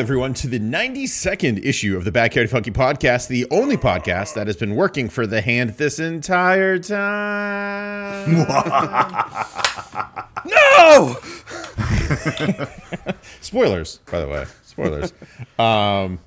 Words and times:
Everyone, 0.00 0.32
to 0.32 0.48
the 0.48 0.58
92nd 0.58 1.62
issue 1.62 1.94
of 1.94 2.04
the 2.04 2.10
Backyard 2.10 2.48
Funky 2.48 2.70
podcast, 2.70 3.28
the 3.28 3.46
only 3.50 3.76
podcast 3.76 4.32
that 4.32 4.46
has 4.46 4.56
been 4.56 4.74
working 4.74 5.10
for 5.10 5.26
the 5.26 5.42
hand 5.42 5.74
this 5.76 5.98
entire 5.98 6.78
time. 6.78 8.46
No! 10.46 11.16
Spoilers, 13.42 13.98
by 14.10 14.20
the 14.20 14.26
way. 14.26 14.46
Spoilers. 14.64 15.12
um, 15.58 16.18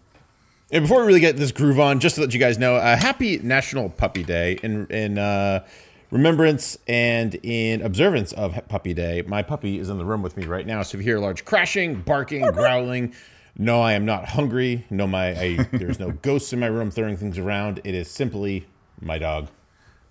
and 0.72 0.84
before 0.84 1.02
we 1.02 1.08
really 1.08 1.20
get 1.20 1.36
this 1.38 1.52
groove 1.52 1.80
on, 1.80 2.00
just 2.00 2.14
to 2.16 2.22
let 2.22 2.32
you 2.32 2.40
guys 2.40 2.60
know, 2.60 2.76
uh, 2.76 2.96
happy 2.96 3.40
National 3.40 3.90
Puppy 3.90 4.24
Day 4.24 4.60
in 4.62 4.86
in 4.92 5.18
uh, 5.18 5.66
remembrance 6.12 6.78
and 6.88 7.34
in 7.42 7.82
observance 7.82 8.34
of 8.34 8.56
Puppy 8.68 8.94
Day. 8.94 9.24
My 9.26 9.42
puppy 9.42 9.80
is 9.80 9.90
in 9.90 9.98
the 9.98 10.06
room 10.06 10.22
with 10.22 10.38
me 10.38 10.46
right 10.46 10.68
now, 10.68 10.84
so 10.84 11.00
if 11.00 11.04
you 11.04 11.10
hear 11.10 11.18
large 11.18 11.44
crashing, 11.44 11.96
barking, 12.02 12.44
growling, 12.52 13.16
no, 13.58 13.82
I 13.82 13.94
am 13.94 14.06
not 14.06 14.30
hungry. 14.30 14.86
No, 14.90 15.08
my 15.08 15.40
I, 15.40 15.68
there's 15.72 16.00
no 16.00 16.12
ghosts 16.12 16.54
in 16.54 16.60
my 16.60 16.68
room 16.68 16.92
throwing 16.92 17.18
things 17.18 17.38
around. 17.38 17.82
It 17.84 17.94
is 17.96 18.10
simply 18.10 18.68
my 19.02 19.18
dog. 19.18 19.50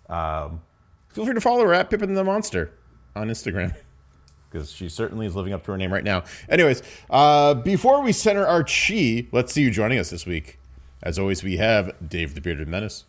Um, 0.08 0.62
feel 1.08 1.24
free 1.24 1.34
to 1.34 1.40
follow 1.40 1.64
her 1.64 1.74
at 1.74 1.90
Pippin 1.90 2.14
the 2.14 2.24
Monster 2.24 2.72
on 3.16 3.28
Instagram 3.28 3.74
because 4.50 4.70
she 4.70 4.88
certainly 4.88 5.26
is 5.26 5.34
living 5.34 5.52
up 5.52 5.64
to 5.64 5.72
her 5.72 5.78
name 5.78 5.92
right 5.92 6.04
now. 6.04 6.24
Anyways, 6.48 6.82
uh, 7.10 7.54
before 7.54 8.02
we 8.02 8.12
center 8.12 8.46
our 8.46 8.62
chi, 8.62 9.26
let's 9.32 9.52
see 9.52 9.62
you 9.62 9.70
joining 9.70 9.98
us 9.98 10.10
this 10.10 10.26
week. 10.26 10.58
As 11.02 11.18
always, 11.18 11.42
we 11.42 11.56
have 11.56 11.92
Dave 12.06 12.34
the 12.34 12.40
Bearded 12.40 12.68
Menace, 12.68 13.04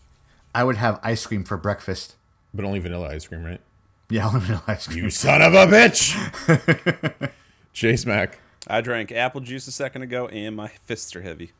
I 0.56 0.64
would 0.64 0.78
have 0.78 1.00
ice 1.04 1.26
cream 1.26 1.44
for 1.44 1.58
breakfast. 1.58 2.16
but 2.54 2.66
only 2.66 2.80
vanilla 2.80 3.10
ice 3.10 3.28
cream, 3.28 3.44
right? 3.44 3.62
Yeah, 4.10 4.30
vanilla 4.30 4.64
ice 4.68 4.88
cream. 4.88 5.06
You 5.06 5.10
son 5.10 5.42
of 5.42 5.54
a 5.54 5.66
bitch! 5.68 7.32
Chase 7.74 8.06
Mack. 8.06 8.40
I 8.68 8.82
drank 8.82 9.12
apple 9.12 9.42
juice 9.42 9.68
a 9.68 9.72
second 9.72 10.04
ago 10.04 10.28
and 10.28 10.56
my 10.56 10.70
fists 10.70 11.16
are 11.16 11.22
heavy. 11.22 11.52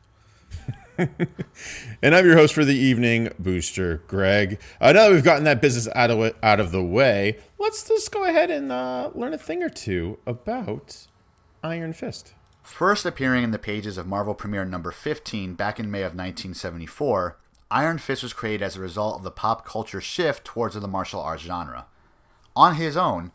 And 2.02 2.14
I'm 2.14 2.26
your 2.26 2.36
host 2.36 2.54
for 2.54 2.64
the 2.64 2.76
evening, 2.76 3.30
Booster 3.38 4.02
Greg. 4.06 4.60
Uh, 4.80 4.92
now 4.92 5.04
that 5.04 5.12
we've 5.12 5.24
gotten 5.24 5.44
that 5.44 5.62
business 5.62 5.88
out 5.94 6.10
of 6.10 6.20
it, 6.20 6.36
out 6.42 6.60
of 6.60 6.70
the 6.70 6.82
way, 6.84 7.38
let's 7.58 7.88
just 7.88 8.12
go 8.12 8.24
ahead 8.24 8.50
and 8.50 8.70
uh, 8.70 9.10
learn 9.14 9.32
a 9.32 9.38
thing 9.38 9.62
or 9.62 9.70
two 9.70 10.18
about 10.26 11.06
Iron 11.62 11.94
Fist. 11.94 12.34
First 12.62 13.06
appearing 13.06 13.42
in 13.42 13.50
the 13.50 13.58
pages 13.58 13.96
of 13.96 14.06
Marvel 14.06 14.34
Premiere 14.34 14.64
number 14.64 14.90
15 14.90 15.54
back 15.54 15.80
in 15.80 15.90
May 15.90 16.00
of 16.00 16.12
1974, 16.12 17.38
Iron 17.70 17.98
Fist 17.98 18.22
was 18.22 18.32
created 18.32 18.62
as 18.62 18.76
a 18.76 18.80
result 18.80 19.16
of 19.16 19.22
the 19.22 19.30
pop 19.30 19.64
culture 19.64 20.00
shift 20.00 20.44
towards 20.44 20.74
the 20.74 20.86
martial 20.86 21.20
arts 21.20 21.42
genre. 21.42 21.86
On 22.54 22.74
his 22.74 22.96
own, 22.96 23.32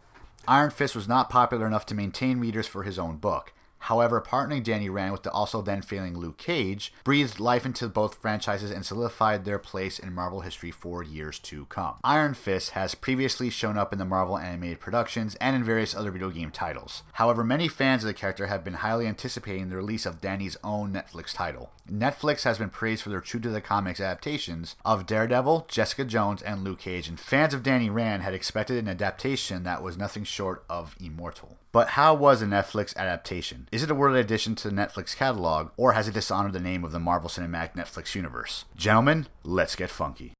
Iron 0.48 0.70
Fist 0.70 0.96
was 0.96 1.08
not 1.08 1.30
popular 1.30 1.66
enough 1.66 1.86
to 1.88 1.96
maintain 1.96 2.40
readers 2.40 2.68
for 2.68 2.84
his 2.84 3.00
own 3.00 3.18
book. 3.18 3.54
However, 3.80 4.22
partnering 4.22 4.64
Danny 4.64 4.90
Rand 4.90 5.12
with 5.12 5.24
the 5.24 5.32
also 5.32 5.62
then 5.62 5.82
failing 5.82 6.18
Luke 6.18 6.38
Cage 6.38 6.94
breathed 7.04 7.40
life 7.40 7.66
into 7.66 7.88
both 7.88 8.22
franchises 8.22 8.72
and 8.72 8.86
solidified 8.86 9.46
their 9.46 9.60
place 9.60 10.00
in 10.00 10.14
Marvel 10.14 10.42
history 10.42 10.72
for 10.72 11.04
years 11.04 11.40
to 11.40 11.66
come. 11.66 11.96
Iron 12.04 12.34
Fist 12.34 12.72
has 12.72 12.96
previously 12.96 13.50
shown 13.50 13.78
up 13.78 13.92
in 13.94 14.00
the 14.00 14.06
Marvel 14.06 14.38
animated 14.38 14.80
productions 14.80 15.36
and 15.36 15.56
in 15.56 15.64
various 15.64 15.96
other 15.96 16.12
video 16.12 16.30
game 16.30 16.52
titles. 16.52 17.04
However, 17.14 17.44
many 17.44 17.68
fans 17.68 18.04
of 18.04 18.08
the 18.08 18.14
character 18.14 18.48
have 18.48 18.64
been 18.64 18.76
highly 18.76 19.08
anticipating 19.08 19.70
the 19.70 19.78
release 19.78 20.06
of 20.06 20.22
Danny's 20.22 20.58
own 20.64 20.94
Netflix 20.94 21.34
title. 21.34 21.72
Netflix 21.90 22.44
has 22.44 22.58
been 22.58 22.70
praised 22.70 23.04
for 23.04 23.10
their 23.10 23.22
true 23.22 23.40
to 23.40 23.50
the 23.50 23.62
comics 23.62 24.00
adaptations 24.00 24.76
of 24.86 25.06
Daredevil, 25.06 25.66
Jessica 25.68 26.06
Jones, 26.06 26.42
and 26.42 26.64
Luke 26.64 26.80
Cage, 26.80 27.08
and 27.08 27.20
fans 27.20 27.54
of 27.54 27.64
Danny 27.64 27.90
Rand 27.90 28.24
had 28.24 28.34
expected 28.34 28.78
an 28.78 28.88
adaptation 28.88 29.64
that 29.64 29.82
was 29.82 29.98
nothing 29.98 30.24
short 30.24 30.64
of 30.70 30.96
immortal. 31.00 31.58
But 31.72 31.90
how 31.90 32.16
was 32.16 32.42
a 32.42 32.46
Netflix 32.46 32.96
adaptation? 32.96 33.70
Is 33.72 33.84
it 33.84 33.92
a 33.92 33.96
worthy 33.96 34.20
addition 34.20 34.56
to 34.56 34.70
the 34.70 34.76
Netflix 34.76 35.16
catalog, 35.16 35.70
or 35.78 35.94
has 35.94 36.08
it 36.08 36.16
dishonored 36.16 36.54
the 36.54 36.60
name 36.60 36.84
of 36.84 36.92
the 36.92 37.00
Marvel 37.00 37.30
Cinematic 37.30 37.76
Netflix 37.76 38.16
universe? 38.16 38.66
Gentlemen, 38.76 39.28
let's 39.44 39.76
get 39.76 39.92
funky. 39.92 40.34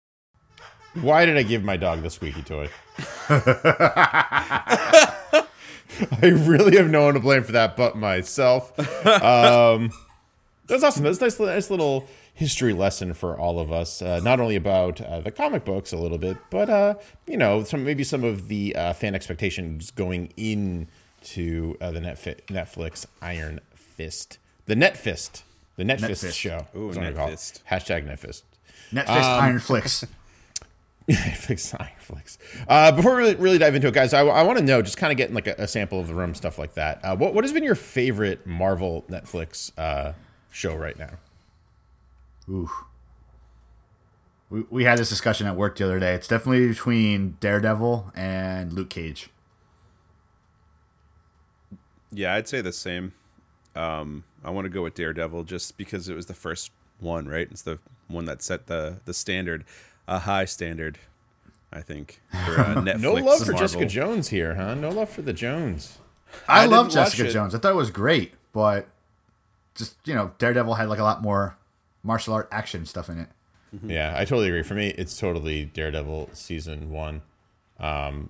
Why 0.96 1.26
did 1.26 1.38
I 1.38 1.44
give 1.44 1.64
my 1.64 1.78
dog 1.78 2.02
the 2.02 2.10
squeaky 2.10 2.42
toy? 2.42 2.70
I 6.22 6.28
really 6.28 6.78
have 6.78 6.90
no 6.90 7.04
one 7.04 7.14
to 7.14 7.20
blame 7.20 7.44
for 7.44 7.52
that 7.52 7.76
but 7.76 7.96
myself. 7.96 8.78
Um, 9.06 9.92
that's 10.68 10.84
awesome. 10.84 11.04
That's 11.04 11.20
a 11.20 11.24
nice, 11.24 11.40
nice 11.40 11.70
little 11.70 12.08
history 12.34 12.74
lesson 12.74 13.14
for 13.14 13.38
all 13.38 13.60
of 13.60 13.72
us. 13.72 14.02
Uh, 14.02 14.20
not 14.24 14.40
only 14.40 14.56
about 14.56 15.02
uh, 15.02 15.20
the 15.20 15.32
comic 15.32 15.66
books 15.66 15.92
a 15.92 15.98
little 15.98 16.18
bit, 16.18 16.38
but 16.50 16.70
uh, 16.70 16.96
you 17.28 17.38
know, 17.38 17.64
some 17.64 17.84
maybe 17.84 18.04
some 18.04 18.24
of 18.24 18.48
the 18.48 18.76
uh, 18.76 18.94
fan 18.94 19.14
expectations 19.14 19.92
going 19.92 20.32
into 21.20 21.78
uh, 21.82 21.92
the 21.92 22.00
Netfi- 22.00 22.42
Netflix 22.48 23.06
Iron 23.22 23.60
Fist, 23.74 24.38
the 24.66 24.76
Net 24.76 24.98
Fist, 24.98 25.44
the 25.76 25.84
Net, 25.84 26.00
Fist, 26.00 26.24
Fist. 26.24 26.38
show. 26.38 26.68
Ooh, 26.76 26.88
That's 26.88 26.98
what 26.98 27.06
I 27.06 27.10
Net 27.12 27.28
it. 27.28 27.32
Fist. 27.32 27.64
Hashtag 27.70 28.06
Net 28.06 28.20
Fist. 28.20 28.44
Netflix 28.92 29.40
Iron 29.42 29.60
Flicks. 29.60 30.06
Netflix, 31.08 31.76
Netflix. 31.76 32.38
Uh, 32.68 32.92
before 32.92 33.16
we 33.16 33.18
really, 33.24 33.36
really 33.36 33.58
dive 33.58 33.74
into 33.74 33.88
it, 33.88 33.94
guys, 33.96 34.14
I, 34.14 34.22
want 34.22 34.60
to 34.60 34.64
know, 34.64 34.84
just 34.84 34.98
kind 34.98 35.12
of 35.12 35.18
getting 35.18 35.34
like 35.34 35.48
a, 35.48 35.56
a 35.58 35.68
sample 35.68 36.00
of 36.00 36.08
the 36.08 36.14
room, 36.14 36.36
stuff 36.36 36.60
like 36.60 36.76
that. 36.76 37.04
Uh, 37.04 37.16
what 37.16 37.34
what 37.34 37.44
has 37.44 37.52
been 37.52 37.64
your 37.64 37.76
favorite 37.76 38.46
Marvel 38.46 39.06
Netflix 39.10 39.72
uh, 39.78 40.14
show 40.52 40.76
right 40.76 40.98
now? 41.00 41.12
Ooh. 42.48 42.70
We, 44.52 44.66
we 44.70 44.84
had 44.84 45.00
this 45.00 45.10
discussion 45.10 45.48
at 45.48 45.56
work 45.56 45.78
the 45.78 45.86
other 45.86 46.00
day. 46.00 46.14
It's 46.14 46.28
definitely 46.28 46.68
between 46.68 47.38
Daredevil 47.40 48.12
and 48.16 48.72
Luke 48.74 48.90
Cage. 48.90 49.30
Yeah, 52.12 52.34
I'd 52.34 52.48
say 52.48 52.62
the 52.62 52.72
same. 52.74 53.14
Um, 53.76 54.24
I 54.44 54.50
want 54.50 54.66
to 54.66 54.70
go 54.70 54.84
with 54.84 54.96
Daredevil 54.96 55.44
just 55.44 55.78
because 55.78 56.10
it 56.10 56.16
was 56.16 56.26
the 56.26 56.34
first 56.34 56.72
one, 57.00 57.28
right? 57.28 57.48
It's 57.52 57.62
the 57.62 57.80
one 58.08 58.26
that 58.26 58.42
set 58.42 58.68
the 58.68 59.00
the 59.06 59.14
standard, 59.14 59.64
a 60.08 60.20
high 60.20 60.46
standard, 60.46 60.98
I 61.72 61.82
think. 61.82 62.22
For, 62.32 62.60
uh, 62.60 62.76
Netflix 62.76 63.00
No 63.00 63.14
love 63.14 63.40
for 63.40 63.52
Marvel. 63.52 63.60
Jessica 63.60 63.86
Jones 63.86 64.30
here, 64.30 64.56
huh? 64.56 64.76
No 64.76 64.90
love 64.90 65.10
for 65.10 65.22
the 65.22 65.34
Jones. 65.34 66.00
I, 66.48 66.64
I 66.64 66.66
love 66.66 66.90
Jessica. 66.90 67.30
Jones. 67.32 67.56
I 67.56 67.60
thought 67.60 67.72
it 67.72 67.76
was 67.76 67.92
great, 67.92 68.34
but 68.54 68.88
just, 69.76 69.96
you 70.06 70.14
know, 70.14 70.32
Daredevil 70.38 70.76
had 70.76 70.90
like 70.90 71.00
a 71.00 71.04
lot 71.04 71.22
more 71.22 71.58
martial 72.04 72.34
art 72.34 72.48
action 72.52 72.86
stuff 72.86 73.10
in 73.10 73.20
it. 73.20 73.28
Yeah, 73.86 74.14
I 74.18 74.26
totally 74.26 74.48
agree. 74.48 74.64
For 74.64 74.74
me, 74.74 74.90
it's 74.98 75.18
totally 75.20 75.66
Daredevil 75.66 76.30
season 76.34 76.90
one, 76.90 77.22
um, 77.80 78.30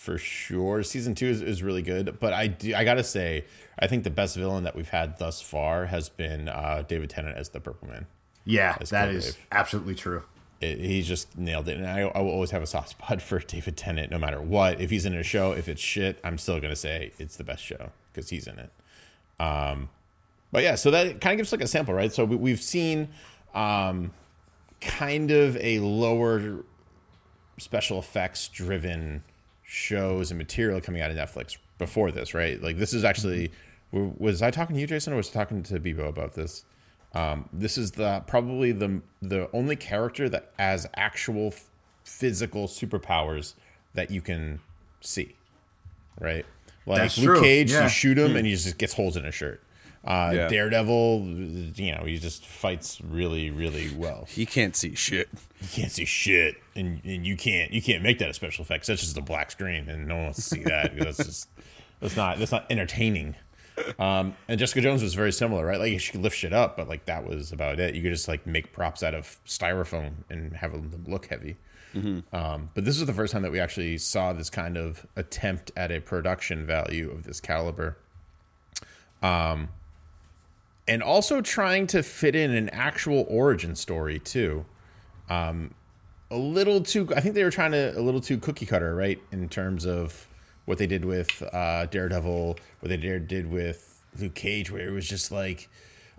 for 0.00 0.16
sure. 0.16 0.82
Season 0.82 1.14
two 1.14 1.26
is, 1.26 1.42
is 1.42 1.62
really 1.62 1.82
good, 1.82 2.18
but 2.20 2.32
I 2.32 2.46
do, 2.46 2.74
I 2.74 2.84
gotta 2.84 3.04
say, 3.04 3.44
I 3.78 3.86
think 3.86 4.02
the 4.02 4.10
best 4.10 4.34
villain 4.34 4.64
that 4.64 4.74
we've 4.74 4.88
had 4.88 5.18
thus 5.18 5.42
far 5.42 5.86
has 5.86 6.08
been 6.08 6.48
uh, 6.48 6.84
David 6.88 7.10
Tennant 7.10 7.36
as 7.36 7.50
the 7.50 7.60
Purple 7.60 7.86
Man. 7.86 8.06
Yeah, 8.46 8.78
that 8.88 9.10
is 9.10 9.36
absolutely 9.52 9.94
true. 9.94 10.22
it, 10.62 10.78
he 10.78 11.02
just 11.02 11.36
nailed 11.36 11.68
it. 11.68 11.76
And 11.76 11.86
I, 11.86 12.00
I 12.00 12.22
will 12.22 12.30
always 12.30 12.50
have 12.50 12.62
a 12.62 12.66
soft 12.66 12.88
spot 12.98 13.20
for 13.20 13.40
David 13.40 13.76
Tennant, 13.76 14.10
no 14.10 14.18
matter 14.18 14.40
what. 14.40 14.80
If 14.80 14.88
he's 14.88 15.04
in 15.04 15.14
a 15.14 15.22
show, 15.22 15.52
if 15.52 15.68
it's 15.68 15.82
shit, 15.82 16.18
I'm 16.24 16.38
still 16.38 16.60
gonna 16.60 16.76
say 16.76 17.12
it's 17.18 17.36
the 17.36 17.44
best 17.44 17.62
show 17.62 17.90
because 18.10 18.30
he's 18.30 18.46
in 18.46 18.58
it. 18.58 18.70
Um, 19.38 19.90
but 20.50 20.62
yeah, 20.62 20.76
so 20.76 20.90
that 20.92 21.20
kind 21.20 21.34
of 21.34 21.44
gives 21.44 21.52
like 21.52 21.60
a 21.60 21.66
sample, 21.66 21.92
right? 21.92 22.10
So 22.10 22.24
we, 22.24 22.36
we've 22.36 22.62
seen 22.62 23.08
um, 23.52 24.12
kind 24.80 25.30
of 25.30 25.58
a 25.58 25.78
lower 25.80 26.64
special 27.58 27.98
effects 27.98 28.48
driven 28.48 29.24
shows 29.70 30.32
and 30.32 30.38
material 30.38 30.80
coming 30.80 31.00
out 31.00 31.12
of 31.12 31.16
Netflix 31.16 31.56
before 31.78 32.10
this, 32.10 32.34
right? 32.34 32.60
Like 32.60 32.76
this 32.76 32.92
is 32.92 33.04
actually 33.04 33.52
was 33.92 34.42
I 34.42 34.50
talking 34.50 34.74
to 34.74 34.80
you, 34.80 34.86
Jason, 34.86 35.12
or 35.12 35.16
was 35.16 35.30
I 35.30 35.32
talking 35.32 35.62
to 35.62 35.78
Bebo 35.78 36.08
about 36.08 36.34
this? 36.34 36.64
Um, 37.14 37.48
this 37.52 37.78
is 37.78 37.92
the 37.92 38.24
probably 38.26 38.72
the 38.72 39.00
the 39.22 39.48
only 39.52 39.76
character 39.76 40.28
that 40.28 40.50
has 40.58 40.88
actual 40.96 41.54
physical 42.02 42.66
superpowers 42.66 43.54
that 43.94 44.10
you 44.10 44.20
can 44.20 44.58
see, 45.00 45.36
right? 46.20 46.44
Like 46.84 46.98
That's 46.98 47.18
Luke 47.18 47.36
true, 47.36 47.40
Cage, 47.40 47.70
yeah. 47.70 47.84
you 47.84 47.88
shoot 47.88 48.18
him 48.18 48.34
and 48.34 48.46
he 48.46 48.52
just 48.54 48.76
gets 48.76 48.94
holes 48.94 49.16
in 49.16 49.22
his 49.22 49.34
shirt. 49.34 49.62
Uh, 50.04 50.32
Yeah. 50.34 50.48
Daredevil, 50.48 51.24
you 51.76 51.94
know, 51.94 52.04
he 52.04 52.18
just 52.18 52.46
fights 52.46 53.00
really, 53.02 53.50
really 53.50 53.90
well. 53.94 54.26
He 54.28 54.46
can't 54.46 54.74
see 54.74 54.94
shit. 54.94 55.28
He 55.60 55.66
can't 55.66 55.92
see 55.92 56.06
shit, 56.06 56.56
and, 56.74 57.00
and 57.04 57.26
you 57.26 57.36
can't 57.36 57.70
you 57.72 57.82
can't 57.82 58.02
make 58.02 58.18
that 58.20 58.30
a 58.30 58.34
special 58.34 58.62
effect. 58.62 58.86
That's 58.86 59.02
just 59.02 59.16
a 59.18 59.20
black 59.20 59.50
screen, 59.50 59.88
and 59.90 60.08
no 60.08 60.14
one 60.16 60.24
wants 60.24 60.38
to 60.38 60.42
see 60.56 60.62
that 60.64 60.96
that's 60.96 61.18
just 61.18 61.48
that's 62.00 62.16
not 62.16 62.38
that's 62.38 62.52
not 62.52 62.64
entertaining. 62.70 63.34
Um, 63.98 64.34
and 64.48 64.58
Jessica 64.58 64.80
Jones 64.82 65.02
was 65.02 65.14
very 65.14 65.32
similar, 65.32 65.64
right? 65.66 65.78
Like 65.78 66.00
she 66.00 66.12
could 66.12 66.22
lift 66.22 66.36
shit 66.36 66.52
up, 66.54 66.76
but 66.78 66.88
like 66.88 67.04
that 67.06 67.26
was 67.26 67.52
about 67.52 67.78
it. 67.78 67.94
You 67.94 68.02
could 68.02 68.12
just 68.12 68.26
like 68.28 68.46
make 68.46 68.72
props 68.72 69.02
out 69.02 69.14
of 69.14 69.38
styrofoam 69.46 70.12
and 70.30 70.54
have 70.54 70.72
them 70.72 71.04
look 71.06 71.26
heavy. 71.26 71.56
Um, 72.32 72.70
but 72.74 72.84
this 72.84 72.98
is 73.00 73.04
the 73.06 73.12
first 73.12 73.32
time 73.32 73.42
that 73.42 73.50
we 73.52 73.58
actually 73.58 73.98
saw 73.98 74.32
this 74.32 74.48
kind 74.48 74.76
of 74.78 75.04
attempt 75.16 75.72
at 75.76 75.90
a 75.90 76.00
production 76.00 76.64
value 76.64 77.10
of 77.10 77.24
this 77.24 77.40
caliber. 77.40 77.96
Um, 79.22 79.68
and 80.90 81.02
also 81.02 81.40
trying 81.40 81.86
to 81.86 82.02
fit 82.02 82.34
in 82.34 82.50
an 82.50 82.68
actual 82.70 83.24
origin 83.28 83.76
story 83.76 84.18
too. 84.18 84.66
Um, 85.30 85.72
a 86.30 86.36
little 86.36 86.82
too, 86.82 87.08
I 87.16 87.20
think 87.20 87.34
they 87.36 87.44
were 87.44 87.50
trying 87.50 87.70
to 87.72 87.96
a 87.96 88.02
little 88.02 88.20
too 88.20 88.38
cookie 88.38 88.66
cutter, 88.66 88.94
right, 88.94 89.20
in 89.30 89.48
terms 89.48 89.86
of 89.86 90.26
what 90.64 90.78
they 90.78 90.88
did 90.88 91.04
with 91.04 91.42
uh, 91.52 91.86
Daredevil, 91.86 92.58
what 92.80 92.88
they 92.88 92.96
did 92.96 93.50
with 93.50 94.02
Luke 94.18 94.34
Cage, 94.34 94.70
where 94.70 94.86
it 94.86 94.90
was 94.90 95.08
just 95.08 95.30
like 95.30 95.68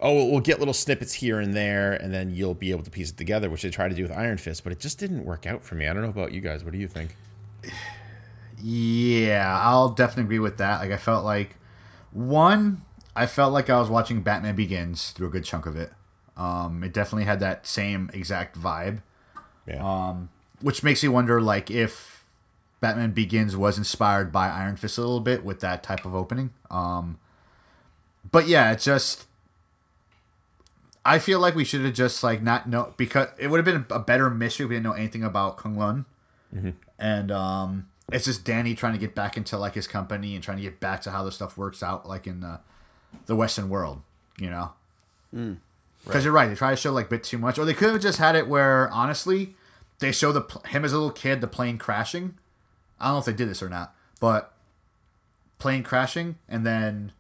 oh, 0.02 0.26
we'll 0.26 0.40
get 0.40 0.58
little 0.58 0.74
snippets 0.74 1.14
here 1.14 1.40
and 1.40 1.54
there, 1.54 1.94
and 1.94 2.12
then 2.12 2.34
you'll 2.34 2.56
be 2.56 2.72
able 2.72 2.82
to 2.82 2.90
piece 2.90 3.12
it 3.12 3.18
together, 3.18 3.52
which 3.52 3.62
they 3.62 3.70
tried 3.70 3.90
to 3.90 3.96
do 3.96 4.02
with 4.02 4.12
Iron 4.12 4.40
Fist, 4.40 4.64
but 4.64 4.74
it 4.74 4.80
just 4.80 4.98
didn't 4.98 5.24
work 5.24 5.46
out 5.46 5.62
for 5.62 5.76
me. 5.76 5.88
I 5.88 5.94
don't 5.94 6.02
know 6.02 6.10
about 6.10 6.32
you 6.32 6.42
guys. 6.42 6.64
What 6.64 6.74
do 6.74 6.80
you 6.80 6.88
think? 6.88 7.16
Yeah, 8.64 9.60
I'll 9.60 9.90
definitely 9.90 10.26
agree 10.26 10.38
with 10.38 10.58
that. 10.58 10.82
Like 10.82 10.92
I 10.92 10.98
felt 10.98 11.26
like 11.26 11.56
one, 12.12 12.84
I 13.16 13.26
felt 13.26 13.52
like 13.54 13.70
I 13.70 13.80
was 13.80 13.90
watching 13.90 14.22
Batman 14.22 14.56
Begins 14.56 15.12
through 15.12 15.28
a 15.28 15.32
good 15.32 15.44
chunk 15.44 15.66
of 15.66 15.76
it. 15.76 15.92
Um, 16.38 16.84
it 16.84 16.94
definitely 16.94 17.26
had 17.26 17.40
that 17.42 17.68
same 17.68 18.10
exact 18.14 18.60
vibe, 18.60 19.02
Yeah. 19.68 20.16
which 20.62 20.82
makes 20.84 21.04
you 21.04 21.12
wonder 21.12 21.42
like 21.42 21.70
if 21.70 22.24
Batman 22.80 23.12
Begins 23.12 23.56
was 23.58 23.78
inspired 23.78 24.32
by 24.32 24.50
Iron 24.50 24.76
Fist 24.78 24.98
a 24.98 25.02
little 25.02 25.20
bit 25.20 25.44
with 25.44 25.60
that 25.60 25.84
type 25.84 26.06
of 26.06 26.16
opening. 26.16 26.52
Um, 26.72 27.20
but 28.32 28.48
yeah, 28.48 28.72
it's 28.72 28.86
just 28.86 29.26
I 31.06 31.20
feel 31.20 31.40
like 31.40 31.56
we 31.56 31.66
should 31.66 31.84
have 31.84 31.94
just 31.94 32.24
like 32.24 32.42
not 32.42 32.70
know 32.70 32.94
because 32.96 33.28
it 33.38 33.48
would 33.48 33.58
have 33.58 33.66
been 33.66 33.86
a 33.96 34.00
better 34.00 34.30
mystery 34.30 34.66
if 34.66 34.70
we 34.70 34.76
didn't 34.76 34.86
know 34.86 34.94
anything 34.94 35.24
about 35.24 35.58
Kunlun. 35.58 36.06
And 37.00 37.32
um, 37.32 37.88
it's 38.12 38.26
just 38.26 38.44
Danny 38.46 38.76
trying 38.76 38.94
to 38.94 39.00
get 39.00 39.16
back 39.16 39.36
into 39.38 39.58
like 39.58 39.74
his 39.74 39.88
company 39.88 40.36
and 40.36 40.44
trying 40.44 40.58
to 40.58 40.64
get 40.64 40.80
back 40.80 41.02
to 41.02 41.12
how 41.12 41.24
this 41.24 41.36
stuff 41.36 41.58
works 41.58 41.82
out 41.82 42.08
like 42.08 42.28
in 42.28 42.42
the 42.42 42.60
the 43.26 43.36
Western 43.36 43.70
world, 43.70 44.02
you 44.40 44.50
know. 44.50 44.74
Mm. 45.36 45.58
Because 46.04 46.24
you're 46.24 46.34
right, 46.34 46.48
they 46.48 46.56
try 46.56 46.72
to 46.72 46.76
show 46.76 46.92
like 46.92 47.08
a 47.08 47.10
bit 47.10 47.24
too 47.24 47.38
much, 47.38 47.60
or 47.60 47.66
they 47.66 47.74
could 47.74 47.92
have 47.92 48.02
just 48.02 48.18
had 48.18 48.36
it 48.36 48.48
where 48.48 48.90
honestly, 48.90 49.56
they 50.00 50.12
show 50.12 50.32
the 50.32 50.42
him 50.70 50.84
as 50.84 50.94
a 50.94 50.98
little 50.98 51.12
kid, 51.12 51.42
the 51.42 51.48
plane 51.48 51.78
crashing. 51.78 52.36
I 53.00 53.06
don't 53.06 53.16
know 53.16 53.20
if 53.20 53.26
they 53.26 53.34
did 53.34 53.50
this 53.50 53.62
or 53.62 53.70
not, 53.70 53.96
but 54.20 54.54
plane 55.60 55.84
crashing, 55.84 56.38
and 56.50 56.66
then 56.66 57.12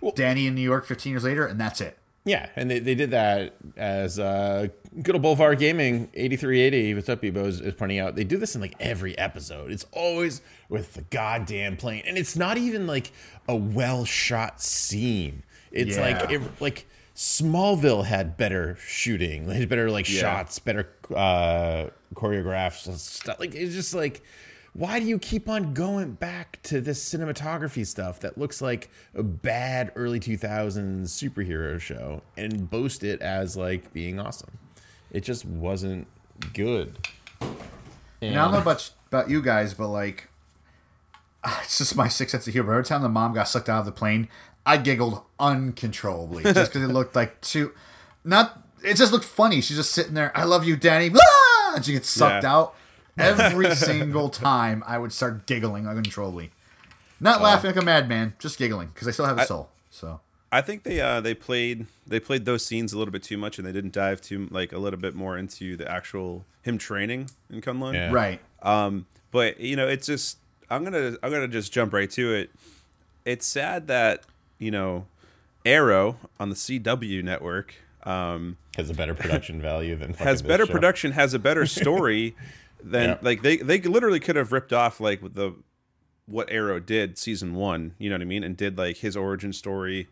Well- 0.00 0.12
Danny 0.12 0.46
in 0.46 0.54
New 0.54 0.62
York 0.62 0.86
15 0.86 1.12
years 1.12 1.24
later, 1.24 1.46
and 1.46 1.60
that's 1.60 1.80
it. 1.80 1.98
Yeah, 2.28 2.48
and 2.56 2.70
they, 2.70 2.78
they 2.78 2.94
did 2.94 3.10
that 3.12 3.54
as 3.76 4.18
uh, 4.18 4.68
good 5.02 5.14
old 5.14 5.22
Boulevard 5.22 5.58
Gaming 5.58 6.10
8380, 6.14 6.94
what's 6.94 7.08
up, 7.08 7.22
Bebo, 7.22 7.46
is, 7.46 7.60
is 7.60 7.74
pointing 7.74 7.98
out. 8.00 8.16
They 8.16 8.24
do 8.24 8.36
this 8.36 8.54
in 8.54 8.60
like 8.60 8.74
every 8.80 9.16
episode. 9.16 9.72
It's 9.72 9.86
always 9.92 10.42
with 10.68 10.94
the 10.94 11.02
goddamn 11.02 11.76
plane. 11.76 12.02
And 12.06 12.18
it's 12.18 12.36
not 12.36 12.58
even 12.58 12.86
like 12.86 13.12
a 13.48 13.56
well 13.56 14.04
shot 14.04 14.60
scene. 14.60 15.42
It's 15.72 15.96
Yeah. 15.96 16.02
like, 16.18 16.30
it, 16.30 16.42
like 16.60 16.86
Smallville 17.16 18.04
had 18.04 18.36
better 18.36 18.76
shooting, 18.80 19.48
had 19.50 19.68
better 19.68 19.90
like 19.90 20.08
Yeah. 20.08 20.20
shots, 20.20 20.58
better 20.58 20.88
uh, 21.14 21.86
choreographs 22.14 22.94
stuff. 22.98 23.40
Like, 23.40 23.54
it's 23.54 23.74
just 23.74 23.94
like, 23.94 24.22
why 24.72 25.00
do 25.00 25.06
you 25.06 25.18
keep 25.18 25.48
on 25.48 25.74
going 25.74 26.12
back 26.12 26.60
to 26.64 26.80
this 26.80 27.02
cinematography 27.12 27.86
stuff 27.86 28.20
that 28.20 28.38
looks 28.38 28.60
like 28.62 28.90
a 29.14 29.22
bad 29.22 29.90
early 29.96 30.20
2000s 30.20 31.02
superhero 31.06 31.80
show 31.80 32.22
and 32.36 32.70
boast 32.70 33.02
it 33.02 33.20
as 33.20 33.56
like 33.56 33.92
being 33.92 34.20
awesome? 34.20 34.58
It 35.10 35.22
just 35.24 35.44
wasn't 35.44 36.06
good. 36.54 36.96
And 38.20 38.36
I 38.38 38.44
don't 38.44 38.52
know 38.52 38.58
about 38.60 38.90
about 39.08 39.30
you 39.30 39.40
guys, 39.40 39.74
but 39.74 39.88
like, 39.88 40.28
it's 41.62 41.78
just 41.78 41.96
my 41.96 42.08
sixth 42.08 42.32
sense 42.32 42.46
of 42.46 42.52
humor. 42.52 42.72
Every 42.72 42.84
time 42.84 43.02
the 43.02 43.08
mom 43.08 43.32
got 43.32 43.48
sucked 43.48 43.68
out 43.68 43.80
of 43.80 43.86
the 43.86 43.92
plane, 43.92 44.28
I 44.66 44.76
giggled 44.76 45.22
uncontrollably 45.38 46.42
just 46.52 46.72
because 46.72 46.88
it 46.88 46.92
looked 46.92 47.16
like 47.16 47.40
too. 47.40 47.72
Not 48.24 48.62
it 48.84 48.94
just 48.96 49.12
looked 49.12 49.24
funny. 49.24 49.60
She's 49.60 49.76
just 49.76 49.92
sitting 49.92 50.14
there. 50.14 50.30
I 50.36 50.44
love 50.44 50.64
you, 50.64 50.76
Danny. 50.76 51.10
Ah! 51.14 51.44
And 51.76 51.84
she 51.84 51.92
gets 51.92 52.08
sucked 52.08 52.44
Yeah. 52.44 52.54
out. 52.56 52.74
Every 53.18 53.74
single 53.74 54.28
time, 54.28 54.82
I 54.86 54.98
would 54.98 55.12
start 55.12 55.46
giggling 55.46 55.86
uncontrollably. 55.86 56.50
Not 57.20 57.42
laughing 57.42 57.70
like 57.70 57.82
a 57.82 57.84
madman, 57.84 58.34
just 58.38 58.58
giggling 58.58 58.88
because 58.88 59.08
I 59.08 59.10
still 59.10 59.26
have 59.26 59.38
a 59.38 59.46
soul. 59.46 59.70
So 59.90 60.20
I 60.52 60.60
think 60.60 60.84
they 60.84 61.00
uh 61.00 61.20
they 61.20 61.34
played 61.34 61.86
they 62.06 62.20
played 62.20 62.44
those 62.44 62.64
scenes 62.64 62.92
a 62.92 62.98
little 62.98 63.12
bit 63.12 63.22
too 63.22 63.36
much 63.36 63.58
and 63.58 63.66
they 63.66 63.72
didn't 63.72 63.92
dive 63.92 64.20
too 64.20 64.48
like 64.50 64.72
a 64.72 64.78
little 64.78 65.00
bit 65.00 65.14
more 65.14 65.36
into 65.36 65.76
the 65.76 65.90
actual 65.90 66.44
him 66.62 66.78
training 66.78 67.30
in 67.50 67.60
Kunlun. 67.60 67.94
Yeah. 67.94 68.12
right, 68.12 68.40
Um, 68.62 69.06
but 69.30 69.58
you 69.58 69.74
know, 69.74 69.88
it's 69.88 70.06
just 70.06 70.38
I'm 70.70 70.84
gonna 70.84 71.16
I'm 71.22 71.32
gonna 71.32 71.48
just 71.48 71.72
jump 71.72 71.92
right 71.92 72.10
to 72.12 72.34
it. 72.34 72.50
It's 73.24 73.46
sad 73.46 73.88
that 73.88 74.22
you 74.58 74.70
know 74.70 75.06
Arrow 75.66 76.16
on 76.38 76.50
the 76.50 76.54
CW 76.56 77.22
network 77.24 77.74
um, 78.04 78.56
Has 78.76 78.88
a 78.90 78.94
better 78.94 79.14
production 79.14 79.60
value 79.60 79.96
than 79.96 80.14
has 80.18 80.40
this 80.40 80.48
better 80.48 80.66
show. 80.66 80.72
production, 80.72 81.12
has 81.12 81.34
a 81.34 81.38
better 81.38 81.66
story 81.82 82.36
than 82.82 83.08
Yeah. 83.10 83.18
like 83.22 83.42
they 83.42 83.56
they 83.58 83.80
literally 83.80 84.20
could 84.20 84.36
have 84.36 84.52
ripped 84.52 84.72
off 84.72 85.00
like 85.00 85.20
the 85.34 85.52
what 86.26 86.50
Arrow 86.50 86.78
did 86.80 87.16
season 87.18 87.54
one. 87.54 87.94
You 87.98 88.10
know 88.10 88.16
what 88.16 88.22
I 88.22 88.26
mean? 88.26 88.44
And 88.44 88.56
did 88.56 88.76
like 88.78 88.98
his 88.98 89.16
origin 89.16 89.52
story 89.52 90.08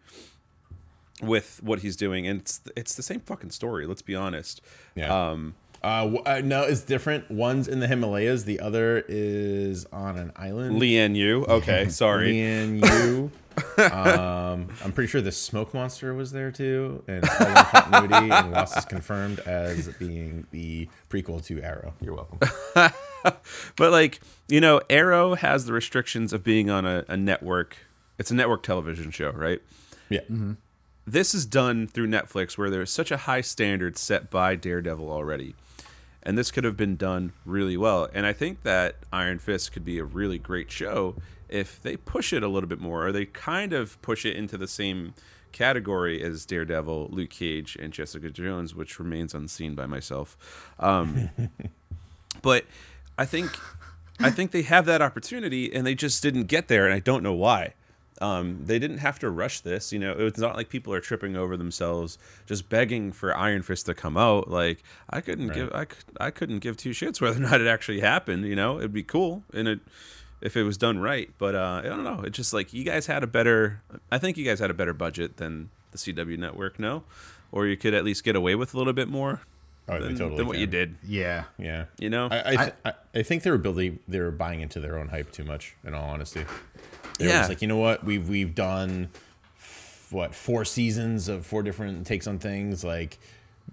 with 1.22 1.60
what 1.62 1.80
he's 1.80 1.96
doing, 1.96 2.26
and 2.26 2.40
it's 2.40 2.60
it's 2.76 2.94
the 2.94 3.02
same 3.02 3.20
fucking 3.20 3.50
story. 3.50 3.86
Let's 3.86 4.02
be 4.02 4.14
honest. 4.14 4.60
Yeah. 4.94 5.30
Um, 5.30 5.54
Uh, 5.82 6.16
uh, 6.26 6.40
no, 6.42 6.62
it's 6.62 6.80
different. 6.80 7.30
One's 7.30 7.68
in 7.68 7.80
the 7.80 7.86
Himalayas. 7.86 8.44
The 8.44 8.58
other 8.60 9.04
is 9.08 9.84
on 9.92 10.16
an 10.18 10.32
island. 10.34 10.78
Lian 10.80 11.14
Yu. 11.14 11.44
Okay, 11.46 11.88
sorry. 11.90 12.32
Lian 12.32 12.78
Yu. 12.82 13.30
Um, 13.78 14.68
I'm 14.84 14.92
pretty 14.92 15.08
sure 15.08 15.20
the 15.20 15.32
smoke 15.32 15.72
monster 15.74 16.12
was 16.14 16.32
there 16.32 16.50
too, 16.50 17.02
and 17.08 17.26
following 17.26 17.54
continuity, 17.54 18.30
and 18.30 18.52
Lost 18.52 18.76
is 18.78 18.84
confirmed 18.84 19.38
as 19.40 19.88
being 19.98 20.46
the 20.50 20.88
prequel 21.10 21.44
to 21.46 21.62
Arrow. 21.62 21.94
You're 22.00 22.14
welcome. 22.14 22.38
But 23.76 23.90
like 23.90 24.20
you 24.48 24.60
know, 24.60 24.80
Arrow 24.88 25.34
has 25.34 25.66
the 25.66 25.72
restrictions 25.72 26.32
of 26.32 26.44
being 26.44 26.70
on 26.70 26.86
a, 26.86 27.04
a 27.08 27.16
network. 27.16 27.76
It's 28.18 28.30
a 28.30 28.34
network 28.34 28.62
television 28.62 29.10
show, 29.10 29.30
right? 29.32 29.60
Yeah, 30.08 30.20
This 31.04 31.34
is 31.34 31.44
done 31.44 31.88
through 31.88 32.06
Netflix, 32.06 32.56
where 32.56 32.70
there's 32.70 32.92
such 32.92 33.10
a 33.10 33.16
high 33.16 33.40
standard 33.40 33.98
set 33.98 34.30
by 34.30 34.54
Daredevil 34.54 35.10
already, 35.10 35.56
and 36.22 36.38
this 36.38 36.52
could 36.52 36.62
have 36.62 36.76
been 36.76 36.94
done 36.96 37.32
really 37.44 37.76
well. 37.76 38.08
And 38.14 38.24
I 38.26 38.32
think 38.32 38.62
that 38.62 38.96
Iron 39.12 39.40
Fist 39.40 39.72
could 39.72 39.84
be 39.84 39.98
a 39.98 40.04
really 40.04 40.38
great 40.38 40.70
show 40.70 41.16
if 41.48 41.80
they 41.82 41.96
push 41.96 42.32
it 42.32 42.42
a 42.42 42.48
little 42.48 42.68
bit 42.68 42.80
more, 42.80 43.06
or 43.06 43.12
they 43.12 43.26
kind 43.26 43.72
of 43.72 44.00
push 44.02 44.24
it 44.24 44.36
into 44.36 44.56
the 44.56 44.68
same 44.68 45.14
category 45.52 46.22
as 46.22 46.44
Daredevil, 46.44 47.08
Luke 47.10 47.30
Cage, 47.30 47.76
and 47.80 47.92
Jessica 47.92 48.30
Jones, 48.30 48.74
which 48.74 48.98
remains 48.98 49.34
unseen 49.34 49.74
by 49.74 49.86
myself. 49.86 50.36
Um, 50.78 51.30
but 52.42 52.64
I 53.16 53.24
think 53.24 53.58
I 54.20 54.30
think 54.30 54.50
they 54.50 54.62
have 54.62 54.86
that 54.86 55.02
opportunity 55.02 55.72
and 55.74 55.86
they 55.86 55.94
just 55.94 56.22
didn't 56.22 56.44
get 56.44 56.68
there 56.68 56.84
and 56.84 56.94
I 56.94 57.00
don't 57.00 57.22
know 57.22 57.32
why. 57.32 57.74
Um, 58.18 58.60
they 58.64 58.78
didn't 58.78 58.98
have 58.98 59.18
to 59.18 59.28
rush 59.28 59.60
this, 59.60 59.92
you 59.92 59.98
know. 59.98 60.12
It's 60.12 60.38
not 60.38 60.56
like 60.56 60.70
people 60.70 60.94
are 60.94 61.00
tripping 61.00 61.36
over 61.36 61.54
themselves 61.54 62.16
just 62.46 62.70
begging 62.70 63.12
for 63.12 63.36
Iron 63.36 63.60
Fist 63.60 63.86
to 63.86 63.94
come 63.94 64.16
out. 64.16 64.50
Like 64.50 64.82
I 65.10 65.20
couldn't 65.20 65.52
give 65.52 65.70
I, 65.72 65.86
I 66.18 66.30
couldn't 66.30 66.60
give 66.60 66.76
two 66.76 66.90
shits 66.90 67.20
whether 67.20 67.36
or 67.36 67.48
not 67.48 67.60
it 67.60 67.66
actually 67.66 68.00
happened, 68.00 68.46
you 68.46 68.56
know. 68.56 68.78
It'd 68.78 68.92
be 68.92 69.02
cool 69.02 69.42
and 69.52 69.68
it 69.68 69.80
if 70.46 70.56
it 70.56 70.62
was 70.62 70.76
done 70.78 70.98
right, 70.98 71.28
but 71.38 71.54
uh, 71.54 71.82
I 71.84 71.88
don't 71.88 72.04
know. 72.04 72.22
It's 72.24 72.36
just 72.36 72.54
like 72.54 72.72
you 72.72 72.84
guys 72.84 73.06
had 73.06 73.22
a 73.22 73.26
better 73.26 73.82
I 74.10 74.18
think 74.18 74.36
you 74.38 74.44
guys 74.44 74.60
had 74.60 74.70
a 74.70 74.74
better 74.74 74.94
budget 74.94 75.36
than 75.36 75.68
the 75.90 75.98
CW 75.98 76.38
network, 76.38 76.78
no? 76.78 77.02
Or 77.52 77.66
you 77.66 77.76
could 77.76 77.92
at 77.94 78.04
least 78.04 78.24
get 78.24 78.36
away 78.36 78.54
with 78.54 78.72
a 78.74 78.78
little 78.78 78.92
bit 78.92 79.08
more 79.08 79.40
oh, 79.88 80.00
than, 80.00 80.16
totally 80.16 80.36
than 80.38 80.46
what 80.46 80.54
can. 80.54 80.60
you 80.60 80.66
did, 80.66 80.96
yeah, 81.06 81.44
Yeah, 81.58 81.84
you 81.98 82.10
know? 82.10 82.28
I 82.30 82.40
I, 82.40 82.56
th- 82.56 82.72
I 82.84 82.92
I 83.14 83.22
think 83.22 83.42
they 83.42 83.50
were 83.50 83.58
building, 83.58 83.98
they 84.08 84.20
were 84.20 84.30
buying 84.32 84.60
into 84.60 84.80
their 84.80 84.98
own 84.98 85.08
hype 85.08 85.30
too 85.32 85.44
much. 85.44 85.74
In 85.84 85.94
all 85.94 86.08
honesty, 86.10 86.44
they 87.18 87.26
Yeah. 87.28 87.40
was 87.40 87.48
like, 87.48 87.62
you 87.62 87.68
know 87.68 87.76
what, 87.78 88.04
we've 88.04 88.28
we've 88.28 88.54
done 88.54 89.08
f- 89.58 90.06
what 90.10 90.34
four 90.34 90.64
seasons 90.64 91.28
of 91.28 91.46
four 91.46 91.62
different 91.62 92.06
takes 92.06 92.26
on 92.26 92.38
things. 92.38 92.84
Like 92.84 93.18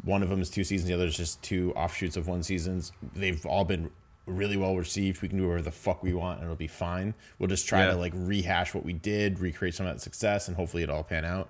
one 0.03 0.23
of 0.23 0.29
them 0.29 0.41
is 0.41 0.49
two 0.49 0.63
seasons, 0.63 0.87
the 0.87 0.93
other 0.93 1.05
is 1.05 1.17
just 1.17 1.41
two 1.41 1.73
offshoots 1.75 2.15
of 2.17 2.27
one 2.27 2.41
seasons. 2.43 2.91
They've 3.15 3.45
all 3.45 3.65
been 3.65 3.89
really 4.25 4.57
well 4.57 4.75
received. 4.77 5.21
We 5.21 5.27
can 5.29 5.37
do 5.37 5.43
whatever 5.47 5.63
the 5.63 5.71
fuck 5.71 6.01
we 6.03 6.13
want, 6.13 6.37
and 6.39 6.45
it'll 6.45 6.55
be 6.55 6.67
fine. 6.67 7.13
We'll 7.39 7.49
just 7.49 7.67
try 7.67 7.85
Yeah. 7.85 7.91
to 7.91 7.97
like 7.97 8.13
rehash 8.15 8.73
what 8.73 8.85
we 8.85 8.93
did, 8.93 9.39
recreate 9.39 9.75
some 9.75 9.85
of 9.85 9.93
that 9.95 9.99
success, 10.01 10.47
and 10.47 10.55
hopefully 10.55 10.83
it'll 10.83 10.95
all 10.97 11.03
pan 11.03 11.25
out. 11.25 11.49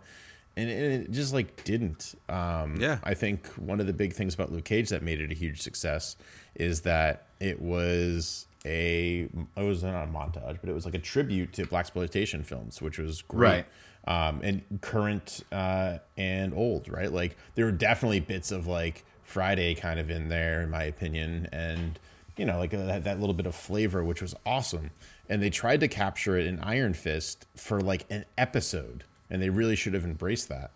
And 0.56 0.70
it, 0.70 0.92
it 1.02 1.12
just 1.12 1.34
like 1.34 1.64
didn't. 1.64 2.14
Um, 2.30 2.78
Yeah. 2.80 3.00
I 3.04 3.14
think 3.16 3.48
one 3.56 3.80
of 3.80 3.88
the 3.88 3.94
big 3.94 4.14
things 4.14 4.34
about 4.34 4.52
Luke 4.52 4.66
Cage 4.66 4.90
that 4.90 5.02
made 5.04 5.20
it 5.20 5.32
a 5.32 5.36
huge 5.36 5.62
success 5.62 6.16
is 6.56 6.82
that 6.82 7.26
it 7.40 7.62
was 7.62 8.48
a 8.66 9.28
it 9.58 9.62
was 9.62 9.84
not 9.84 10.04
a 10.04 10.08
montage, 10.08 10.58
but 10.62 10.70
it 10.70 10.74
was 10.74 10.86
like 10.86 10.94
a 10.96 11.00
tribute 11.00 11.54
to 11.54 11.66
blaxploitation 11.66 12.46
films, 12.46 12.82
which 12.82 12.98
was 12.98 13.22
great. 13.24 13.66
Um, 14.06 14.42
and 14.44 14.62
current 14.82 15.44
uh, 15.52 16.00
and 16.18 16.54
old, 16.54 16.90
right? 16.90 17.12
Like 17.12 17.36
there 17.56 17.66
were 17.66 17.72
definitely 17.72 18.20
bits 18.20 18.52
of 18.52 18.68
like 18.68 19.06
Friday 19.24 19.76
kind 19.76 20.00
of 20.00 20.10
in 20.12 20.28
there, 20.30 20.62
in 20.62 20.70
my 20.70 20.84
opinion, 20.84 21.48
and 21.52 21.98
you 22.38 22.46
know, 22.46 22.58
like 22.58 22.74
uh, 22.74 22.86
that, 22.86 23.04
that 23.04 23.20
little 23.20 23.36
bit 23.36 23.46
of 23.46 23.56
flavor, 23.56 24.04
which 24.04 24.22
was 24.22 24.36
awesome. 24.46 24.92
And 25.30 25.42
they 25.42 25.50
tried 25.50 25.80
to 25.82 25.88
capture 25.88 26.38
it 26.38 26.46
in 26.46 26.60
Iron 26.60 26.94
Fist 26.94 27.46
for 27.56 27.80
like 27.82 28.06
an 28.10 28.26
episode, 28.38 29.04
and 29.30 29.42
they 29.42 29.50
really 29.50 29.76
should 29.76 29.94
have 29.94 30.04
embraced 30.04 30.50
that 30.50 30.72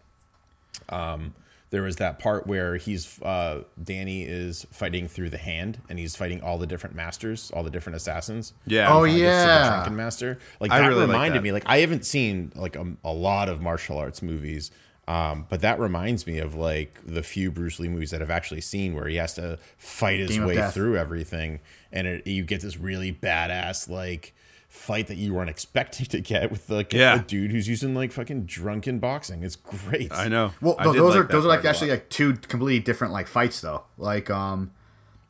there 1.69 1.81
was 1.83 1.97
that 1.97 2.19
part 2.19 2.47
where 2.47 2.77
he's 2.77 3.21
uh, 3.21 3.63
Danny 3.81 4.23
is 4.23 4.65
fighting 4.71 5.07
through 5.07 5.29
the 5.29 5.37
hand, 5.37 5.79
and 5.89 5.99
he's 5.99 6.15
fighting 6.15 6.41
all 6.41 6.57
the 6.57 6.67
different 6.67 6.95
masters, 6.95 7.51
all 7.51 7.63
the 7.63 7.69
different 7.69 7.97
assassins. 7.97 8.53
Yeah. 8.65 8.87
Oh, 8.87 9.01
Finally 9.01 9.11
the 9.13 9.19
yeah. 9.19 9.69
Drunken 9.69 9.95
Master. 9.95 10.39
Like 10.59 10.71
I 10.71 10.79
that 10.79 10.87
really 10.87 11.01
like 11.01 11.09
reminded 11.09 11.39
that. 11.39 11.43
me. 11.43 11.51
Like 11.51 11.63
I 11.65 11.79
haven't 11.79 12.05
seen 12.05 12.53
like 12.55 12.75
a, 12.75 12.85
a 13.03 13.11
lot 13.11 13.49
of 13.49 13.61
martial 13.61 13.97
arts 13.97 14.21
movies. 14.21 14.71
Um, 15.07 15.45
but 15.49 15.61
that 15.61 15.79
reminds 15.79 16.27
me 16.27 16.39
of 16.39 16.53
like 16.55 16.93
the 17.05 17.23
few 17.23 17.49
Bruce 17.49 17.79
Lee 17.79 17.87
movies 17.87 18.11
that 18.11 18.21
I've 18.21 18.29
actually 18.29 18.59
seen 18.61 18.93
where 18.93 19.07
he 19.07 19.15
has 19.15 19.33
to 19.35 19.57
fight 19.77 20.19
his 20.19 20.31
Game 20.31 20.45
way 20.45 20.69
through 20.71 20.97
everything, 20.97 21.61
and 21.93 22.05
it, 22.07 22.27
you 22.27 22.43
get 22.43 22.61
this 22.61 22.77
really 22.77 23.13
badass 23.13 23.87
like 23.89 24.33
fight 24.67 25.07
that 25.07 25.15
you 25.15 25.33
weren't 25.33 25.49
expecting 25.57 26.05
to 26.07 26.19
get 26.19 26.51
with 26.51 26.69
like 26.69 26.91
Yeah. 26.91 27.15
a 27.15 27.23
dude 27.23 27.51
who's 27.51 27.69
using 27.69 27.95
like 27.95 28.11
fucking 28.11 28.45
drunken 28.47 28.99
boxing. 28.99 29.43
It's 29.43 29.55
great. 29.55 30.11
I 30.11 30.27
know. 30.27 30.51
Well, 30.59 30.75
I 30.77 30.83
th- 30.83 30.95
did 30.95 31.01
those 31.01 31.15
are 31.15 31.23
those 31.23 31.45
are 31.45 31.47
like 31.47 31.63
actually 31.63 31.91
like 31.91 32.09
two 32.09 32.33
completely 32.33 32.79
different 32.81 33.13
like 33.13 33.27
fights 33.27 33.61
though. 33.61 33.85
Like 33.97 34.29
um, 34.29 34.71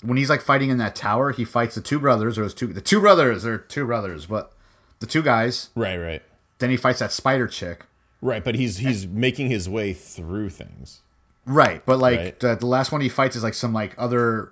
when 0.01 0.17
he's 0.17 0.29
like 0.31 0.41
fighting 0.41 0.71
in 0.71 0.79
that 0.79 0.95
tower, 0.95 1.31
he 1.33 1.45
fights 1.45 1.75
the 1.75 1.81
two 1.81 1.99
brothers 1.99 2.39
or 2.39 2.43
his 2.43 2.55
two 2.55 2.65
the 2.65 2.81
two 2.81 2.99
brothers 2.99 3.45
or 3.45 3.59
two 3.59 3.85
brothers, 3.85 4.25
but 4.25 4.53
the 5.01 5.05
two 5.05 5.21
guys. 5.21 5.69
Right, 5.75 5.97
right, 5.97 6.23
Then 6.57 6.71
he 6.71 6.77
fights 6.77 6.97
that 6.97 7.11
spider 7.11 7.47
chick. 7.47 7.85
Right. 8.21 8.43
But 8.43 8.55
he's 8.55 8.77
he's 8.77 9.07
making 9.07 9.49
his 9.49 9.67
way 9.69 9.93
through 9.93 10.49
things. 10.49 11.01
Right, 11.45 11.85
but 11.85 11.99
like 11.99 12.19
Right. 12.19 12.39
The, 12.39 12.55
the 12.55 12.65
last 12.65 12.91
one 12.91 12.99
he 13.01 13.07
fights 13.09 13.35
is 13.37 13.43
like 13.43 13.53
some 13.53 13.71
like 13.73 13.95
other, 13.97 14.51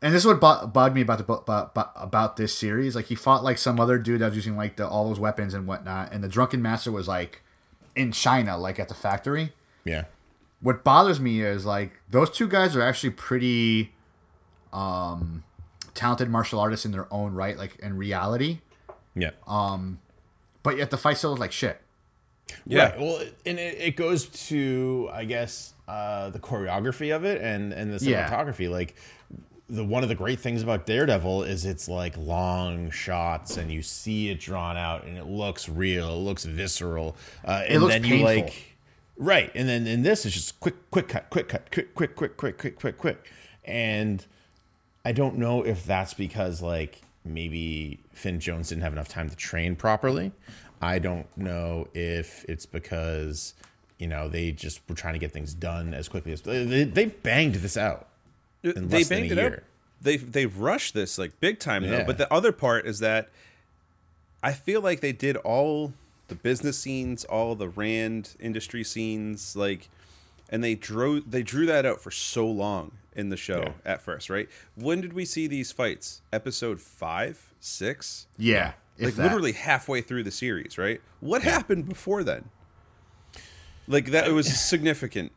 and 0.00 0.14
this 0.14 0.24
is 0.24 0.26
what 0.26 0.40
bu- 0.40 0.68
bugged 0.68 0.94
me 0.94 1.00
about 1.00 1.18
the 1.18 1.24
bu- 1.24 1.40
bu- 1.44 1.80
about 1.96 2.36
this 2.36 2.56
series. 2.56 2.94
Like 2.94 3.06
he 3.06 3.14
fought 3.16 3.42
like 3.42 3.58
some 3.58 3.80
other 3.80 3.98
dude 3.98 4.20
that 4.20 4.26
was 4.26 4.36
using 4.36 4.56
like 4.56 4.76
the, 4.76 4.86
all 4.86 5.08
those 5.08 5.18
weapons 5.18 5.54
and 5.54 5.66
whatnot, 5.66 6.12
and 6.12 6.22
the 6.22 6.28
drunken 6.28 6.62
master 6.62 6.92
was 6.92 7.08
like 7.08 7.42
in 7.96 8.12
China, 8.12 8.56
like 8.56 8.78
at 8.78 8.86
the 8.88 8.94
factory. 8.94 9.52
Yeah, 9.84 10.04
What 10.60 10.84
bothers 10.84 11.18
me 11.20 11.40
is 11.42 11.66
like 11.66 11.92
those 12.08 12.30
two 12.30 12.46
guys 12.48 12.76
are 12.76 12.82
actually 12.82 13.10
pretty 13.10 13.92
um 14.72 15.42
talented 15.94 16.28
martial 16.28 16.58
artists 16.60 16.84
in 16.86 16.92
their 16.92 17.12
own 17.12 17.34
right, 17.34 17.56
like 17.56 17.76
in 17.80 17.96
reality. 17.96 18.60
yeah. 19.14 19.30
Um, 19.46 19.98
but 20.62 20.76
yet 20.78 20.90
the 20.90 20.96
fight 20.96 21.16
still 21.18 21.32
was 21.32 21.40
like 21.40 21.52
shit. 21.52 21.80
Yeah. 22.66 22.90
Right. 22.90 23.00
Well, 23.00 23.20
and 23.46 23.58
it, 23.58 23.78
it 23.80 23.96
goes 23.96 24.26
to 24.48 25.08
I 25.12 25.24
guess 25.24 25.72
uh, 25.88 26.30
the 26.30 26.38
choreography 26.38 27.14
of 27.14 27.24
it 27.24 27.40
and 27.42 27.72
and 27.72 27.92
the 27.92 28.04
Yeah. 28.04 28.28
cinematography. 28.30 28.70
Like 28.70 28.94
the 29.68 29.84
one 29.84 30.02
of 30.02 30.08
the 30.10 30.14
great 30.14 30.40
things 30.40 30.62
about 30.62 30.84
Daredevil 30.86 31.44
is 31.44 31.64
it's 31.64 31.88
like 31.88 32.16
long 32.18 32.90
shots 32.90 33.56
and 33.56 33.70
you 33.72 33.80
see 33.82 34.28
it 34.28 34.38
drawn 34.40 34.76
out 34.76 35.04
and 35.04 35.16
it 35.16 35.26
looks 35.26 35.68
real. 35.68 36.10
It 36.14 36.18
looks 36.18 36.44
visceral. 36.44 37.16
Uh, 37.44 37.64
and 37.68 37.82
looks 37.82 37.94
then 37.94 38.04
you 38.04 38.10
painful. 38.24 38.26
like 38.44 38.76
right. 39.16 39.50
And 39.54 39.68
then 39.68 39.86
in 39.86 40.02
this 40.02 40.26
it's 40.26 40.34
just 40.34 40.60
quick, 40.60 40.90
quick 40.90 41.08
cut, 41.08 41.30
quick 41.30 41.48
cut, 41.48 41.70
quick, 41.70 41.94
quick, 41.94 42.14
quick, 42.16 42.36
quick, 42.36 42.58
quick, 42.58 42.78
quick, 42.78 42.98
quick, 42.98 43.30
and 43.64 44.24
I 45.04 45.12
don't 45.12 45.36
know 45.38 45.62
if 45.62 45.84
that's 45.86 46.12
because 46.14 46.60
like 46.62 47.00
maybe 47.24 48.00
Finn 48.12 48.38
Jones 48.40 48.68
didn't 48.68 48.82
have 48.82 48.92
enough 48.92 49.08
time 49.08 49.30
to 49.30 49.36
train 49.36 49.76
properly. 49.76 50.32
I 50.84 50.98
don't 50.98 51.26
know 51.36 51.88
if 51.94 52.44
it's 52.48 52.66
because 52.66 53.54
you 53.98 54.06
know 54.06 54.28
they 54.28 54.52
just 54.52 54.80
were 54.88 54.94
trying 54.94 55.14
to 55.14 55.18
get 55.18 55.32
things 55.32 55.54
done 55.54 55.94
as 55.94 56.08
quickly 56.08 56.32
as 56.32 56.42
they, 56.42 56.84
they 56.84 57.06
banged 57.06 57.54
this 57.56 57.76
out. 57.76 58.08
Uh, 58.64 58.70
in 58.72 58.88
they 58.88 59.04
banged 59.04 59.32
it 59.32 59.38
out. 59.38 59.60
They 60.00 60.16
they 60.18 60.46
rushed 60.46 60.92
this 60.94 61.16
like 61.18 61.40
big 61.40 61.58
time 61.58 61.82
though. 61.84 61.98
Yeah. 61.98 62.04
But 62.04 62.18
the 62.18 62.30
other 62.32 62.52
part 62.52 62.86
is 62.86 62.98
that 62.98 63.30
I 64.42 64.52
feel 64.52 64.82
like 64.82 65.00
they 65.00 65.12
did 65.12 65.36
all 65.38 65.94
the 66.28 66.34
business 66.34 66.78
scenes, 66.78 67.24
all 67.24 67.54
the 67.54 67.68
Rand 67.68 68.36
industry 68.38 68.84
scenes, 68.84 69.56
like, 69.56 69.88
and 70.50 70.62
they 70.62 70.74
drew 70.74 71.20
they 71.20 71.42
drew 71.42 71.64
that 71.66 71.86
out 71.86 72.00
for 72.00 72.10
so 72.10 72.46
long 72.46 72.92
in 73.16 73.28
the 73.30 73.36
show 73.36 73.60
Yeah. 73.60 73.72
at 73.92 74.02
first, 74.02 74.28
right? 74.28 74.48
When 74.74 75.00
did 75.00 75.12
we 75.12 75.24
see 75.24 75.46
these 75.46 75.70
fights? 75.72 76.20
Episode 76.32 76.80
five, 76.80 77.54
six, 77.60 78.26
Yeah, 78.36 78.72
like 78.98 79.14
that. 79.14 79.22
literally 79.22 79.52
halfway 79.52 80.00
through 80.00 80.22
the 80.22 80.30
series, 80.30 80.78
right? 80.78 81.00
What 81.20 81.42
happened 81.42 81.88
before 81.88 82.22
then? 82.24 82.50
Like 83.88 84.06
that, 84.10 84.26
it 84.28 84.32
was 84.32 84.46
significant. 84.60 85.32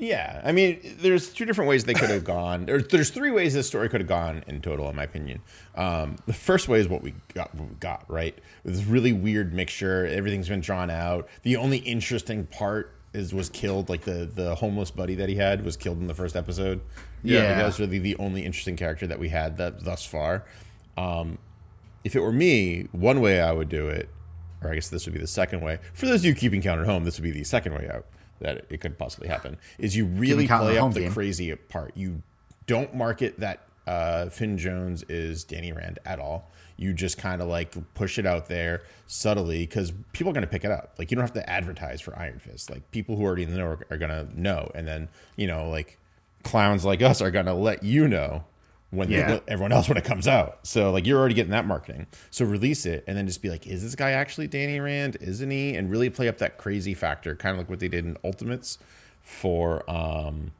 Yeah, 0.00 0.40
I 0.44 0.52
mean, 0.52 0.96
there's 1.00 1.32
two 1.32 1.44
different 1.44 1.68
ways 1.68 1.84
they 1.84 1.94
could 1.94 2.10
have 2.10 2.22
gone. 2.38 2.66
There, 2.66 2.80
there's 2.80 3.10
three 3.10 3.32
ways 3.32 3.54
this 3.54 3.66
story 3.66 3.88
could 3.88 4.00
have 4.00 4.08
gone 4.08 4.44
in 4.46 4.60
total, 4.62 4.88
in 4.88 4.94
my 4.94 5.02
opinion. 5.02 5.40
Um, 5.74 6.16
the 6.26 6.32
first 6.32 6.68
way 6.68 6.78
is 6.78 6.86
what 6.88 7.02
we 7.02 7.14
got, 7.34 7.52
what 7.54 7.68
we 7.68 7.74
got 7.76 8.04
right. 8.08 8.38
This 8.64 8.84
really 8.84 9.12
weird 9.12 9.52
mixture, 9.52 10.06
everything's 10.06 10.48
been 10.48 10.60
drawn 10.60 10.88
out. 10.88 11.28
The 11.42 11.56
only 11.56 11.78
interesting 11.78 12.46
part 12.46 12.94
is 13.12 13.34
was 13.34 13.48
killed, 13.48 13.88
like 13.88 14.02
the 14.02 14.30
the 14.32 14.54
homeless 14.54 14.90
buddy 14.92 15.16
that 15.16 15.28
he 15.28 15.34
had 15.34 15.64
was 15.64 15.76
killed 15.76 15.98
in 15.98 16.06
the 16.06 16.14
first 16.14 16.36
episode. 16.36 16.80
Yeah. 17.24 17.40
like, 17.40 17.56
that 17.56 17.66
was 17.66 17.80
really 17.80 17.98
the 17.98 18.14
only 18.16 18.44
interesting 18.44 18.76
character 18.76 19.06
that 19.08 19.18
we 19.18 19.30
had 19.30 19.56
that 19.56 19.84
thus 19.84 20.04
far. 20.04 20.44
Um, 20.96 21.38
if 22.04 22.16
it 22.16 22.20
were 22.20 22.32
me, 22.32 22.88
one 22.92 23.20
way 23.20 23.40
I 23.40 23.52
would 23.52 23.68
do 23.68 23.88
it, 23.88 24.08
or 24.62 24.70
I 24.70 24.74
guess 24.74 24.88
this 24.88 25.06
would 25.06 25.14
be 25.14 25.20
the 25.20 25.26
second 25.26 25.60
way. 25.60 25.78
For 25.94 26.06
those 26.06 26.20
of 26.20 26.26
you 26.26 26.34
keeping 26.34 26.62
count 26.62 26.80
at 26.80 26.86
home, 26.86 27.04
this 27.04 27.18
would 27.18 27.24
be 27.24 27.30
the 27.30 27.44
second 27.44 27.74
way 27.74 27.88
out 27.92 28.06
that 28.40 28.66
it 28.70 28.80
could 28.80 28.98
possibly 28.98 29.28
happen. 29.28 29.56
Is 29.78 29.96
you 29.96 30.06
really 30.06 30.46
play 30.46 30.78
up 30.78 30.94
the 30.94 31.00
game. 31.00 31.12
crazy 31.12 31.54
part. 31.54 31.96
You 31.96 32.22
don't 32.66 32.94
market 32.94 33.40
that 33.40 33.66
uh, 33.86 34.28
Finn 34.28 34.58
Jones 34.58 35.02
is 35.04 35.44
Danny 35.44 35.72
Rand 35.72 35.98
at 36.04 36.20
all. 36.20 36.50
You 36.76 36.92
just 36.92 37.18
kind 37.18 37.42
of 37.42 37.48
like 37.48 37.74
push 37.94 38.18
it 38.18 38.26
out 38.26 38.46
there 38.46 38.82
subtly 39.06 39.60
because 39.60 39.92
people 40.12 40.30
are 40.30 40.34
going 40.34 40.42
to 40.42 40.50
pick 40.50 40.64
it 40.64 40.70
up. 40.70 40.94
Like 40.98 41.10
you 41.10 41.16
don't 41.16 41.24
have 41.24 41.32
to 41.32 41.50
advertise 41.50 42.00
for 42.00 42.16
Iron 42.16 42.38
Fist. 42.38 42.70
Like 42.70 42.88
people 42.92 43.16
who 43.16 43.24
are 43.24 43.28
already 43.28 43.44
in 43.44 43.50
the 43.50 43.58
know 43.58 43.66
are, 43.66 43.86
are 43.90 43.96
going 43.96 44.10
to 44.10 44.40
know, 44.40 44.70
and 44.74 44.86
then 44.86 45.08
you 45.36 45.46
know 45.46 45.68
like 45.68 45.98
clowns 46.44 46.84
like 46.84 47.02
us 47.02 47.20
are 47.20 47.30
going 47.30 47.46
to 47.46 47.54
let 47.54 47.82
you 47.82 48.06
know 48.06 48.44
when 48.90 49.10
Yeah. 49.10 49.40
everyone 49.48 49.72
else 49.72 49.88
when 49.90 49.98
it 49.98 50.04
comes 50.04 50.26
out. 50.26 50.60
So 50.62 50.90
like 50.90 51.06
you're 51.06 51.18
already 51.18 51.34
getting 51.34 51.50
that 51.52 51.66
marketing. 51.66 52.06
So 52.30 52.44
release 52.44 52.86
it 52.86 53.04
and 53.06 53.16
then 53.16 53.26
just 53.26 53.42
be 53.42 53.50
like, 53.50 53.66
is 53.66 53.82
this 53.82 53.94
guy 53.94 54.12
actually 54.12 54.46
Danny 54.46 54.80
Rand? 54.80 55.16
Isn't 55.20 55.50
he? 55.50 55.74
And 55.76 55.90
really 55.90 56.08
play 56.10 56.28
up 56.28 56.38
that 56.38 56.56
crazy 56.58 56.94
factor, 56.94 57.34
kind 57.36 57.52
of 57.52 57.58
like 57.58 57.68
what 57.68 57.80
they 57.80 57.88
did 57.88 58.04
in 58.04 58.16
Ultimates 58.24 58.78
for 59.22 59.88
um 59.90 60.52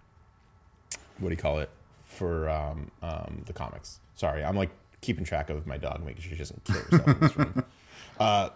what 1.18 1.30
do 1.30 1.34
you 1.34 1.40
call 1.40 1.58
it? 1.58 1.70
For 2.04 2.48
um 2.48 2.90
um 3.02 3.42
the 3.46 3.52
comics. 3.52 4.00
Sorry, 4.14 4.44
I'm 4.44 4.56
like 4.56 4.70
keeping 5.00 5.24
track 5.24 5.48
of 5.48 5.66
my 5.66 5.78
dog, 5.78 6.04
making 6.04 6.22
sure 6.22 6.32
she 6.32 6.38
doesn't 6.38 6.64
kill 6.64 6.76
herself 6.80 7.08
in 7.08 7.20
this 7.20 7.36
room. 7.36 7.64
Uh 8.20 8.48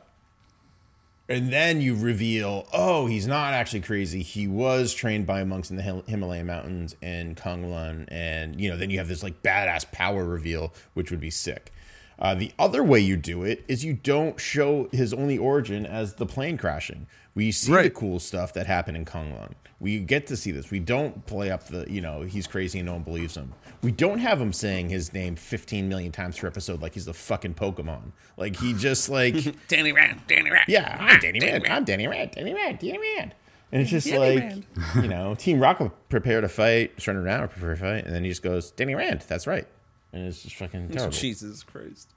and 1.33 1.51
then 1.53 1.81
you 1.81 1.97
reveal, 1.97 2.67
oh, 2.73 3.07
he's 3.07 3.27
not 3.27 3.55
actually 3.55 3.81
crazy. 3.81 4.23
He 4.23 4.47
was 4.47 4.93
trained 4.93 5.27
by 5.27 5.43
monks 5.45 5.71
in 5.71 5.77
the 5.77 5.83
Him- 5.83 6.03
Himalaya 6.07 6.45
mountains 6.45 6.95
in 7.01 7.35
Kanglan, 7.35 8.05
and 8.09 8.61
you 8.61 8.69
know, 8.69 8.77
then 8.77 8.91
you 8.91 8.99
have 8.99 9.09
this 9.09 9.23
like 9.23 9.43
badass 9.43 9.91
power 9.93 10.25
reveal, 10.25 10.75
which 10.93 11.11
would 11.11 11.21
be 11.21 11.31
sick. 11.31 11.73
Uh, 12.19 12.35
the 12.35 12.53
other 12.59 12.83
way 12.83 13.01
you 13.01 13.17
do 13.17 13.43
it 13.43 13.65
is 13.69 13.85
you 13.85 13.95
don't 13.95 14.41
show 14.41 14.89
his 14.93 15.13
only 15.13 15.39
origin 15.39 15.85
as 15.87 16.15
the 16.15 16.27
plane 16.27 16.57
crashing. 16.57 17.07
We 17.35 17.51
see 17.51 17.73
the 17.73 17.91
cool 17.91 18.19
stuff 18.21 18.53
that 18.55 18.67
happened 18.67 18.97
in 18.97 19.05
Kanglan. 19.05 19.53
We 19.81 19.99
get 19.99 20.27
to 20.29 20.37
see 20.37 20.53
this. 20.53 20.71
We 20.71 20.79
don't 20.79 21.27
play 21.27 21.51
up 21.51 21.67
the, 21.67 21.91
you 21.91 22.01
know, 22.01 22.23
he's 22.23 22.47
crazy 22.47 22.79
and 22.79 22.87
no 22.87 22.93
one 22.93 23.03
believes 23.03 23.37
him. 23.37 23.53
We 23.83 23.91
don't 23.91 24.19
have 24.19 24.41
him 24.41 24.53
saying 24.53 24.91
his 24.91 25.13
name 25.13 25.35
15 25.35 25.89
million 25.89 26.13
times 26.13 26.39
per 26.39 26.47
episode 26.47 26.81
like 26.81 26.95
he's 26.95 27.07
the 27.07 27.15
fucking 27.15 27.55
Pokemon. 27.55 28.13
Like 28.37 28.57
he 28.57 28.75
just 28.75 29.09
like 29.09 29.35
Danny 29.69 29.91
Rand, 29.93 30.21
Danny 30.29 30.51
Rand. 30.51 30.67
yeah, 30.69 30.99
I'm 31.01 31.19
Danny 31.19 31.41
Rand. 31.41 31.67
I'm 31.67 31.85
Danny 31.85 32.07
Rand. 32.07 32.31
Danny 32.33 32.55
Rand. 32.55 32.79
Danny 32.79 32.99
Rand. 32.99 33.35
And 33.73 33.81
it's 33.81 33.91
just 33.91 34.11
like, 34.11 34.53
you 34.97 35.09
know, 35.09 35.35
Team 35.35 35.59
Rocket 35.59 35.91
prepare 36.11 36.43
to 36.43 36.49
fight, 36.49 36.93
now 37.09 37.45
or 37.45 37.49
prepare 37.49 37.75
to 37.75 37.81
fight, 37.81 38.05
and 38.05 38.15
then 38.15 38.23
he 38.23 38.29
just 38.29 38.43
goes, 38.43 38.71
Danny 38.71 38.95
Rand. 38.95 39.25
That's 39.27 39.47
right. 39.47 39.67
And 40.13 40.27
it's 40.27 40.43
just 40.43 40.57
fucking 40.57 40.91
terrible. 40.91 41.13
Jesus 41.13 41.63
Christ. 41.63 42.09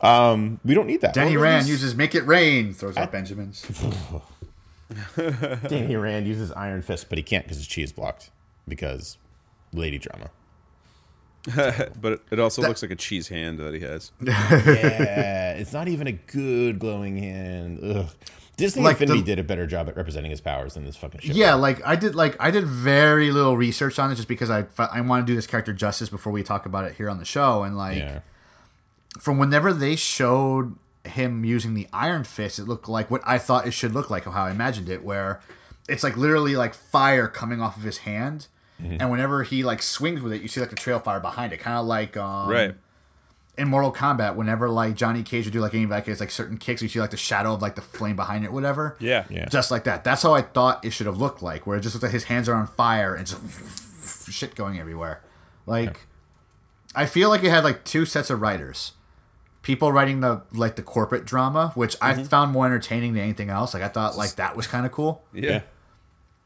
um, 0.00 0.58
We 0.64 0.74
don't 0.74 0.86
need 0.86 1.02
that. 1.02 1.12
Danny 1.12 1.36
Or 1.36 1.40
Rand 1.40 1.66
uses 1.66 1.94
"Make 1.94 2.14
It 2.14 2.26
Rain," 2.26 2.72
throws 2.72 2.96
out 2.96 3.12
Benjamins. 3.12 3.66
Danny 5.68 5.96
Rand 5.96 6.26
uses 6.26 6.52
Iron 6.52 6.80
Fist, 6.80 7.08
but 7.08 7.18
he 7.18 7.22
can't 7.22 7.44
because 7.44 7.58
his 7.58 7.66
chi 7.66 7.82
is 7.82 7.92
blocked 7.92 8.30
because 8.66 9.18
lady 9.72 9.98
drama. 9.98 10.30
but 12.00 12.12
it, 12.12 12.20
it 12.32 12.40
also 12.40 12.62
looks 12.62 12.82
like 12.82 12.90
a 12.90 12.96
cheese 12.96 13.28
hand 13.28 13.58
that 13.58 13.74
he 13.74 13.80
has. 13.80 14.10
Yeah, 14.20 15.52
it's 15.52 15.72
not 15.72 15.88
even 15.88 16.06
a 16.06 16.12
good 16.12 16.78
glowing 16.78 17.16
hand. 17.18 17.80
Ugh. 17.82 18.06
Disney 18.56 18.82
Like 18.82 18.94
Infinity 19.00 19.20
the- 19.20 19.26
did 19.26 19.38
a 19.38 19.42
better 19.44 19.66
job 19.66 19.88
at 19.88 19.96
representing 19.96 20.30
his 20.30 20.40
powers 20.40 20.74
than 20.74 20.84
this 20.84 20.96
fucking 20.96 21.20
shit. 21.20 21.36
Yeah, 21.36 21.54
like 21.54 21.84
I 21.86 21.94
did. 21.96 22.14
Like 22.14 22.36
I 22.40 22.50
did 22.50 22.64
very 22.64 23.30
little 23.30 23.56
research 23.56 23.98
on 23.98 24.10
it 24.10 24.14
just 24.14 24.28
because 24.28 24.48
I 24.50 24.64
I 24.78 25.00
want 25.02 25.26
to 25.26 25.30
do 25.30 25.36
this 25.36 25.46
character 25.46 25.72
justice 25.74 26.08
before 26.08 26.32
we 26.32 26.42
talk 26.42 26.64
about 26.66 26.84
it 26.84 26.94
here 26.96 27.10
on 27.10 27.18
the 27.18 27.24
show. 27.26 27.62
And 27.64 27.76
like 27.76 27.98
Yeah. 27.98 28.20
from 29.20 29.38
whenever 29.38 29.72
they 29.72 29.96
showed 29.96 30.74
him 31.04 31.44
using 31.44 31.74
the 31.74 31.86
Iron 31.92 32.24
Fist, 32.24 32.58
it 32.58 32.64
looked 32.66 32.88
like 32.88 33.10
what 33.10 33.20
I 33.24 33.38
thought 33.38 33.66
it 33.66 33.72
should 33.72 33.92
look 33.92 34.10
like, 34.10 34.26
or 34.26 34.30
how 34.30 34.44
I 34.44 34.50
imagined 34.50 34.88
it, 34.88 35.04
where 35.04 35.40
it's 35.88 36.02
like 36.02 36.16
literally 36.16 36.56
like 36.56 36.74
fire 36.74 37.28
coming 37.28 37.60
off 37.60 37.76
of 37.76 37.82
his 37.82 37.98
hand, 37.98 38.46
Mm-hmm. 38.82 38.96
and 39.00 39.10
whenever 39.10 39.42
he 39.42 39.62
like 39.64 39.80
swings 39.80 40.20
with 40.20 40.34
it, 40.34 40.42
you 40.42 40.48
see 40.48 40.60
like 40.60 40.70
a 40.72 40.74
trail 40.76 40.98
fire 40.98 41.18
behind 41.18 41.52
it, 41.54 41.58
kind 41.58 41.78
of 41.78 41.86
like 41.86 42.14
um, 42.16 42.50
right. 42.50 42.74
In 43.58 43.68
Mortal 43.68 43.92
Kombat. 43.92 44.34
Whenever 44.36 44.68
like 44.68 44.94
Johnny 44.94 45.22
Cage 45.22 45.44
would 45.46 45.52
do 45.52 45.60
like 45.60 45.74
any 45.74 45.86
like 45.86 46.06
his 46.06 46.20
like 46.20 46.30
certain 46.30 46.58
kicks, 46.58 46.82
you 46.82 46.88
see 46.88 47.00
like 47.00 47.10
the 47.10 47.16
shadow 47.16 47.54
of 47.54 47.62
like 47.62 47.74
the 47.74 47.82
flame 47.82 48.16
behind 48.16 48.44
it, 48.44 48.52
whatever. 48.52 48.96
Yeah. 49.00 49.24
Yeah. 49.30 49.48
Just 49.48 49.70
like 49.70 49.84
that. 49.84 50.04
That's 50.04 50.22
how 50.22 50.34
I 50.34 50.42
thought 50.42 50.84
it 50.84 50.90
should 50.90 51.06
have 51.06 51.18
looked 51.18 51.42
like, 51.42 51.66
where 51.66 51.76
it 51.78 51.80
just 51.82 51.94
looks 51.94 52.02
like 52.02 52.12
his 52.12 52.24
hands 52.24 52.48
are 52.48 52.54
on 52.54 52.66
fire 52.66 53.14
and 53.14 53.26
just 53.26 54.30
shit 54.32 54.54
going 54.54 54.78
everywhere. 54.78 55.22
Like, 55.66 56.06
I 56.94 57.06
feel 57.06 57.28
like 57.28 57.42
it 57.44 57.50
had 57.50 57.64
like 57.64 57.84
two 57.84 58.04
sets 58.06 58.30
of 58.30 58.40
writers. 58.40 58.92
people 59.62 59.90
writing 59.90 60.20
the 60.20 60.42
like 60.52 60.76
the 60.76 60.82
corporate 60.82 61.24
drama, 61.24 61.72
which 61.74 61.98
Mm-hmm. 61.98 62.20
I 62.20 62.24
found 62.24 62.52
more 62.52 62.66
entertaining 62.66 63.14
than 63.14 63.22
anything 63.24 63.50
else. 63.50 63.74
Like 63.74 63.82
I 63.82 63.88
thought 63.88 64.16
like 64.16 64.36
that 64.36 64.56
was 64.56 64.66
kind 64.66 64.86
of 64.86 64.92
cool. 64.92 65.24
Yeah. 65.32 65.62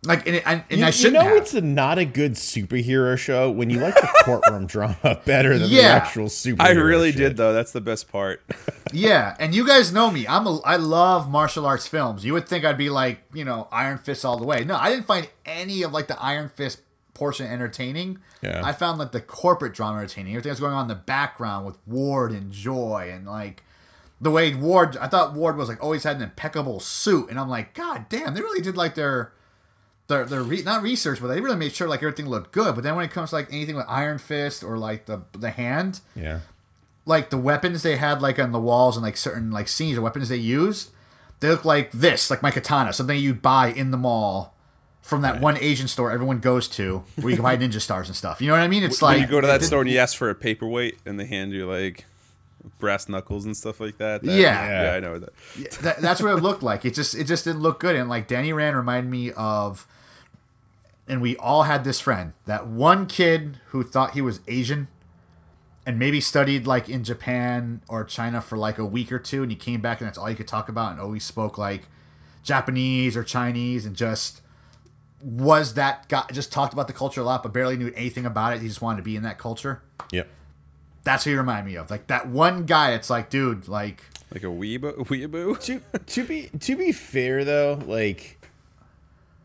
Like 0.02 0.26
and, 0.26 0.36
and, 0.46 0.64
and 0.70 0.80
You, 0.80 0.86
I 0.86 0.90
shouldn't 0.90 1.22
know 1.22 1.28
have. 1.28 1.36
it's 1.36 1.52
a, 1.52 1.60
not 1.60 1.98
a 1.98 2.06
good 2.06 2.32
superhero 2.32 3.18
show 3.18 3.50
when 3.50 3.68
you 3.68 3.80
like 3.80 3.94
the 3.94 4.08
courtroom 4.24 4.66
drama 4.66 5.20
better 5.26 5.58
than 5.58 5.68
the 5.68 5.82
actual 5.82 6.26
superhero. 6.28 6.60
I 6.60 6.70
really 6.70 7.10
shit. 7.12 7.18
did 7.18 7.36
though. 7.36 7.52
That's 7.52 7.72
the 7.72 7.80
best 7.82 8.10
part. 8.10 8.42
Yeah, 8.92 9.36
and 9.38 9.54
you 9.54 9.64
guys 9.64 9.92
know 9.92 10.10
me. 10.10 10.26
I'm 10.26 10.48
a 10.48 10.58
I 10.62 10.74
love 10.74 11.30
martial 11.30 11.64
arts 11.64 11.86
films. 11.86 12.24
You 12.24 12.32
would 12.32 12.48
think 12.48 12.64
I'd 12.64 12.76
be 12.76 12.90
like, 12.90 13.20
you 13.32 13.44
know, 13.44 13.68
Iron 13.70 13.98
Fist 13.98 14.24
all 14.24 14.36
the 14.36 14.44
way. 14.44 14.64
No, 14.64 14.74
I 14.74 14.90
didn't 14.90 15.06
find 15.06 15.28
any 15.46 15.82
of 15.84 15.92
like 15.92 16.08
the 16.08 16.20
Iron 16.20 16.48
Fist 16.48 16.80
portion 17.14 17.46
entertaining. 17.46 18.18
Yeah. 18.42 18.62
I 18.64 18.72
found 18.72 18.98
like 18.98 19.12
the 19.12 19.20
corporate 19.20 19.74
drama 19.74 19.98
entertaining. 19.98 20.32
Everything 20.32 20.50
that's 20.50 20.58
going 20.58 20.72
on 20.72 20.82
in 20.82 20.88
the 20.88 20.96
background 20.96 21.66
with 21.66 21.76
Ward 21.86 22.32
and 22.32 22.50
Joy 22.50 23.10
and 23.14 23.28
like 23.28 23.62
the 24.20 24.32
way 24.32 24.56
Ward 24.56 24.96
I 24.96 25.06
thought 25.06 25.34
Ward 25.34 25.56
was 25.56 25.68
like 25.68 25.80
always 25.80 26.02
had 26.02 26.16
an 26.16 26.22
impeccable 26.22 26.80
suit 26.80 27.30
and 27.30 27.38
I'm 27.38 27.48
like, 27.48 27.74
God 27.74 28.06
damn, 28.08 28.34
they 28.34 28.40
really 28.40 28.60
did 28.60 28.76
like 28.76 28.96
their 28.96 29.32
their 30.10 30.26
their 30.26 30.42
re- 30.42 30.62
not 30.62 30.82
research, 30.82 31.20
but 31.22 31.28
they 31.28 31.40
really 31.40 31.56
made 31.56 31.72
sure 31.72 31.88
like 31.88 32.02
everything 32.02 32.28
looked 32.28 32.52
good. 32.52 32.74
But 32.74 32.84
then 32.84 32.94
when 32.96 33.06
it 33.06 33.10
comes 33.10 33.30
to 33.30 33.36
like 33.36 33.48
anything 33.50 33.76
with 33.76 33.86
Iron 33.88 34.18
Fist 34.18 34.62
or 34.62 34.76
like 34.76 35.06
the 35.06 35.22
the 35.32 35.50
hand, 35.50 36.00
Yeah. 36.14 36.40
like 37.06 37.30
the 37.30 37.38
weapons 37.38 37.82
they 37.82 37.96
had 37.96 38.20
like 38.20 38.38
on 38.38 38.52
the 38.52 38.60
walls 38.60 38.96
and 38.96 39.02
like 39.04 39.16
certain 39.16 39.50
like 39.50 39.66
scenes 39.68 39.96
or 39.96 40.02
weapons 40.02 40.28
they 40.28 40.36
used, 40.36 40.90
they 41.40 41.48
look 41.48 41.64
like 41.64 41.90
this, 41.92 42.28
like 42.30 42.42
my 42.42 42.50
katana, 42.50 42.92
something 42.92 43.18
you'd 43.18 43.40
buy 43.40 43.68
in 43.68 43.90
the 43.90 43.96
mall 43.96 44.54
from 45.00 45.22
that 45.22 45.40
one 45.40 45.56
Asian 45.56 45.88
store 45.88 46.10
everyone 46.12 46.38
goes 46.38 46.68
to 46.68 47.02
where 47.16 47.30
you 47.30 47.36
can 47.36 47.42
buy 47.42 47.56
ninja 47.62 47.80
stars 47.80 48.06
and 48.08 48.14
stuff. 48.16 48.40
You 48.40 48.48
know 48.48 48.52
what 48.52 48.60
I 48.62 48.68
mean? 48.68 48.82
It's 48.84 49.00
like 49.00 49.18
you 49.20 49.26
go 49.26 49.40
to 49.40 49.46
that 49.46 49.62
store 49.64 49.80
and 49.80 49.90
you 49.90 49.98
ask 49.98 50.16
for 50.16 50.28
a 50.28 50.34
paperweight 50.34 50.98
and 51.06 51.18
they 51.18 51.24
hand 51.24 51.52
you 51.52 51.66
like 51.66 52.04
brass 52.78 53.08
knuckles 53.08 53.46
and 53.46 53.56
stuff 53.56 53.80
like 53.80 53.96
that. 53.96 54.22
that 54.22 54.30
Yeah. 54.30 54.82
yeah, 54.84 54.92
I 54.96 55.00
know 55.00 55.18
that. 55.18 55.30
that, 55.80 55.96
that's 56.02 56.20
what 56.20 56.36
it 56.36 56.42
looked 56.42 56.62
like. 56.62 56.84
It 56.84 56.92
just 56.94 57.14
it 57.14 57.24
just 57.24 57.44
didn't 57.44 57.62
look 57.62 57.80
good. 57.80 57.96
And 57.96 58.10
like 58.10 58.28
Danny 58.28 58.52
Rand 58.52 58.76
reminded 58.76 59.10
me 59.10 59.32
of, 59.32 59.86
and 61.10 61.20
we 61.20 61.36
all 61.36 61.64
had 61.64 61.82
this 61.84 62.00
friend, 62.00 62.32
that 62.46 62.66
one 62.68 63.06
kid 63.06 63.58
who 63.68 63.82
thought 63.82 64.12
he 64.12 64.20
was 64.22 64.40
Asian, 64.46 64.88
and 65.84 65.98
maybe 65.98 66.20
studied 66.20 66.66
like 66.66 66.88
in 66.88 67.02
Japan 67.04 67.82
or 67.88 68.04
China 68.04 68.40
for 68.40 68.56
like 68.56 68.78
a 68.78 68.84
week 68.84 69.10
or 69.10 69.18
two, 69.18 69.42
and 69.42 69.50
he 69.50 69.56
came 69.56 69.80
back 69.80 70.00
and 70.00 70.06
that's 70.06 70.16
all 70.16 70.26
he 70.26 70.34
could 70.36 70.48
talk 70.48 70.68
about, 70.68 70.92
and 70.92 71.00
always 71.00 71.24
spoke 71.24 71.58
like 71.58 71.88
Japanese 72.42 73.16
or 73.16 73.24
Chinese, 73.24 73.84
and 73.84 73.96
just 73.96 74.40
was 75.22 75.74
that 75.74 76.08
guy 76.08 76.24
just 76.32 76.50
talked 76.52 76.72
about 76.72 76.86
the 76.86 76.92
culture 76.94 77.20
a 77.20 77.24
lot, 77.24 77.42
but 77.42 77.52
barely 77.52 77.76
knew 77.76 77.92
anything 77.94 78.24
about 78.24 78.54
it. 78.54 78.60
He 78.62 78.68
just 78.68 78.80
wanted 78.80 78.98
to 78.98 79.02
be 79.02 79.16
in 79.16 79.22
that 79.24 79.36
culture. 79.36 79.82
Yep. 80.12 80.28
That's 81.02 81.24
who 81.24 81.30
you 81.30 81.38
remind 81.38 81.66
me 81.66 81.74
of. 81.76 81.90
Like 81.90 82.06
that 82.06 82.28
one 82.28 82.64
guy. 82.66 82.92
It's 82.92 83.10
like, 83.10 83.28
dude, 83.30 83.68
like 83.68 84.02
Like 84.32 84.44
a 84.44 84.46
weeaboo. 84.46 84.96
weeaboo? 85.08 85.60
to 85.64 85.80
to 86.06 86.24
be 86.24 86.50
to 86.60 86.76
be 86.76 86.92
fair 86.92 87.44
though, 87.44 87.80
like 87.86 88.39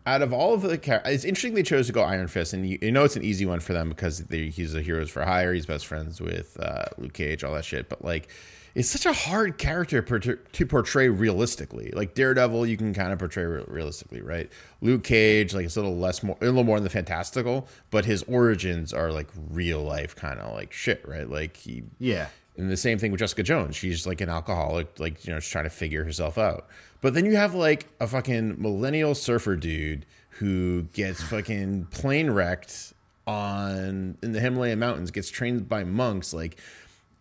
out 0.05 0.21
of 0.21 0.31
all 0.31 0.53
of 0.53 0.61
the 0.61 0.77
characters, 0.77 1.13
it's 1.13 1.25
interesting 1.25 1.55
they 1.55 1.63
chose 1.63 1.87
to 1.87 1.93
go 1.93 2.01
Iron 2.01 2.27
Fist, 2.27 2.53
and 2.53 2.67
you, 2.67 2.77
you 2.81 2.91
know 2.91 3.03
it's 3.03 3.15
an 3.15 3.23
easy 3.23 3.45
one 3.45 3.59
for 3.59 3.73
them 3.73 3.89
because 3.89 4.19
they, 4.19 4.49
he's 4.49 4.75
a 4.75 4.81
heroes 4.81 5.09
for 5.09 5.23
hire. 5.23 5.53
He's 5.53 5.65
best 5.65 5.87
friends 5.87 6.21
with 6.21 6.57
uh, 6.59 6.85
Luke 6.97 7.13
Cage, 7.13 7.43
all 7.43 7.53
that 7.55 7.65
shit. 7.65 7.89
But 7.89 8.03
like, 8.03 8.29
it's 8.75 8.89
such 8.89 9.05
a 9.05 9.13
hard 9.13 9.57
character 9.57 10.01
per- 10.01 10.19
to 10.19 10.65
portray 10.65 11.09
realistically. 11.09 11.91
Like 11.91 12.13
Daredevil, 12.13 12.67
you 12.67 12.77
can 12.77 12.93
kind 12.93 13.13
of 13.13 13.19
portray 13.19 13.45
re- 13.45 13.63
realistically, 13.67 14.21
right? 14.21 14.49
Luke 14.81 15.03
Cage, 15.03 15.53
like 15.53 15.65
it's 15.65 15.77
a 15.77 15.81
little 15.81 15.97
less 15.97 16.21
more, 16.21 16.37
a 16.41 16.45
little 16.45 16.65
more 16.65 16.77
in 16.77 16.83
the 16.83 16.89
fantastical, 16.89 17.67
but 17.89 18.05
his 18.05 18.21
origins 18.23 18.93
are 18.93 19.11
like 19.11 19.29
real 19.49 19.81
life 19.81 20.15
kind 20.15 20.39
of 20.39 20.53
like 20.53 20.71
shit, 20.71 21.07
right? 21.07 21.29
Like 21.29 21.57
he 21.57 21.83
yeah. 21.99 22.27
And 22.57 22.69
the 22.69 22.77
same 22.77 22.97
thing 22.97 23.11
with 23.11 23.19
Jessica 23.19 23.43
Jones. 23.43 23.75
She's 23.75 24.07
like 24.07 24.21
an 24.21 24.29
alcoholic, 24.29 24.99
like, 24.99 25.25
you 25.25 25.33
know, 25.33 25.39
she's 25.39 25.51
trying 25.51 25.65
to 25.65 25.69
figure 25.69 26.03
herself 26.03 26.37
out. 26.37 26.67
But 27.01 27.13
then 27.13 27.25
you 27.25 27.35
have 27.35 27.53
like 27.53 27.87
a 27.99 28.07
fucking 28.07 28.61
millennial 28.61 29.15
surfer 29.15 29.55
dude 29.55 30.05
who 30.29 30.83
gets 30.93 31.21
fucking 31.23 31.85
plane 31.91 32.31
wrecked 32.31 32.93
on 33.27 34.17
in 34.21 34.31
the 34.31 34.39
Himalayan 34.39 34.79
mountains, 34.79 35.11
gets 35.11 35.29
trained 35.29 35.67
by 35.67 35.83
monks. 35.83 36.33
Like, 36.33 36.57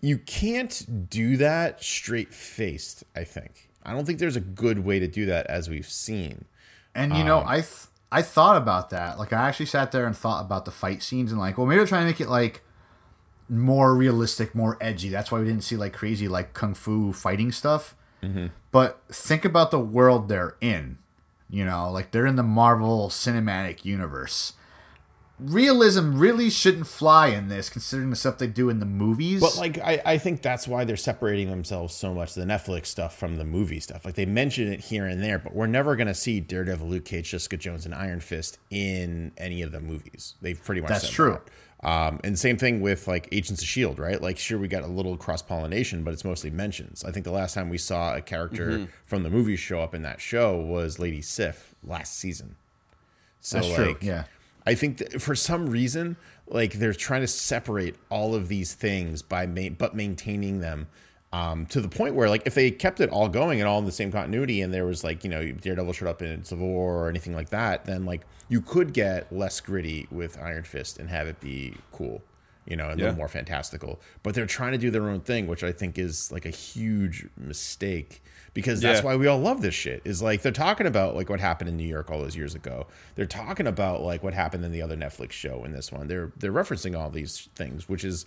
you 0.01 0.19
can't 0.19 1.09
do 1.09 1.37
that 1.39 1.83
straight 1.83 2.35
faced, 2.35 3.05
I 3.17 3.25
think. 3.25 3.71
I 3.83 3.93
don't 3.93 4.05
think 4.05 4.19
there's 4.19 4.37
a 4.37 4.41
good 4.41 4.85
way 4.85 4.99
to 4.99 5.07
do 5.07 5.27
that 5.27 5.47
as 5.47 5.69
we've 5.69 5.89
seen. 5.89 6.45
And 6.95 7.17
you 7.17 7.25
know, 7.25 7.39
um, 7.41 7.49
I 7.49 7.57
th- 7.57 7.87
I 8.13 8.23
thought 8.23 8.57
about 8.57 8.91
that. 8.91 9.19
Like 9.19 9.33
I 9.33 9.49
actually 9.49 9.67
sat 9.67 9.93
there 9.93 10.07
and 10.07 10.17
thought 10.17 10.45
about 10.45 10.65
the 10.65 10.71
fight 10.71 11.03
scenes 11.03 11.33
and 11.33 11.41
like, 11.41 11.59
well, 11.59 11.67
maybe 11.67 11.79
they're 11.79 11.87
trying 11.87 12.03
to 12.03 12.07
make 12.07 12.21
it 12.21 12.29
like 12.29 12.63
more 13.49 13.95
realistic, 13.95 14.55
more 14.55 14.79
edgy. 14.81 15.09
That's 15.09 15.31
why 15.31 15.41
we 15.41 15.47
didn't 15.47 15.65
see 15.65 15.77
like 15.77 15.93
crazy 15.93 16.29
like 16.29 16.55
kung 16.55 16.75
fu 16.75 17.13
fighting 17.13 17.53
stuff. 17.53 17.95
Mm-hmm. 18.23 18.47
But 18.71 19.01
think 19.09 19.45
about 19.45 19.71
the 19.71 19.81
world 19.81 20.29
they're 20.29 20.57
in. 20.61 20.99
You 21.51 21.65
know, 21.65 21.91
like 21.91 22.11
they're 22.11 22.27
in 22.27 22.37
the 22.37 22.43
Marvel 22.43 23.09
Cinematic 23.09 23.85
Universe. 23.85 24.55
Realism 25.41 26.17
really 26.17 26.49
shouldn't 26.49 26.87
fly 26.87 27.29
in 27.29 27.49
this, 27.49 27.69
considering 27.69 28.11
the 28.11 28.17
stuff 28.17 28.39
they 28.39 28.47
do 28.47 28.69
in 28.69 28.79
the 28.79 28.87
movies. 28.87 29.41
But 29.41 29.57
like 29.57 29.79
I, 29.79 30.01
I 30.05 30.19
think 30.19 30.43
that's 30.43 30.69
why 30.69 30.85
they're 30.85 30.97
separating 30.97 31.51
themselves 31.51 31.93
so 31.95 32.15
much, 32.15 32.35
the 32.35 32.45
Netflix 32.45 32.87
stuff 32.87 33.17
from 33.19 33.37
the 33.37 33.45
movie 33.45 33.81
stuff. 33.81 34.05
Like 34.05 34.15
they 34.15 34.27
mention 34.27 34.73
it 34.73 34.81
here 34.81 35.07
and 35.07 35.23
there, 35.23 35.41
but 35.41 35.53
we're 35.53 35.67
never 35.67 35.97
gonna 35.97 36.15
see 36.15 36.39
Daredevil, 36.39 36.87
Luke 36.87 37.05
Cage, 37.05 37.31
Jessica 37.31 37.57
Jones, 37.57 37.85
and 37.85 37.95
Iron 37.95 38.21
Fist 38.21 38.59
in 38.71 39.33
any 39.37 39.61
of 39.63 39.73
the 39.73 39.81
movies. 39.81 40.35
They've 40.41 40.63
pretty 40.63 40.81
much 40.83 40.91
That's 40.91 41.11
true. 41.11 41.33
that. 41.33 41.51
Um, 41.85 42.21
and 42.25 42.39
same 42.39 42.57
thing 42.57 42.81
with 42.81 43.09
like 43.09 43.29
Agents 43.33 43.61
of 43.61 43.69
Shield, 43.69 43.99
right? 43.99 44.23
Like 44.23 44.39
sure 44.39 44.59
we 44.59 44.69
got 44.69 44.85
a 44.85 44.87
little 44.87 45.17
cross 45.17 45.43
pollination, 45.43 46.05
but 46.05 46.15
it's 46.15 46.25
mostly 46.25 46.51
mentions. 46.51 47.05
I 47.05 47.11
think 47.11 47.25
the 47.25 47.33
last 47.33 47.55
time 47.55 47.69
we 47.69 47.77
saw 47.79 48.15
a 48.15 48.23
character 48.23 48.69
Mm-hmm. 48.71 48.85
from 49.05 49.25
the 49.25 49.31
movie 49.31 49.57
show 49.57 49.81
up 49.81 49.95
in 49.95 50.03
that 50.03 50.21
show 50.21 50.57
was 50.57 50.99
Lady 51.01 51.21
Sif 51.21 51.75
last 51.83 52.17
season. 52.17 52.55
So 53.41 53.59
That's 53.59 53.69
like, 53.69 53.77
true, 53.77 53.97
yeah. 54.01 54.25
I 54.67 54.75
think 54.75 54.99
that 54.99 55.21
for 55.21 55.35
some 55.35 55.67
reason, 55.69 56.17
like 56.47 56.75
they're 56.75 56.95
trying 56.95 57.21
to 57.21 57.27
separate 57.27 57.97
all 58.11 58.35
of 58.35 58.49
these 58.49 58.75
things 58.75 59.23
by 59.23 59.47
ma- 59.47 59.69
but 59.77 59.95
maintaining 59.95 60.61
them 60.61 60.87
um, 61.33 61.67
to 61.67 61.81
the 61.81 61.89
point 61.89 62.15
where, 62.15 62.29
like, 62.29 62.43
if 62.47 62.55
they 62.55 62.71
kept 62.71 63.01
it 63.01 63.11
all 63.11 63.29
going 63.29 63.61
and 63.61 63.69
all 63.69 63.81
in 63.81 63.85
the 63.87 63.91
same 63.93 64.13
continuity, 64.13 64.61
and 64.63 64.73
there 64.73 64.85
was 64.87 65.03
like, 65.03 65.25
you 65.25 65.31
know, 65.31 65.45
Daredevil 65.51 65.93
showed 65.93 66.07
up 66.09 66.23
in 66.23 66.45
Civil 66.45 66.69
War 66.69 66.95
or 66.95 67.09
anything 67.09 67.35
like 67.35 67.51
that, 67.51 67.85
then 67.87 68.05
like 68.07 68.23
you 68.49 68.61
could 68.61 68.93
get 68.93 69.33
less 69.33 69.61
gritty 69.61 70.07
with 70.13 70.39
Iron 70.41 70.63
Fist 70.65 70.99
and 70.99 71.09
have 71.11 71.27
it 71.27 71.41
be 71.41 71.75
cool, 71.93 72.23
you 72.67 72.77
know, 72.77 72.89
and 72.89 73.01
a 73.01 73.03
Yeah. 73.03 73.05
little 73.09 73.19
more 73.19 73.29
fantastical. 73.29 74.01
But 74.23 74.35
they're 74.35 74.47
trying 74.47 74.73
to 74.73 74.79
do 74.79 74.91
their 74.91 75.09
own 75.11 75.21
thing, 75.21 75.47
which 75.49 75.65
I 75.65 75.73
think 75.73 75.99
is 75.99 76.31
like 76.31 76.47
a 76.47 76.51
huge 76.51 77.27
mistake 77.37 78.23
because 78.55 78.81
that's 78.81 79.01
Yeah. 79.01 79.05
why 79.05 79.17
we 79.17 79.27
all 79.27 79.39
love 79.39 79.61
this 79.61 79.75
shit. 79.75 80.01
Is 80.05 80.23
like 80.23 80.43
they're 80.43 80.53
talking 80.53 80.87
about 80.87 81.15
like 81.15 81.29
what 81.29 81.41
happened 81.41 81.69
in 81.69 81.77
New 81.77 81.87
York 81.87 82.11
all 82.11 82.21
those 82.21 82.37
years 82.37 82.55
ago. 82.55 82.87
They're 83.17 83.27
talking 83.27 83.67
about 83.67 84.03
like 84.03 84.23
what 84.23 84.33
happened 84.33 84.65
in 84.65 84.73
the 84.73 84.81
other 84.83 84.97
Netflix 84.97 85.33
show 85.33 85.65
in 85.65 85.73
this 85.73 85.93
one. 85.93 86.07
They're 86.09 86.33
they're 86.39 86.53
referencing 86.53 86.99
all 86.99 87.11
these 87.11 87.49
things, 87.55 87.89
which 87.89 88.05
is 88.05 88.25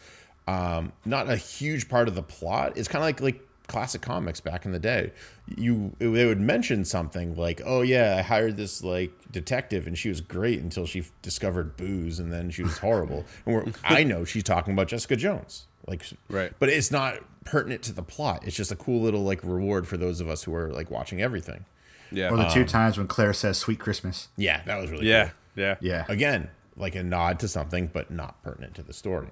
um, 0.48 0.92
not 1.06 1.30
a 1.30 1.36
huge 1.38 1.90
part 1.90 2.08
of 2.08 2.16
the 2.16 2.24
plot. 2.24 2.78
It's 2.78 2.88
kind 2.88 3.02
of 3.02 3.08
like 3.08 3.22
like 3.22 3.42
classic 3.68 4.00
comics 4.02 4.40
back 4.40 4.66
in 4.66 4.72
the 4.72 4.80
day. 4.80 5.12
You 5.58 5.94
they 6.00 6.26
would 6.26 6.40
mention 6.40 6.86
something 6.86 7.36
like, 7.36 7.62
"Oh 7.66 7.82
yeah, 7.82 8.16
I 8.18 8.22
hired 8.22 8.56
this 8.58 8.84
like 8.84 9.12
detective 9.32 9.88
and 9.88 9.98
she 9.98 10.08
was 10.10 10.22
great 10.22 10.60
until 10.60 10.86
she 10.86 11.04
discovered 11.22 11.76
booze 11.78 12.20
and 12.20 12.32
then 12.32 12.50
she 12.50 12.64
was 12.64 12.78
horrible." 12.78 13.26
and 13.46 13.56
we're, 13.56 13.66
I 13.84 14.04
know 14.04 14.24
she's 14.26 14.44
talking 14.44 14.74
about 14.74 14.88
Jessica 14.88 15.16
Jones. 15.18 15.68
Like 15.88 16.04
Right. 16.30 16.52
but 16.60 16.70
it's 16.70 16.92
not 16.92 17.20
pertinent 17.46 17.82
to 17.84 17.94
the 17.94 18.04
plot. 18.04 18.44
It's 18.46 18.56
just 18.56 18.72
a 18.72 18.76
cool 18.76 19.02
little 19.02 19.24
like 19.24 19.42
reward 19.44 19.88
for 19.88 19.96
those 19.98 20.20
of 20.20 20.28
us 20.30 20.44
who 20.44 20.54
are 20.54 20.70
like 20.72 20.92
watching 20.92 21.22
everything. 21.22 21.66
Yeah. 22.12 22.30
or 22.30 22.38
the 22.38 22.46
Um, 22.48 22.54
two 22.54 22.66
times 22.66 22.98
when 22.98 23.08
Claire 23.08 23.34
says 23.34 23.58
"Sweet 23.58 23.80
Christmas." 23.80 24.28
Yeah, 24.38 24.62
that 24.66 24.80
was 24.80 24.92
really 24.92 25.08
yeah. 25.08 25.26
cool. 25.26 25.34
Yeah. 25.56 25.76
Yeah, 25.82 26.06
Again, 26.08 26.50
like 26.76 26.94
a 26.96 27.04
nod 27.04 27.40
to 27.40 27.48
something, 27.48 27.88
but 27.88 28.12
not 28.12 28.42
pertinent 28.44 28.76
to 28.76 28.84
the 28.84 28.94
story. 28.94 29.30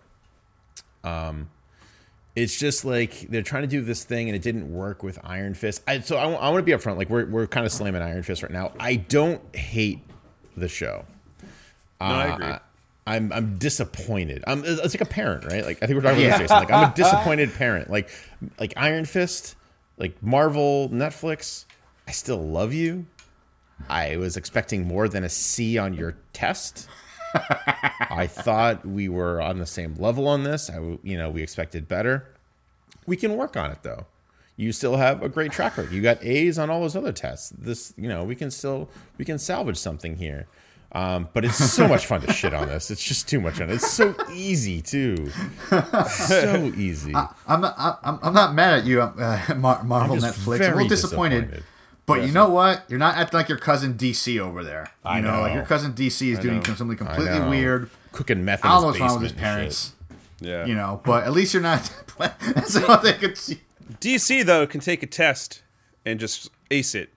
Um, 1.03 1.49
it's 2.35 2.57
just 2.59 2.83
like 2.83 3.27
they're 3.29 3.41
trying 3.43 3.61
to 3.63 3.67
do 3.67 3.81
this 3.81 4.03
thing 4.03 4.27
and 4.27 4.35
it 4.35 4.41
didn't 4.41 4.73
work 4.73 5.03
with 5.03 5.19
Iron 5.23 5.53
Fist. 5.53 5.81
I, 5.87 5.99
so 5.99 6.17
I, 6.17 6.25
want 6.25 6.57
to 6.57 6.63
be 6.63 6.71
upfront. 6.71 6.97
Like 6.97 7.09
we're 7.09 7.25
we're 7.27 7.47
kind 7.47 7.65
of 7.65 7.71
slamming 7.71 8.01
Iron 8.01 8.23
Fist 8.23 8.43
right 8.43 8.51
now. 8.51 8.73
I 8.79 8.95
don't 8.95 9.55
hate 9.55 9.99
the 10.57 10.67
show. 10.67 11.05
No, 12.01 12.07
I 12.07 12.29
Uh, 12.29 12.35
agree. 12.35 12.53
I'm 13.07 13.31
I'm 13.31 13.57
disappointed. 13.57 14.43
I'm 14.47 14.63
it's 14.65 14.93
like 14.93 15.01
a 15.01 15.05
parent, 15.05 15.45
right? 15.45 15.63
Like 15.63 15.77
I 15.83 15.85
think 15.85 15.95
we're 15.97 16.01
talking 16.09 16.21
Yeah. 16.21 16.27
about 16.27 16.39
this, 16.39 16.49
Jason. 16.49 16.57
Like 16.57 16.71
I'm 16.71 16.91
a 16.91 16.93
disappointed 16.95 17.53
parent. 17.53 17.89
Like 17.89 18.09
like 18.59 18.73
Iron 18.77 19.05
Fist, 19.05 19.55
like 19.97 20.21
Marvel, 20.23 20.89
Netflix. 20.89 21.65
I 22.07 22.11
still 22.11 22.41
love 22.41 22.73
you. 22.73 23.05
I 23.89 24.17
was 24.17 24.37
expecting 24.37 24.87
more 24.87 25.07
than 25.07 25.23
a 25.23 25.29
C 25.29 25.77
on 25.77 25.93
your 25.93 26.17
test. 26.33 26.87
I 27.35 28.27
thought 28.31 28.85
we 28.85 29.09
were 29.09 29.41
on 29.41 29.59
the 29.59 29.65
same 29.65 29.95
level 29.95 30.27
on 30.27 30.43
this. 30.43 30.69
I 30.69 30.75
you 31.03 31.17
know, 31.17 31.29
we 31.29 31.43
expected 31.43 31.87
better. 31.87 32.31
We 33.05 33.17
can 33.17 33.35
work 33.35 33.55
on 33.55 33.69
it 33.71 33.83
though. 33.83 34.05
You 34.57 34.71
still 34.71 34.95
have 34.95 35.21
a 35.21 35.27
great 35.29 35.51
track 35.51 35.77
record. 35.77 35.91
You 35.93 36.01
got 36.01 36.23
A's 36.23 36.57
on 36.57 36.69
all 36.69 36.79
those 36.81 36.95
other 36.95 37.11
tests. 37.11 37.49
This, 37.49 37.93
you 37.97 38.07
know, 38.07 38.23
we 38.23 38.35
can 38.35 38.49
still 38.49 38.89
we 39.17 39.25
can 39.25 39.37
salvage 39.37 39.77
something 39.77 40.15
here. 40.15 40.47
Um, 40.95 41.27
but 41.33 41.43
it's 41.43 41.57
so 41.57 41.89
much 41.89 42.05
fun 42.05 42.21
to 42.21 42.31
shit 42.31 42.53
on 42.53 42.69
this. 42.69 42.89
It's 42.89 43.03
just 43.03 43.27
too 43.27 43.41
much 43.41 43.59
on 43.59 43.69
it. 43.69 43.73
It's 43.73 43.91
so 43.91 44.15
easy 44.31 44.81
too. 44.81 45.29
So 46.09 46.71
easy. 46.77 47.13
I'm 47.47 47.61
not. 47.61 47.99
I'm, 48.01 48.17
I'm 48.23 48.33
not 48.33 48.53
mad 48.53 48.79
at 48.79 48.85
you, 48.85 49.01
uh, 49.01 49.41
Mar- 49.57 49.83
Marvel 49.83 50.15
I'm 50.15 50.21
just 50.21 50.39
Netflix. 50.39 50.47
I'm 50.47 50.53
a 50.53 50.57
very 50.57 50.73
little 50.73 50.87
disappointed. 50.87 51.41
disappointed. 51.41 51.63
But 52.05 52.23
you 52.23 52.31
know 52.31 52.49
what? 52.49 52.83
You're 52.87 52.99
not 52.99 53.17
acting 53.17 53.37
like 53.37 53.49
your 53.49 53.57
cousin 53.57 53.95
DC 53.95 54.39
over 54.39 54.63
there. 54.63 54.91
You 55.03 55.11
I 55.11 55.21
know, 55.21 55.41
like 55.41 55.53
your 55.53 55.65
cousin 55.65 55.93
DC 55.93 56.31
is 56.31 56.39
doing 56.39 56.63
something 56.63 56.95
completely 56.95 57.41
weird. 57.41 57.89
Cooking 58.11 58.45
meth 58.45 58.63
I 58.63 58.69
don't 58.69 58.81
know 58.83 58.91
his 58.91 59.01
what's 59.01 59.11
wrong 59.13 59.21
with 59.21 59.31
his 59.31 59.39
parents. 59.41 59.93
Yeah. 60.39 60.65
You 60.65 60.75
know, 60.75 61.01
but 61.03 61.23
at 61.25 61.33
least 61.33 61.53
you're 61.53 61.63
not. 61.63 61.91
that's 62.17 62.75
all 62.83 63.01
they 63.01 63.13
could 63.13 63.37
see. 63.37 63.59
DC 63.99 64.45
though 64.45 64.65
can 64.67 64.79
take 64.81 65.03
a 65.03 65.07
test 65.07 65.61
and 66.05 66.19
just 66.19 66.49
ace 66.71 66.95
it, 66.95 67.09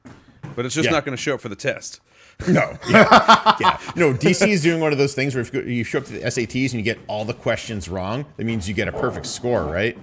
but 0.57 0.64
it's 0.67 0.75
just 0.75 0.87
Yeah. 0.87 0.93
not 0.93 1.05
going 1.05 1.17
to 1.17 1.23
show 1.23 1.35
up 1.35 1.41
for 1.41 1.49
the 1.49 1.57
test. 1.57 2.01
Shit. 2.40 2.55
No. 2.55 2.77
Yeah. 2.88 3.57
yeah. 3.61 3.81
You 3.94 4.01
know, 4.01 4.14
DC 4.14 4.48
is 4.48 4.62
doing 4.62 4.81
one 4.81 4.92
of 4.92 4.98
those 4.98 5.14
things 5.14 5.35
where 5.35 5.42
if 5.42 5.53
you 5.53 5.85
show 5.85 5.98
up 5.98 6.05
to 6.07 6.12
the 6.12 6.20
SATs 6.20 6.70
and 6.70 6.74
you 6.74 6.83
get 6.83 6.98
all 7.07 7.24
the 7.24 7.35
questions 7.35 7.88
wrong, 7.88 8.24
that 8.37 8.44
means 8.44 8.68
you 8.68 8.74
get 8.74 8.88
a 8.88 8.92
perfect 8.92 9.27
score, 9.27 9.64
right? 9.64 9.96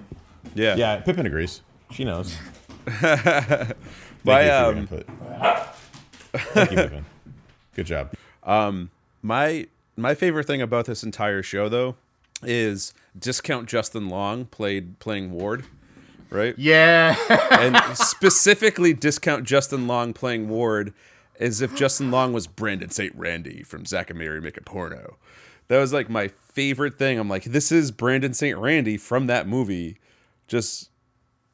Yeah. 0.54 0.76
Yeah. 0.76 1.00
Pippin 1.00 1.26
agrees. 1.26 1.62
She 1.90 2.04
knows. 2.04 2.36
My, 2.86 3.02
Thank 3.02 3.66
you 3.66 3.74
for 4.24 4.42
your 4.42 4.66
um, 4.66 4.78
input. 4.78 5.06
Thank 6.32 6.70
you, 6.70 6.76
Pippin. 6.76 7.04
Good 7.74 7.86
job. 7.86 8.12
Um, 8.42 8.90
my 9.22 9.66
my 9.96 10.14
favorite 10.14 10.46
thing 10.46 10.62
about 10.62 10.86
this 10.86 11.02
entire 11.02 11.42
show 11.42 11.68
though 11.68 11.96
is 12.42 12.92
discount 13.18 13.68
Justin 13.68 14.08
Long 14.08 14.46
played 14.46 14.98
playing 14.98 15.32
Ward, 15.32 15.64
right? 16.30 16.54
Yeah. 16.58 17.16
and 17.50 17.76
specifically 17.96 18.92
discount 18.92 19.44
Justin 19.44 19.86
Long 19.86 20.12
playing 20.12 20.48
Ward 20.48 20.92
as 21.40 21.60
if 21.60 21.74
Justin 21.74 22.10
Long 22.10 22.32
was 22.32 22.46
Brandon 22.46 22.90
St. 22.90 23.14
Randy 23.14 23.62
from 23.62 23.84
Zack 23.86 24.10
and 24.10 24.18
Miri 24.18 24.40
Make 24.40 24.56
a 24.56 24.62
Porno. 24.62 25.16
That 25.68 25.78
was 25.78 25.92
like 25.92 26.08
my 26.08 26.28
favorite 26.28 26.98
thing. 26.98 27.18
I'm 27.18 27.28
like, 27.28 27.44
this 27.44 27.72
is 27.72 27.90
Brandon 27.90 28.32
St. 28.32 28.56
Randy 28.56 28.96
from 28.96 29.26
that 29.26 29.48
movie, 29.48 29.98
just 30.46 30.90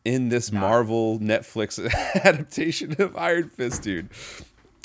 in 0.05 0.29
this 0.29 0.53
Marvel 0.53 1.18
Netflix 1.18 1.83
adaptation 2.25 2.95
of 3.01 3.16
Iron 3.16 3.49
Fist, 3.49 3.83
dude. 3.83 4.09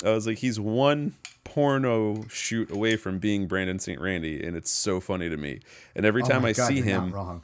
I 0.04 0.10
was 0.12 0.26
like, 0.26 0.38
he's 0.38 0.58
one 0.60 1.14
porno 1.44 2.24
shoot 2.28 2.70
away 2.70 2.96
from 2.96 3.18
being 3.18 3.46
Brandon 3.46 3.78
St. 3.78 4.00
Randy, 4.00 4.44
and 4.46 4.56
it's 4.56 4.70
so 4.70 5.00
funny 5.00 5.28
to 5.28 5.36
me. 5.36 5.60
And 5.94 6.06
every 6.06 6.22
Oh 6.22 6.28
time 6.28 6.42
my 6.42 6.50
I 6.50 6.52
God, 6.52 6.68
see 6.68 6.80
him, 6.80 7.42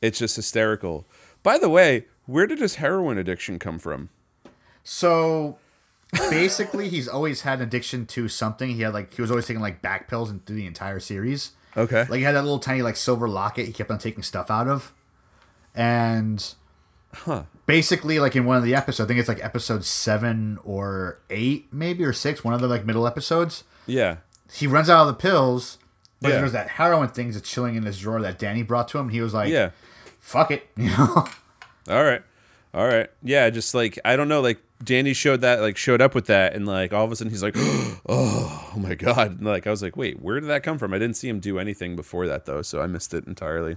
it's 0.00 0.18
just 0.18 0.36
hysterical. 0.36 1.06
By 1.42 1.58
the 1.58 1.68
way, 1.68 2.06
where 2.26 2.46
did 2.46 2.60
his 2.60 2.76
heroin 2.76 3.18
addiction 3.18 3.58
come 3.58 3.78
from? 3.78 4.10
So 4.84 5.58
basically, 6.12 6.88
he's 6.88 7.08
always 7.08 7.42
had 7.42 7.58
an 7.60 7.66
addiction 7.66 8.06
to 8.06 8.28
something. 8.28 8.70
He 8.70 8.82
had 8.82 8.94
like 8.94 9.14
he 9.14 9.22
was 9.22 9.30
always 9.30 9.46
taking 9.46 9.62
like 9.62 9.82
back 9.82 10.08
pills 10.08 10.30
and 10.30 10.44
through 10.46 10.56
the 10.56 10.66
entire 10.66 11.00
series. 11.00 11.52
Okay. 11.76 12.00
Like 12.08 12.18
he 12.18 12.22
had 12.22 12.34
that 12.34 12.42
little 12.42 12.58
tiny 12.58 12.82
like 12.82 12.96
silver 12.96 13.28
locket 13.28 13.66
he 13.66 13.72
kept 13.72 13.90
on 13.90 13.98
taking 13.98 14.22
stuff 14.22 14.50
out 14.50 14.68
of, 14.68 14.92
and 15.74 16.54
basically 17.66 18.18
like 18.18 18.36
in 18.36 18.44
one 18.44 18.56
of 18.56 18.62
the 18.62 18.74
episodes, 18.74 19.06
I 19.06 19.08
think 19.08 19.20
it's 19.20 19.28
like 19.28 19.44
episode 19.44 19.84
seven 19.84 20.58
or 20.64 21.18
eight, 21.30 21.66
maybe 21.72 22.04
or 22.04 22.12
six, 22.12 22.44
one 22.44 22.54
of 22.54 22.60
the 22.60 22.68
like 22.68 22.84
middle 22.84 23.06
episodes. 23.06 23.64
yeah. 23.86 24.16
He 24.52 24.68
runs 24.68 24.88
out 24.88 25.00
of 25.02 25.08
the 25.08 25.14
pills, 25.14 25.76
but 26.22 26.28
Yeah. 26.28 26.36
there's 26.38 26.52
that 26.52 26.68
heroin 26.68 27.08
thing 27.08 27.32
that's 27.32 27.48
chilling 27.50 27.74
in 27.74 27.82
his 27.82 27.98
drawer 27.98 28.20
that 28.22 28.38
Danny 28.38 28.62
brought 28.62 28.86
to 28.88 28.98
him. 28.98 29.08
He 29.08 29.20
was 29.20 29.34
like, 29.34 29.48
Yeah. 29.50 29.70
fuck 30.20 30.52
it," 30.52 30.68
you 30.76 30.90
know. 30.90 31.26
All 31.88 32.04
right. 32.04 32.22
All 32.72 32.86
right. 32.86 33.10
Yeah, 33.24 33.50
just 33.50 33.74
like 33.74 33.98
I 34.04 34.14
don't 34.14 34.28
know, 34.28 34.40
like 34.40 34.58
Danny 34.82 35.14
showed 35.14 35.40
that 35.40 35.60
like 35.60 35.76
showed 35.76 36.00
up 36.00 36.14
with 36.14 36.26
that 36.26 36.54
and 36.54 36.66
like 36.66 36.92
all 36.92 37.04
of 37.04 37.12
a 37.12 37.16
sudden 37.16 37.30
he's 37.30 37.42
like, 37.42 37.54
Oh, 37.56 38.00
oh 38.08 38.78
my 38.78 38.94
god. 38.94 39.38
And, 39.38 39.46
like 39.46 39.66
I 39.66 39.70
was 39.70 39.82
like, 39.82 39.96
wait, 39.96 40.20
where 40.20 40.38
did 40.40 40.48
that 40.48 40.62
come 40.62 40.78
from? 40.78 40.92
I 40.92 40.98
didn't 40.98 41.16
see 41.16 41.28
him 41.28 41.40
do 41.40 41.58
anything 41.58 41.96
before 41.96 42.26
that 42.26 42.46
though, 42.46 42.62
so 42.62 42.82
I 42.82 42.86
missed 42.86 43.14
it 43.14 43.26
entirely. 43.26 43.76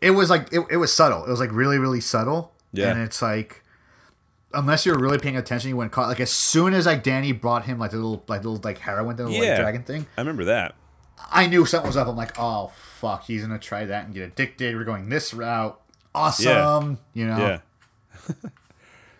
it 0.00 0.12
was 0.12 0.30
like 0.30 0.52
it, 0.52 0.66
it 0.70 0.76
was 0.76 0.92
subtle. 0.92 1.24
It 1.24 1.30
was 1.30 1.40
like 1.40 1.52
really 1.52 1.78
really 1.78 2.00
subtle. 2.00 2.52
Yeah. 2.72 2.90
And 2.90 3.00
it's 3.00 3.22
like 3.22 3.62
unless 4.54 4.84
you 4.84 4.92
were 4.92 4.98
really 4.98 5.18
paying 5.18 5.36
attention, 5.36 5.68
you 5.70 5.76
wouldn't 5.76 5.92
caught 5.92 6.08
like 6.08 6.20
as 6.20 6.30
soon 6.30 6.74
as 6.74 6.86
like 6.86 7.02
Danny 7.02 7.32
brought 7.32 7.64
him 7.64 7.78
like 7.78 7.92
the 7.92 7.98
little 7.98 8.24
like 8.28 8.44
little 8.44 8.60
like 8.62 8.78
heroin 8.78 9.16
the 9.16 9.24
little 9.24 9.46
like, 9.46 9.58
dragon 9.58 9.82
thing, 9.84 10.06
I 10.16 10.20
remember 10.20 10.44
that. 10.44 10.74
I 11.30 11.46
knew 11.46 11.64
something 11.64 11.86
was 11.86 11.96
up. 11.96 12.08
I'm 12.08 12.16
like, 12.16 12.38
oh 12.38 12.72
fuck, 12.96 13.24
he's 13.24 13.42
gonna 13.42 13.58
try 13.58 13.84
that 13.84 14.06
and 14.06 14.14
get 14.14 14.24
addicted. 14.24 14.74
We're 14.76 14.84
going 14.84 15.08
this 15.08 15.32
route. 15.32 15.80
Awesome. 16.14 16.98
You 17.14 17.26
know. 17.26 17.38
Yeah. 17.38 17.58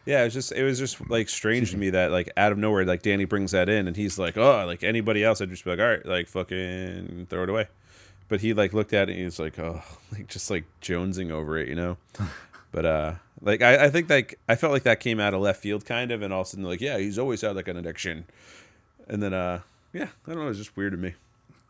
yeah, 0.05 0.23
it 0.23 0.25
was 0.25 0.35
just 0.35 0.53
it 0.53 0.65
was 0.65 0.79
just 0.79 1.09
like 1.11 1.29
strange 1.29 1.71
to 1.71 1.77
me 1.79 1.91
that 1.91 2.11
like 2.11 2.31
out 2.37 2.53
of 2.53 2.59
nowhere, 2.59 2.85
like 2.85 3.03
Danny 3.03 3.25
brings 3.25 3.53
that 3.53 3.69
in 3.69 3.87
and 3.87 3.97
he's 3.97 4.19
like, 4.19 4.37
Oh, 4.37 4.65
like 4.67 4.83
anybody 4.83 5.25
else, 5.25 5.41
I'd 5.41 5.51
just 5.51 5.65
be 5.65 5.71
like, 5.71 5.79
All 5.79 5.87
right, 5.87 6.05
like 6.05 6.29
fucking 6.29 7.27
throw 7.31 7.45
it 7.45 7.49
away. 7.49 7.69
But 8.29 8.41
he 8.41 8.55
like 8.55 8.73
looked 8.73 8.93
at 8.93 9.09
it 9.09 9.13
and 9.13 9.23
he's 9.23 9.39
like, 9.39 9.59
Oh, 9.59 9.83
like 10.13 10.29
just 10.29 10.51
like 10.51 10.65
jonesing 10.81 11.31
over 11.31 11.59
it, 11.59 11.69
you 11.69 11.75
know? 11.75 11.97
but 12.73 12.87
uh 12.87 13.15
like 13.41 13.63
I, 13.63 13.87
I 13.87 13.91
think 13.91 14.09
like 14.09 14.39
I 14.49 14.55
felt 14.55 14.73
like 14.73 14.85
that 14.85 15.01
came 15.01 15.21
out 15.21 15.35
of 15.35 15.41
left 15.41 15.61
field 15.61 15.85
kind 15.85 16.11
of 16.11 16.23
and 16.23 16.33
all 16.33 16.43
of 16.43 16.47
a 16.47 16.51
sudden 16.51 16.65
like, 16.65 16.81
yeah, 16.81 16.99
he's 16.99 17.19
always 17.19 17.41
had 17.43 17.57
like 17.57 17.69
an 17.69 17.77
addiction. 17.77 18.27
And 19.09 19.23
then 19.23 19.35
uh 19.35 19.61
yeah, 19.93 20.09
I 20.27 20.33
don't 20.33 20.43
know, 20.43 20.49
it's 20.49 20.59
just 20.59 20.77
weird 20.77 20.93
to 20.93 20.99
me. 20.99 21.15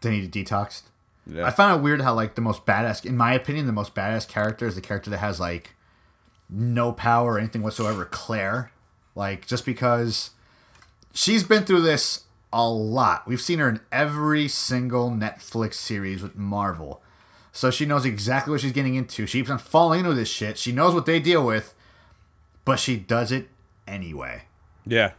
Then 0.01 0.13
he 0.13 0.29
detoxed. 0.29 0.83
Yeah. 1.27 1.47
I 1.47 1.51
found 1.51 1.79
it 1.79 1.83
weird 1.83 2.01
how 2.01 2.15
like 2.15 2.35
the 2.35 2.41
most 2.41 2.67
badass, 2.67 3.05
in 3.05 3.17
my 3.17 3.33
opinion, 3.33 3.67
the 3.67 3.73
most 3.73 3.95
badass 3.95 4.27
character 4.27 4.67
is 4.67 4.75
the 4.75 4.81
character 4.81 5.11
that 5.11 5.19
has 5.19 5.39
like 5.39 5.75
no 6.53 6.93
power 6.93 7.35
or 7.35 7.39
anything 7.39 7.63
whatsoever. 7.63 8.05
Claire, 8.05 8.73
like 9.15 9.47
just 9.47 9.65
because 9.65 10.31
she's 11.13 11.45
been 11.45 11.65
through 11.65 11.83
this 11.83 12.25
a 12.53 12.69
lot. 12.69 13.27
We've 13.27 13.41
seen 13.41 13.59
her 13.59 13.69
in 13.69 13.81
every 13.91 14.47
single 14.49 15.11
Netflix 15.11 15.75
series 15.75 16.23
with 16.23 16.37
Marvel, 16.37 17.03
so 17.51 17.71
she 17.71 17.87
knows 17.87 18.05
exactly 18.05 18.51
what 18.51 18.61
she's 18.61 18.73
getting 18.73 18.95
into. 18.95 19.27
She 19.27 19.39
keeps 19.39 19.51
on 19.51 19.59
falling 19.59 20.01
into 20.01 20.15
this 20.15 20.29
shit. 20.29 20.59
She 20.59 20.73
knows 20.73 20.95
what 20.95 21.07
they 21.07 21.19
deal 21.19 21.45
with, 21.45 21.75
but 22.65 22.79
she 22.79 22.97
does 22.97 23.33
it 23.33 23.49
anyway. 23.87 24.43
yeah. 24.87 25.13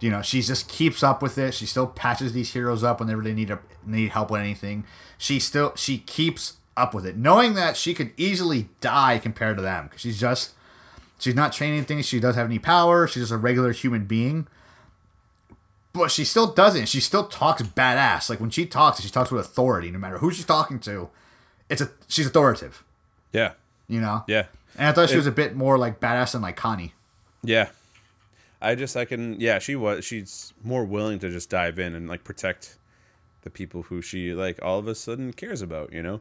You 0.00 0.10
know, 0.10 0.22
she 0.22 0.42
just 0.42 0.68
keeps 0.68 1.02
up 1.02 1.22
with 1.22 1.36
it. 1.38 1.54
She 1.54 1.66
still 1.66 1.88
patches 1.88 2.32
these 2.32 2.52
heroes 2.52 2.84
up 2.84 3.00
whenever 3.00 3.20
they 3.20 3.34
need 3.34 3.50
a, 3.50 3.58
need 3.84 4.10
help 4.10 4.30
with 4.30 4.40
anything. 4.40 4.84
She 5.16 5.40
still 5.40 5.72
she 5.74 5.98
keeps 5.98 6.58
up 6.76 6.94
with 6.94 7.04
it, 7.04 7.16
knowing 7.16 7.54
that 7.54 7.76
she 7.76 7.94
could 7.94 8.12
easily 8.16 8.68
die 8.80 9.18
compared 9.18 9.56
to 9.56 9.62
them 9.62 9.86
because 9.86 10.00
she's 10.02 10.20
just 10.20 10.52
she's 11.18 11.34
not 11.34 11.52
training 11.52 11.78
anything. 11.78 12.00
She 12.02 12.20
doesn't 12.20 12.38
have 12.38 12.48
any 12.48 12.58
power. 12.58 13.06
She's 13.06 13.24
just 13.24 13.32
a 13.32 13.36
regular 13.36 13.72
human 13.72 14.06
being. 14.06 14.46
But 15.92 16.10
she 16.10 16.24
still 16.24 16.46
doesn't. 16.52 16.86
She 16.86 17.00
still 17.00 17.26
talks 17.26 17.62
badass. 17.62 18.30
Like 18.30 18.40
when 18.40 18.50
she 18.50 18.66
talks, 18.66 19.00
she 19.00 19.08
talks 19.08 19.30
with 19.30 19.44
authority. 19.44 19.90
No 19.90 19.98
matter 19.98 20.18
who 20.18 20.30
she's 20.30 20.44
talking 20.44 20.78
to, 20.80 21.10
it's 21.68 21.80
a 21.80 21.90
she's 22.06 22.26
authoritative. 22.26 22.84
Yeah. 23.32 23.52
You 23.88 24.00
know. 24.00 24.24
Yeah. 24.28 24.46
And 24.76 24.86
I 24.86 24.92
thought 24.92 25.08
she 25.08 25.16
was 25.16 25.26
a 25.26 25.32
bit 25.32 25.56
more 25.56 25.76
like 25.76 25.98
badass 25.98 26.32
than 26.32 26.42
like 26.42 26.56
Connie. 26.56 26.94
Yeah. 27.42 27.70
I 28.60 28.74
just 28.74 28.96
I 28.96 29.04
can 29.04 29.40
yeah, 29.40 29.58
she 29.58 29.76
was 29.76 30.04
she's 30.04 30.52
more 30.62 30.84
willing 30.84 31.18
to 31.20 31.30
just 31.30 31.50
dive 31.50 31.78
in 31.78 31.94
and 31.94 32.08
like 32.08 32.22
protect 32.22 32.76
the 33.42 33.50
people 33.50 33.82
who 33.82 34.02
she 34.02 34.34
like 34.34 34.58
all 34.62 34.78
of 34.78 34.86
a 34.86 34.94
sudden 34.94 35.32
cares 35.32 35.62
about, 35.62 35.92
you 35.92 36.02
know? 36.02 36.20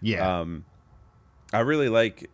Yeah. 0.00 0.40
Um 0.40 0.64
I 1.52 1.60
really 1.60 1.88
like 1.88 2.30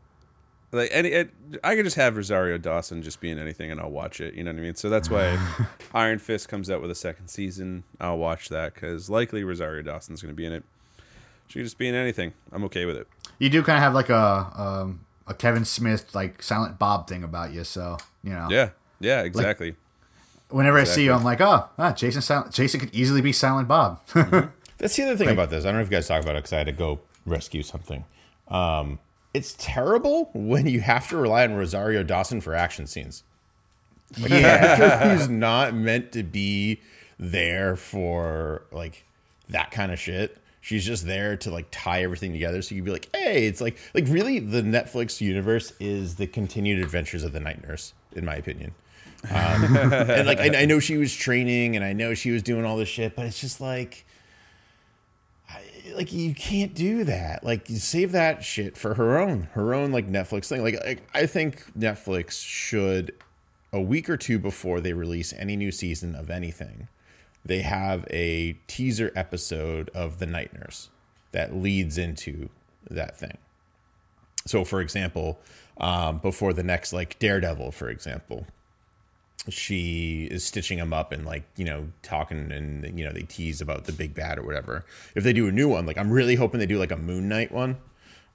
like 0.74 0.90
any 0.92 1.10
it, 1.10 1.30
I 1.62 1.76
could 1.76 1.84
just 1.84 1.96
have 1.96 2.16
Rosario 2.16 2.58
Dawson 2.58 3.02
just 3.02 3.20
be 3.20 3.30
in 3.30 3.38
anything 3.38 3.70
and 3.70 3.80
I'll 3.80 3.90
watch 3.90 4.20
it, 4.20 4.34
you 4.34 4.44
know 4.44 4.52
what 4.52 4.58
I 4.58 4.62
mean? 4.62 4.74
So 4.74 4.88
that's 4.88 5.10
why 5.10 5.38
Iron 5.94 6.18
Fist 6.18 6.48
comes 6.48 6.70
out 6.70 6.80
with 6.80 6.90
a 6.90 6.94
second 6.94 7.28
season, 7.28 7.84
I'll 8.00 8.18
watch 8.18 8.48
that 8.48 8.74
cuz 8.74 9.08
likely 9.08 9.44
Rosario 9.44 9.82
Dawson's 9.82 10.22
going 10.22 10.32
to 10.32 10.36
be 10.36 10.46
in 10.46 10.52
it. 10.52 10.64
She 11.48 11.58
could 11.58 11.66
just 11.66 11.78
be 11.78 11.88
in 11.88 11.94
anything. 11.94 12.32
I'm 12.52 12.64
okay 12.64 12.84
with 12.84 12.96
it. 12.96 13.06
You 13.38 13.50
do 13.50 13.62
kind 13.62 13.76
of 13.76 13.82
have 13.82 13.94
like 13.94 14.08
a 14.08 14.52
um, 14.56 15.04
a 15.26 15.34
Kevin 15.34 15.64
Smith 15.64 16.14
like 16.14 16.42
Silent 16.42 16.78
Bob 16.78 17.08
thing 17.08 17.22
about 17.22 17.52
you, 17.52 17.64
so 17.64 17.98
you 18.22 18.30
know. 18.30 18.48
Yeah. 18.50 18.70
Yeah, 19.00 19.22
exactly. 19.22 19.76
Whenever 20.48 20.78
I 20.78 20.84
see 20.84 21.04
you, 21.04 21.12
I'm 21.12 21.24
like, 21.24 21.40
oh, 21.40 21.68
ah, 21.78 21.92
Jason. 21.92 22.22
Silent, 22.22 22.52
Jason 22.52 22.80
could 22.80 22.94
easily 22.94 23.20
be 23.20 23.32
Silent 23.32 23.66
Bob. 23.66 24.00
That's 24.78 24.96
the 24.96 25.02
other 25.04 25.16
thing 25.16 25.30
about 25.30 25.50
this. 25.50 25.64
I 25.64 25.68
don't 25.68 25.76
know 25.76 25.82
if 25.82 25.88
you 25.88 25.96
guys 25.96 26.06
talk 26.06 26.22
about 26.22 26.36
it 26.36 26.44
because 26.44 26.52
I 26.52 26.58
had 26.58 26.66
to 26.66 26.72
go 26.72 27.00
rescue 27.26 27.62
something. 27.62 28.04
Um, 28.48 28.98
it's 29.34 29.56
terrible 29.58 30.30
when 30.32 30.66
you 30.66 30.80
have 30.80 31.08
to 31.08 31.16
rely 31.16 31.44
on 31.44 31.54
Rosario 31.54 32.04
Dawson 32.04 32.40
for 32.40 32.54
action 32.54 32.86
scenes. 32.86 33.24
yeah, 34.16 35.16
Who's 35.16 35.28
not 35.28 35.74
meant 35.74 36.12
to 36.12 36.22
be 36.22 36.80
there 37.18 37.76
for 37.76 38.62
like 38.70 39.04
that 39.48 39.72
kind 39.72 39.92
of 39.92 39.98
shit. 39.98 40.38
She's 40.60 40.86
just 40.86 41.04
there 41.04 41.36
to 41.38 41.50
like 41.50 41.66
tie 41.70 42.02
everything 42.02 42.32
together. 42.32 42.62
So 42.62 42.74
you'd 42.74 42.84
be 42.84 42.90
like, 42.90 43.08
hey, 43.14 43.46
it's 43.46 43.60
like 43.60 43.76
like 43.92 44.04
really 44.08 44.38
the 44.38 44.62
Netflix 44.62 45.20
universe 45.20 45.72
is 45.78 46.14
the 46.14 46.26
continued 46.26 46.82
adventures 46.82 47.24
of 47.24 47.32
the 47.32 47.40
night 47.40 47.66
nurse, 47.66 47.92
in 48.14 48.24
my 48.24 48.36
opinion. 48.36 48.72
Um, 49.30 49.76
and 49.76 50.26
like 50.26 50.38
I, 50.38 50.62
I 50.62 50.64
know 50.64 50.78
she 50.78 50.96
was 50.96 51.14
training 51.14 51.76
and 51.76 51.84
I 51.84 51.92
know 51.92 52.14
she 52.14 52.30
was 52.30 52.42
doing 52.42 52.64
all 52.64 52.76
this 52.76 52.88
shit, 52.88 53.16
but 53.16 53.26
it's 53.26 53.40
just 53.40 53.60
like 53.60 54.06
like 55.96 56.12
you 56.12 56.34
can't 56.34 56.74
do 56.74 57.04
that. 57.04 57.44
Like 57.44 57.68
you 57.70 57.76
save 57.76 58.12
that 58.12 58.44
shit 58.44 58.76
for 58.76 58.94
her 58.94 59.18
own, 59.18 59.48
her 59.52 59.74
own 59.74 59.92
like 59.92 60.08
Netflix 60.08 60.48
thing. 60.48 60.62
Like, 60.62 60.84
like 60.84 61.02
I 61.14 61.26
think 61.26 61.64
Netflix 61.78 62.44
should 62.44 63.14
a 63.72 63.80
week 63.80 64.08
or 64.08 64.16
two 64.16 64.38
before 64.38 64.80
they 64.80 64.92
release 64.92 65.32
any 65.32 65.56
new 65.56 65.72
season 65.72 66.14
of 66.14 66.30
anything, 66.30 66.88
they 67.44 67.62
have 67.62 68.06
a 68.08 68.52
teaser 68.68 69.12
episode 69.16 69.90
of 69.90 70.20
The 70.20 70.26
Night 70.26 70.54
Nurse 70.54 70.90
that 71.32 71.54
leads 71.54 71.98
into 71.98 72.48
that 72.88 73.18
thing. 73.18 73.36
So, 74.46 74.64
for 74.64 74.80
example, 74.80 75.40
um, 75.78 76.18
before 76.18 76.52
the 76.52 76.62
next, 76.62 76.92
like 76.92 77.18
Daredevil, 77.18 77.72
for 77.72 77.88
example, 77.88 78.46
she 79.48 80.24
is 80.30 80.44
stitching 80.44 80.78
him 80.78 80.92
up 80.92 81.12
and 81.12 81.24
like 81.24 81.44
you 81.56 81.64
know 81.64 81.88
talking 82.02 82.50
and 82.50 82.98
you 82.98 83.04
know 83.04 83.12
they 83.12 83.22
tease 83.22 83.60
about 83.60 83.84
the 83.84 83.92
big 83.92 84.14
bad 84.14 84.38
or 84.38 84.42
whatever. 84.42 84.84
If 85.14 85.24
they 85.24 85.32
do 85.32 85.46
a 85.46 85.52
new 85.52 85.68
one 85.68 85.86
like 85.86 85.98
i'm 85.98 86.10
really 86.10 86.36
hoping 86.36 86.60
they 86.60 86.66
do 86.66 86.78
like 86.78 86.92
a 86.92 86.96
moon 86.96 87.28
knight 87.28 87.52
one. 87.52 87.76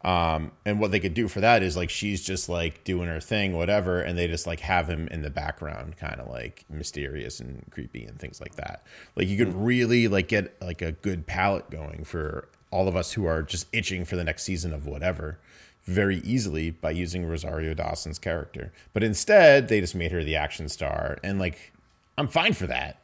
Um 0.04 0.52
and 0.66 0.80
what 0.80 0.92
they 0.92 1.00
could 1.00 1.14
do 1.14 1.28
for 1.28 1.42
that 1.42 1.64
is 1.64 1.76
like 1.76 1.90
she's 1.90 2.24
just 2.24 2.48
like 2.48 2.84
doing 2.84 3.08
her 3.08 3.20
thing 3.20 3.58
whatever 3.58 4.02
and 4.02 4.18
they 4.18 4.28
just 4.28 4.48
like 4.48 4.62
have 4.62 4.88
him 4.88 5.08
in 5.10 5.24
the 5.24 5.30
background 5.30 5.98
kind 5.98 6.22
of 6.22 6.30
like 6.30 6.66
mysterious 6.70 7.40
and 7.40 7.66
creepy 7.72 8.06
and 8.06 8.20
things 8.20 8.40
like 8.40 8.56
that. 8.56 8.84
Like 9.16 9.28
you 9.28 9.38
could 9.38 9.54
really 9.54 10.08
like 10.08 10.28
get 10.28 10.56
like 10.62 10.82
a 10.82 10.92
good 10.92 11.26
palette 11.26 11.70
going 11.70 12.04
for 12.04 12.50
all 12.72 12.88
of 12.88 12.96
us 12.96 13.14
who 13.14 13.26
are 13.26 13.42
just 13.42 13.68
itching 13.74 14.06
for 14.06 14.16
the 14.16 14.24
next 14.24 14.44
season 14.44 14.74
of 14.74 14.86
whatever 14.86 15.40
very 15.86 16.18
easily 16.20 16.70
by 16.70 16.92
using 16.92 17.26
Rosario 17.26 17.74
Dawson's 17.74 18.20
character. 18.20 18.72
But 18.94 19.04
instead, 19.04 19.68
they 19.68 19.82
just 19.82 19.96
made 19.96 20.12
her 20.12 20.24
the 20.24 20.36
action 20.36 20.70
star. 20.70 21.18
And 21.24 21.40
like, 21.40 21.74
I'm 22.18 22.28
fine 22.28 22.54
for 22.54 22.68
that, 22.68 23.02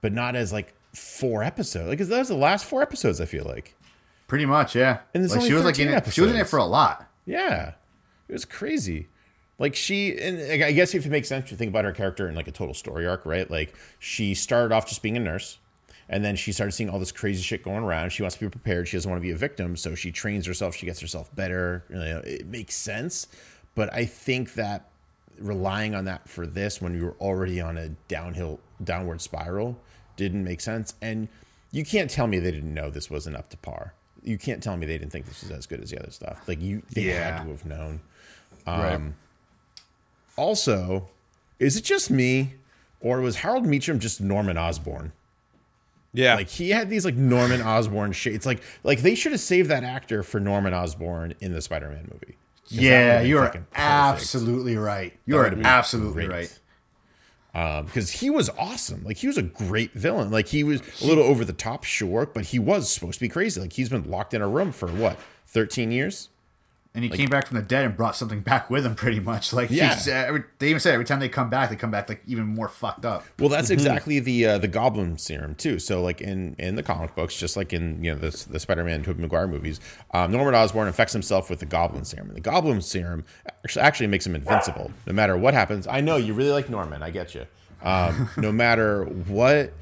but 0.00 0.12
not 0.12 0.34
as 0.34 0.52
like 0.52 0.74
four 0.94 1.42
episodes. 1.42 1.88
Like, 1.88 1.98
that 1.98 2.18
was 2.18 2.28
the 2.28 2.34
last 2.34 2.64
four 2.64 2.82
episodes, 2.82 3.20
I 3.20 3.26
feel 3.26 3.44
like. 3.44 3.76
Pretty 4.26 4.46
much, 4.46 4.74
yeah. 4.76 5.00
And 5.14 5.28
like 5.28 5.42
she 5.42 5.52
was 5.52 5.64
like 5.64 5.78
in 5.78 5.88
it, 5.88 6.12
she 6.12 6.20
was 6.20 6.30
in 6.30 6.36
it 6.36 6.48
for 6.48 6.58
a 6.58 6.64
lot. 6.64 7.08
Yeah. 7.26 7.72
It 8.28 8.32
was 8.32 8.44
crazy. 8.44 9.08
Like 9.58 9.74
she, 9.74 10.16
and 10.16 10.38
like, 10.48 10.62
I 10.62 10.72
guess 10.72 10.94
if 10.94 11.04
it 11.04 11.10
makes 11.10 11.28
sense 11.28 11.48
to 11.50 11.56
think 11.56 11.68
about 11.68 11.84
her 11.84 11.92
character 11.92 12.28
in 12.28 12.34
like 12.34 12.48
a 12.48 12.52
total 12.52 12.74
story 12.74 13.06
arc, 13.06 13.26
right? 13.26 13.50
Like 13.50 13.74
she 13.98 14.34
started 14.34 14.72
off 14.72 14.88
just 14.88 15.02
being 15.02 15.16
a 15.16 15.20
nurse, 15.20 15.58
and 16.10 16.22
then 16.22 16.36
she 16.36 16.52
started 16.52 16.72
seeing 16.72 16.90
all 16.90 16.98
this 16.98 17.12
crazy 17.12 17.40
shit 17.42 17.62
going 17.62 17.82
around. 17.84 18.10
She 18.10 18.22
wants 18.22 18.36
to 18.36 18.40
be 18.44 18.50
prepared. 18.50 18.86
She 18.88 18.96
doesn't 18.98 19.10
want 19.10 19.22
to 19.22 19.26
be 19.26 19.30
a 19.30 19.36
victim, 19.36 19.76
so 19.76 19.94
she 19.94 20.12
trains 20.12 20.44
herself. 20.44 20.74
She 20.74 20.84
gets 20.84 21.00
herself 21.00 21.34
better. 21.34 21.84
You 21.88 21.96
know, 21.96 22.18
it 22.24 22.46
makes 22.46 22.74
sense, 22.74 23.28
but 23.74 23.92
I 23.94 24.04
think 24.04 24.54
that 24.54 24.90
relying 25.38 25.94
on 25.94 26.04
that 26.04 26.28
for 26.28 26.46
this 26.46 26.82
when 26.82 26.94
you 26.94 27.04
were 27.06 27.16
already 27.20 27.60
on 27.62 27.78
a 27.78 27.88
downhill, 28.08 28.60
downward 28.84 29.22
spiral 29.22 29.80
didn't 30.16 30.44
make 30.44 30.60
sense. 30.60 30.92
And 31.00 31.28
you 31.72 31.84
can't 31.84 32.10
tell 32.10 32.26
me 32.26 32.38
they 32.40 32.50
didn't 32.50 32.74
know 32.74 32.90
this 32.90 33.08
wasn't 33.08 33.36
up 33.36 33.48
to 33.50 33.56
par. 33.56 33.94
You 34.22 34.36
can't 34.36 34.62
tell 34.62 34.76
me 34.76 34.84
they 34.86 34.98
didn't 34.98 35.12
think 35.12 35.24
this 35.24 35.40
was 35.42 35.50
as 35.52 35.66
good 35.66 35.80
as 35.80 35.90
the 35.92 35.98
other 36.02 36.10
stuff. 36.10 36.46
Like 36.46 36.60
you, 36.60 36.82
they 36.92 37.02
Yeah. 37.04 37.36
had 37.38 37.44
to 37.44 37.50
have 37.50 37.64
known. 37.64 38.00
right. 38.66 38.94
Um, 38.94 39.14
also, 40.36 41.08
is 41.58 41.76
it 41.76 41.84
just 41.84 42.10
me, 42.10 42.54
or 43.00 43.20
was 43.20 43.36
Harold 43.36 43.66
Meacham 43.66 43.98
just 43.98 44.20
Norman 44.20 44.58
Osborn? 44.58 45.12
Yeah. 46.12 46.34
Like 46.34 46.48
he 46.48 46.70
had 46.70 46.90
these 46.90 47.04
like 47.04 47.14
Norman 47.14 47.62
Osborn 47.62 48.12
shades. 48.12 48.44
Like 48.46 48.62
like 48.82 49.00
they 49.02 49.14
should 49.14 49.32
have 49.32 49.40
saved 49.40 49.70
that 49.70 49.84
actor 49.84 50.22
for 50.22 50.40
Norman 50.40 50.74
Osborn 50.74 51.34
in 51.40 51.52
the 51.52 51.60
Spider-Man 51.62 52.08
movie. 52.12 52.36
Yeah, 52.68 53.20
you 53.22 53.38
are 53.38 53.46
fucking 53.46 53.62
perfect. 53.70 53.78
absolutely 53.80 54.76
right. 54.76 55.12
You 55.26 55.34
That 55.42 55.54
are 55.54 55.60
absolutely 55.64 56.26
great. 56.26 56.34
right. 56.34 56.58
Um, 57.52 57.86
because 57.86 58.10
he 58.10 58.30
was 58.30 58.48
awesome. 58.50 59.02
Like 59.04 59.16
he 59.16 59.26
was 59.26 59.36
a 59.36 59.42
great 59.42 59.92
villain. 59.92 60.30
Like 60.30 60.46
he 60.48 60.62
was 60.62 60.80
a 61.02 61.06
little 61.06 61.24
over 61.24 61.44
the 61.44 61.52
top, 61.52 61.82
sure, 61.84 62.26
but 62.32 62.46
he 62.46 62.58
was 62.60 62.90
supposed 62.92 63.14
to 63.14 63.20
be 63.20 63.28
crazy. 63.28 63.60
Like 63.60 63.72
he's 63.72 63.88
been 63.88 64.08
locked 64.08 64.34
in 64.34 64.40
a 64.42 64.48
room 64.48 64.70
for 64.72 64.88
what, 64.88 65.18
thirteen 65.46 65.90
years? 65.92 66.28
And 66.92 67.04
he 67.04 67.10
came 67.10 67.28
back 67.28 67.46
from 67.46 67.56
the 67.56 67.62
dead 67.62 67.84
and 67.84 67.96
brought 67.96 68.16
something 68.16 68.40
back 68.50 68.68
with 68.68 68.84
him, 68.84 68.96
pretty 68.96 69.20
much. 69.20 69.52
Like, 69.52 69.70
Yeah. 69.70 69.94
he's, 69.94 70.08
uh, 70.08 70.10
every, 70.10 70.42
they 70.58 70.70
even 70.70 70.80
said 70.80 70.92
every 70.92 71.04
time 71.04 71.20
they 71.20 71.28
come 71.28 71.48
back, 71.48 71.70
they 71.70 71.76
come 71.76 71.92
back 71.92 72.08
like 72.08 72.20
even 72.26 72.46
more 72.46 72.66
fucked 72.68 73.04
up. 73.04 73.24
Well, 73.38 73.48
that's 73.48 73.70
exactly 73.70 74.18
the 74.18 74.44
uh, 74.46 74.58
the 74.58 74.66
Goblin 74.66 75.16
serum 75.16 75.54
too. 75.54 75.78
So, 75.78 76.02
like 76.02 76.20
in 76.20 76.56
in 76.58 76.74
the 76.74 76.82
comic 76.82 77.14
books, 77.14 77.38
just 77.38 77.56
like 77.56 77.72
in 77.72 78.02
you 78.02 78.12
know 78.12 78.18
the 78.18 78.30
the 78.50 78.58
Spider-Man 78.58 79.04
Tobey 79.04 79.22
Maguire 79.22 79.46
movies, 79.46 79.78
um, 80.12 80.32
Norman 80.32 80.54
Osborn 80.54 80.88
infects 80.88 81.12
himself 81.12 81.48
with 81.48 81.60
the 81.60 81.66
Goblin 81.66 82.04
serum, 82.04 82.26
and 82.28 82.36
the 82.36 82.40
Goblin 82.40 82.80
serum 82.82 83.24
actually 83.64 83.82
actually 83.82 84.06
makes 84.08 84.26
him 84.26 84.34
invincible 84.34 84.90
no 85.06 85.12
matter 85.12 85.36
what 85.36 85.54
happens. 85.54 85.86
I 85.86 86.00
know 86.00 86.16
you 86.16 86.34
really 86.34 86.50
like 86.50 86.68
Norman, 86.68 87.04
I 87.04 87.10
get 87.10 87.34
you. 87.36 87.46
Um, 87.82 88.28
no 88.36 88.50
matter 88.52 89.04
what 89.04 89.72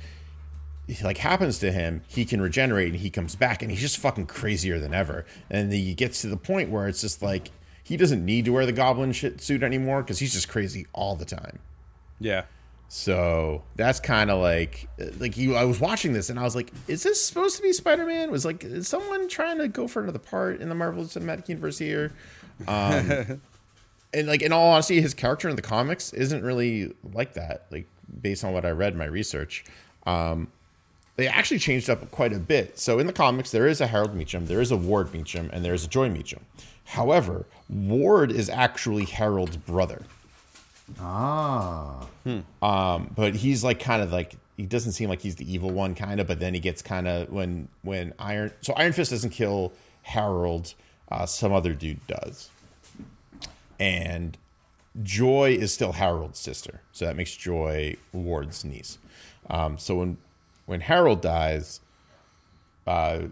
like 1.02 1.18
happens 1.18 1.58
to 1.58 1.70
him, 1.72 2.02
he 2.08 2.24
can 2.24 2.40
regenerate 2.40 2.88
and 2.92 2.96
he 2.96 3.10
comes 3.10 3.36
back 3.36 3.62
and 3.62 3.70
he's 3.70 3.80
just 3.80 3.98
fucking 3.98 4.26
crazier 4.26 4.78
than 4.78 4.94
ever. 4.94 5.26
And 5.50 5.72
he 5.72 5.94
gets 5.94 6.20
to 6.22 6.28
the 6.28 6.36
point 6.36 6.70
where 6.70 6.88
it's 6.88 7.00
just 7.00 7.22
like 7.22 7.50
he 7.82 7.96
doesn't 7.96 8.24
need 8.24 8.44
to 8.46 8.52
wear 8.52 8.66
the 8.66 8.72
Goblin 8.72 9.12
shit 9.12 9.40
suit 9.40 9.62
anymore 9.62 10.02
because 10.02 10.18
he's 10.18 10.32
just 10.32 10.48
crazy 10.48 10.86
all 10.92 11.16
the 11.16 11.24
time. 11.24 11.58
yeah. 12.18 12.44
So 12.90 13.64
that's 13.76 14.00
kind 14.00 14.30
of 14.30 14.40
like 14.40 14.88
like 15.18 15.36
you. 15.36 15.54
I 15.56 15.64
was 15.64 15.78
watching 15.78 16.14
this 16.14 16.30
and 16.30 16.40
I 16.40 16.42
was 16.42 16.56
like, 16.56 16.72
"Is 16.86 17.02
this 17.02 17.22
supposed 17.22 17.56
to 17.58 17.62
be 17.62 17.74
Spider 17.74 18.06
Man?" 18.06 18.30
Was 18.30 18.46
like, 18.46 18.64
is 18.64 18.88
someone 18.88 19.28
trying 19.28 19.58
to 19.58 19.68
go 19.68 19.86
for 19.86 20.02
another 20.02 20.18
part 20.18 20.62
in 20.62 20.70
the 20.70 20.74
Marvel 20.74 21.04
Cinematic 21.04 21.50
Universe 21.50 21.76
here? 21.76 22.12
Um, 22.66 23.42
and 24.14 24.26
like 24.26 24.40
in 24.40 24.52
all 24.52 24.72
honesty, 24.72 25.02
his 25.02 25.12
character 25.12 25.50
in 25.50 25.56
the 25.56 25.60
comics 25.60 26.14
isn't 26.14 26.42
really 26.42 26.94
like 27.12 27.34
that. 27.34 27.66
Like 27.70 27.86
based 28.22 28.42
on 28.42 28.54
what 28.54 28.64
I 28.64 28.70
read 28.70 28.94
in 28.94 28.98
my 28.98 29.04
research, 29.04 29.66
um, 30.06 30.50
they 31.18 31.26
actually 31.26 31.58
changed 31.58 31.90
up 31.90 32.08
quite 32.12 32.32
a 32.32 32.38
bit. 32.38 32.78
So 32.78 33.00
in 33.00 33.08
the 33.08 33.12
comics, 33.12 33.50
there 33.50 33.66
is 33.66 33.80
a 33.80 33.88
Harold 33.88 34.14
Meacham, 34.14 34.46
there 34.46 34.60
is 34.60 34.70
a 34.70 34.76
Ward 34.76 35.12
Meacham, 35.12 35.50
and 35.52 35.64
there 35.64 35.74
is 35.74 35.84
a 35.84 35.88
Joy 35.88 36.08
Meacham. 36.08 36.46
However, 36.84 37.44
Ward 37.68 38.30
is 38.30 38.48
actually 38.48 39.04
Harold's 39.04 39.56
brother. 39.56 40.02
Ah. 41.00 42.06
Um, 42.62 43.10
but 43.16 43.34
he's 43.34 43.64
like 43.64 43.80
kind 43.80 44.00
of 44.00 44.12
like 44.12 44.36
he 44.56 44.64
doesn't 44.64 44.92
seem 44.92 45.08
like 45.08 45.20
he's 45.20 45.34
the 45.34 45.52
evil 45.52 45.70
one, 45.70 45.96
kind 45.96 46.20
of. 46.20 46.28
But 46.28 46.38
then 46.38 46.54
he 46.54 46.60
gets 46.60 46.82
kind 46.82 47.08
of 47.08 47.30
when 47.30 47.68
when 47.82 48.14
Iron 48.20 48.52
so 48.60 48.72
Iron 48.74 48.92
Fist 48.92 49.10
doesn't 49.10 49.30
kill 49.30 49.72
Harold, 50.02 50.74
uh, 51.10 51.26
some 51.26 51.52
other 51.52 51.74
dude 51.74 52.06
does, 52.06 52.48
and 53.80 54.38
Joy 55.02 55.56
is 55.60 55.74
still 55.74 55.92
Harold's 55.92 56.38
sister, 56.38 56.80
so 56.92 57.06
that 57.06 57.16
makes 57.16 57.34
Joy 57.34 57.96
Ward's 58.12 58.64
niece. 58.64 58.98
Um, 59.50 59.78
so 59.78 59.96
when 59.96 60.18
when 60.68 60.82
Harold 60.82 61.22
dies, 61.22 61.80
uh, 62.86 63.22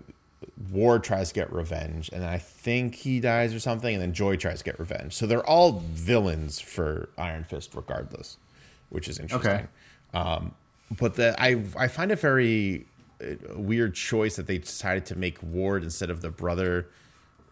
Ward 0.71 1.05
tries 1.05 1.29
to 1.29 1.35
get 1.35 1.53
revenge, 1.53 2.09
and 2.11 2.25
I 2.25 2.39
think 2.39 2.95
he 2.95 3.21
dies 3.21 3.53
or 3.53 3.61
something, 3.61 3.95
and 3.95 4.03
then 4.03 4.15
Joy 4.15 4.37
tries 4.37 4.59
to 4.59 4.65
get 4.65 4.79
revenge. 4.79 5.13
So 5.13 5.27
they're 5.27 5.47
all 5.47 5.83
villains 5.93 6.61
for 6.61 7.11
Iron 7.19 7.45
Fist, 7.45 7.75
regardless, 7.75 8.39
which 8.89 9.07
is 9.07 9.19
interesting. 9.19 9.51
Okay. 9.51 9.67
Um, 10.15 10.55
but 10.99 11.17
the 11.17 11.35
I 11.39 11.63
I 11.77 11.89
find 11.89 12.11
it 12.11 12.19
very 12.21 12.87
uh, 13.21 13.35
weird 13.55 13.95
choice 13.95 14.37
that 14.37 14.47
they 14.47 14.59
decided 14.59 15.05
to 15.07 15.19
make 15.19 15.43
Ward 15.43 15.83
instead 15.83 16.09
of 16.09 16.23
the 16.23 16.31
brother 16.31 16.89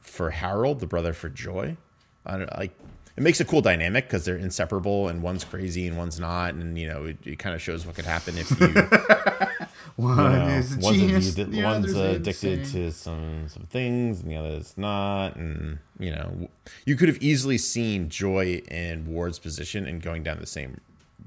for 0.01 0.31
Harold, 0.31 0.81
the 0.81 0.87
brother 0.87 1.13
for 1.13 1.29
Joy. 1.29 1.77
I 2.25 2.39
don't 2.39 2.57
like. 2.57 2.73
It 3.17 3.23
makes 3.23 3.39
a 3.39 3.45
cool 3.45 3.61
dynamic 3.61 4.07
because 4.07 4.25
they're 4.25 4.37
inseparable, 4.37 5.09
and 5.09 5.23
one's 5.23 5.45
crazy 5.45 5.87
and 5.87 5.99
one's 5.99 6.19
not, 6.19 6.55
and 6.55 6.79
you 6.79 6.89
know 6.89 7.05
it, 7.05 7.19
it 7.25 7.39
kind 7.39 7.55
of 7.55 7.61
shows 7.61 7.87
what 7.87 7.97
could 7.97 8.07
happen 8.07 8.39
if 8.39 8.51
you 8.59 8.67
One 9.97 10.35
is 10.51 10.77
one's, 10.77 10.97
genius, 10.97 11.35
addi- 11.37 11.51
the 11.53 11.63
one's 11.63 11.93
addicted 11.93 12.59
insane. 12.61 12.73
to 12.83 12.91
some 12.93 13.49
some 13.49 13.63
things 13.71 14.21
and 14.21 14.31
the 14.31 14.37
other 14.37 14.49
is 14.57 14.75
not 14.77 15.37
and 15.37 15.79
you 16.01 16.11
know 16.11 16.49
you 16.85 16.97
could 16.97 17.09
have 17.09 17.19
easily 17.23 17.59
seen 17.59 18.09
joy 18.09 18.61
in 18.69 19.07
ward's 19.07 19.39
position 19.39 19.87
and 19.87 20.03
going 20.03 20.25
down 20.25 20.41
the 20.41 20.47
same 20.47 20.81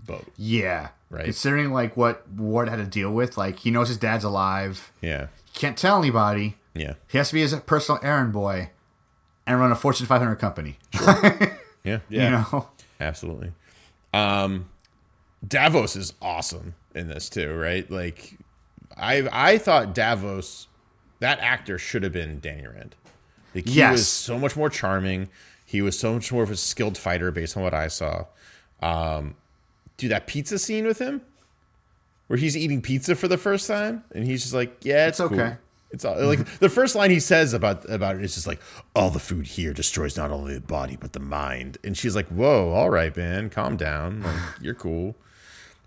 boat 0.05 0.25
Yeah. 0.37 0.89
Right. 1.09 1.23
Considering 1.23 1.71
like 1.71 1.95
what 1.95 2.27
Ward 2.29 2.67
had 2.67 2.75
to 2.77 2.85
deal 2.85 3.11
with, 3.13 3.37
like 3.37 3.59
he 3.59 3.71
knows 3.71 3.87
his 3.87 3.97
dad's 3.97 4.25
alive. 4.25 4.91
yeah 5.01 5.27
He 5.53 5.57
can't 5.59 5.77
tell 5.77 5.97
anybody. 5.99 6.57
yeah 6.75 6.95
He 7.07 7.17
has 7.17 7.29
to 7.29 7.33
be 7.35 7.41
his 7.41 7.55
personal 7.65 7.99
errand 8.03 8.33
boy 8.33 8.71
and 9.45 9.57
run 9.61 9.71
a 9.71 9.75
Fortune 9.75 10.05
500 10.07 10.35
company. 10.35 10.77
yeah 10.93 11.49
Yeah. 11.85 11.99
You 12.09 12.29
know? 12.31 12.69
absolutely 12.99 13.53
um 14.13 14.67
davos 15.47 15.95
is 15.95 16.13
awesome 16.21 16.73
in 16.95 17.07
this 17.07 17.29
too 17.29 17.53
right 17.53 17.89
like 17.89 18.37
i 18.97 19.27
i 19.31 19.57
thought 19.57 19.93
davos 19.93 20.67
that 21.19 21.39
actor 21.39 21.77
should 21.77 22.03
have 22.03 22.13
been 22.13 22.39
danny 22.39 22.65
rand 22.67 22.95
like 23.55 23.67
he 23.67 23.75
Yes. 23.75 23.91
was 23.93 24.07
so 24.07 24.37
much 24.37 24.55
more 24.55 24.69
charming 24.69 25.29
he 25.65 25.81
was 25.81 25.97
so 25.99 26.13
much 26.13 26.31
more 26.31 26.43
of 26.43 26.51
a 26.51 26.55
skilled 26.55 26.97
fighter 26.97 27.31
based 27.31 27.55
on 27.57 27.63
what 27.63 27.73
i 27.73 27.87
saw 27.87 28.25
um 28.81 29.35
do 29.97 30.07
that 30.07 30.27
pizza 30.27 30.59
scene 30.59 30.85
with 30.85 30.99
him 30.99 31.21
where 32.27 32.37
he's 32.37 32.55
eating 32.57 32.81
pizza 32.81 33.15
for 33.15 33.27
the 33.27 33.37
first 33.37 33.67
time 33.67 34.03
and 34.13 34.25
he's 34.25 34.41
just 34.43 34.53
like 34.53 34.77
yeah 34.81 35.07
it's, 35.07 35.19
It's 35.19 35.29
cool. 35.29 35.39
okay. 35.39 35.55
it's 35.91 36.05
all, 36.05 36.21
like 36.25 36.45
the 36.59 36.69
first 36.69 36.93
line 36.95 37.09
he 37.09 37.19
says 37.19 37.53
about 37.53 37.89
about 37.89 38.15
it 38.17 38.23
is 38.23 38.35
just 38.35 38.45
like 38.47 38.61
all 38.95 39.09
the 39.09 39.19
food 39.19 39.47
here 39.47 39.73
destroys 39.73 40.17
not 40.17 40.29
only 40.31 40.53
the 40.55 40.61
body 40.61 40.97
but 40.99 41.13
the 41.13 41.19
mind 41.19 41.77
and 41.83 41.97
she's 41.97 42.15
like 42.15 42.27
whoa 42.27 42.69
all 42.71 42.89
right 42.89 43.15
man 43.17 43.49
calm 43.49 43.75
down 43.77 44.21
like 44.21 44.35
you're 44.61 44.75
cool 44.75 45.15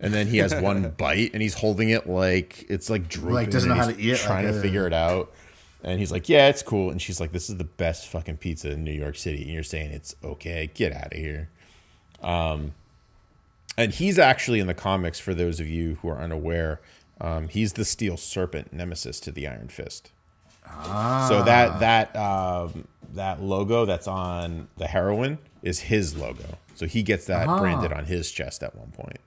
and 0.00 0.12
then 0.14 0.26
he 0.26 0.38
has 0.38 0.54
one 0.54 0.90
bite 0.98 1.30
and 1.32 1.42
he's 1.42 1.54
holding 1.54 1.90
it 1.90 2.08
like 2.08 2.64
it's 2.68 2.88
like 2.90 3.08
drooping 3.08 3.50
doesn't 3.50 3.68
know 3.68 3.74
how 3.74 3.86
to 3.90 4.00
eat 4.00 4.16
trying 4.18 4.46
like, 4.46 4.54
to 4.54 4.60
figure 4.60 4.86
it 4.86 4.92
out 4.92 5.30
and 5.84 5.98
he's 5.98 6.10
like 6.12 6.28
yeah 6.28 6.48
it's 6.48 6.62
cool 6.62 6.90
and 6.90 7.00
she's 7.02 7.20
like 7.20 7.32
this 7.32 7.48
is 7.50 7.56
the 7.56 7.64
best 7.64 8.08
fucking 8.08 8.36
pizza 8.38 8.70
in 8.72 8.84
new 8.84 8.92
york 8.92 9.16
city 9.16 9.42
and 9.42 9.50
you're 9.52 9.62
saying 9.62 9.90
it's 9.90 10.14
okay 10.24 10.70
get 10.74 10.92
out 10.92 11.12
of 11.12 11.18
here 11.18 11.48
Um, 12.22 12.74
and 13.78 13.92
he's 13.94 14.18
actually 14.18 14.60
in 14.60 14.66
the 14.66 14.74
comics 14.74 15.18
for 15.20 15.32
those 15.34 15.60
of 15.60 15.68
you 15.68 15.96
who 16.02 16.08
are 16.08 16.18
unaware 16.20 16.80
Um, 17.20 17.48
he's 17.48 17.74
the 17.74 17.84
Steel 17.84 18.16
Serpent 18.16 18.72
nemesis 18.72 19.20
to 19.20 19.30
the 19.30 19.46
Iron 19.46 19.68
Fist. 19.68 20.10
Ah. 20.66 21.26
So 21.28 21.42
that 21.44 21.80
that 21.80 22.16
um, 22.16 22.86
that 23.14 23.42
logo 23.42 23.84
that's 23.84 24.08
on 24.08 24.68
the 24.78 24.86
heroin 24.86 25.36
is 25.62 25.80
his 25.80 26.16
logo. 26.16 26.58
So 26.74 26.86
he 26.86 27.02
gets 27.02 27.26
that 27.26 27.46
Ah. 27.48 27.58
branded 27.58 27.92
on 27.92 28.06
his 28.06 28.30
chest 28.30 28.62
at 28.62 28.74
one 28.74 28.90
point. 28.92 29.20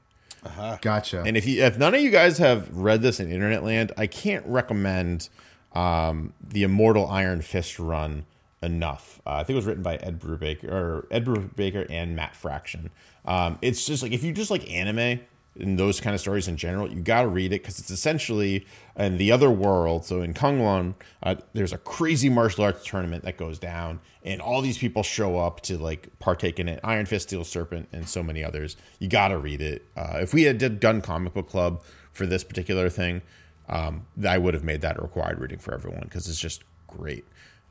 Gotcha. 0.81 1.23
And 1.25 1.37
if 1.37 1.45
you, 1.45 1.63
if 1.63 1.77
none 1.77 1.93
of 1.95 2.01
you 2.01 2.09
guys 2.09 2.37
have 2.37 2.69
read 2.73 3.01
this 3.01 3.19
in 3.19 3.31
Internet 3.31 3.63
Land, 3.63 3.91
I 3.97 4.07
can't 4.07 4.45
recommend 4.45 5.29
um, 5.73 6.33
the 6.41 6.63
Immortal 6.63 7.07
Iron 7.07 7.41
Fist 7.41 7.79
run 7.79 8.25
enough. 8.61 9.21
Uh, 9.25 9.31
I 9.31 9.43
think 9.43 9.55
it 9.55 9.57
was 9.57 9.65
written 9.65 9.83
by 9.83 9.97
Ed 9.97 10.19
Brubaker 10.19 10.71
or 10.71 11.07
Ed 11.11 11.25
Brubaker 11.25 11.85
and 11.89 12.15
Matt 12.15 12.35
Fraction. 12.35 12.91
Um, 13.25 13.57
it's 13.61 13.85
just 13.85 14.03
like 14.03 14.11
if 14.11 14.23
you 14.23 14.33
just 14.33 14.51
like 14.51 14.69
anime 14.71 15.19
and 15.59 15.77
those 15.77 15.99
kind 15.99 16.13
of 16.13 16.19
stories 16.19 16.47
in 16.47 16.57
general, 16.57 16.91
you 16.91 17.01
got 17.01 17.21
to 17.21 17.27
read 17.27 17.53
it 17.53 17.61
because 17.61 17.79
it's 17.79 17.91
essentially 17.91 18.65
in 18.97 19.17
the 19.17 19.31
other 19.31 19.51
world. 19.51 20.05
So 20.05 20.21
in 20.21 20.33
Kunlun, 20.33 20.95
uh, 21.21 21.35
there's 21.53 21.73
a 21.73 21.77
crazy 21.77 22.29
martial 22.29 22.63
arts 22.63 22.85
tournament 22.85 23.23
that 23.23 23.37
goes 23.37 23.59
down, 23.59 23.99
and 24.23 24.41
all 24.41 24.61
these 24.61 24.77
people 24.77 25.03
show 25.03 25.37
up 25.37 25.61
to 25.61 25.77
like 25.77 26.09
partake 26.19 26.59
in 26.59 26.67
it. 26.67 26.79
Iron 26.83 27.05
Fist, 27.05 27.29
Steel 27.29 27.43
Serpent, 27.43 27.87
and 27.91 28.07
so 28.09 28.23
many 28.23 28.43
others. 28.43 28.77
You 28.99 29.07
got 29.07 29.27
to 29.29 29.37
read 29.37 29.61
it. 29.61 29.85
Uh, 29.95 30.19
if 30.21 30.33
we 30.33 30.43
had 30.43 30.79
done 30.79 31.01
comic 31.01 31.33
book 31.33 31.49
club 31.49 31.83
for 32.11 32.25
this 32.25 32.43
particular 32.43 32.89
thing, 32.89 33.21
um, 33.69 34.05
I 34.27 34.37
would 34.37 34.53
have 34.53 34.63
made 34.63 34.81
that 34.81 35.01
required 35.01 35.39
reading 35.39 35.59
for 35.59 35.73
everyone 35.73 36.03
because 36.03 36.27
it's 36.27 36.39
just 36.39 36.63
great. 36.87 37.25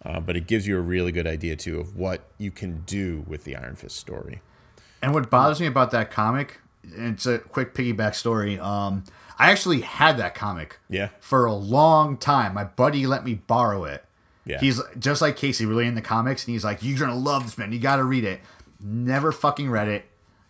Uh, 0.04 0.20
but 0.20 0.36
it 0.36 0.46
gives 0.46 0.66
you 0.66 0.76
a 0.76 0.80
really 0.80 1.12
good 1.12 1.26
idea 1.26 1.54
too 1.54 1.78
of 1.78 1.96
what 1.96 2.30
you 2.38 2.50
can 2.50 2.82
do 2.86 3.24
with 3.26 3.44
the 3.44 3.54
Iron 3.54 3.76
Fist 3.76 3.96
story. 3.96 4.40
And 5.00 5.12
what 5.12 5.30
bothers 5.30 5.60
me 5.60 5.66
about 5.66 5.90
that 5.92 6.10
comic, 6.10 6.60
it's 6.84 7.26
a 7.26 7.38
quick 7.38 7.74
piggyback 7.74 8.14
story. 8.14 8.58
Um, 8.58 9.04
I 9.38 9.50
actually 9.50 9.80
had 9.80 10.18
that 10.18 10.34
comic. 10.34 10.78
Yeah. 10.88 11.08
For 11.20 11.46
a 11.46 11.54
long 11.54 12.16
time, 12.16 12.54
my 12.54 12.64
buddy 12.64 13.06
let 13.06 13.24
me 13.24 13.34
borrow 13.34 13.84
it. 13.84 14.04
Yeah. 14.44 14.58
He's 14.58 14.80
just 14.98 15.22
like 15.22 15.36
Casey, 15.36 15.66
really 15.66 15.86
in 15.86 15.94
the 15.94 16.02
comics, 16.02 16.44
and 16.44 16.52
he's 16.52 16.64
like, 16.64 16.82
"You're 16.82 16.98
gonna 16.98 17.14
love 17.14 17.44
this, 17.44 17.56
man. 17.56 17.72
You 17.72 17.78
got 17.78 17.96
to 17.96 18.04
read 18.04 18.24
it." 18.24 18.40
Never 18.80 19.30
fucking 19.30 19.70
read 19.70 19.86
it. 19.88 20.06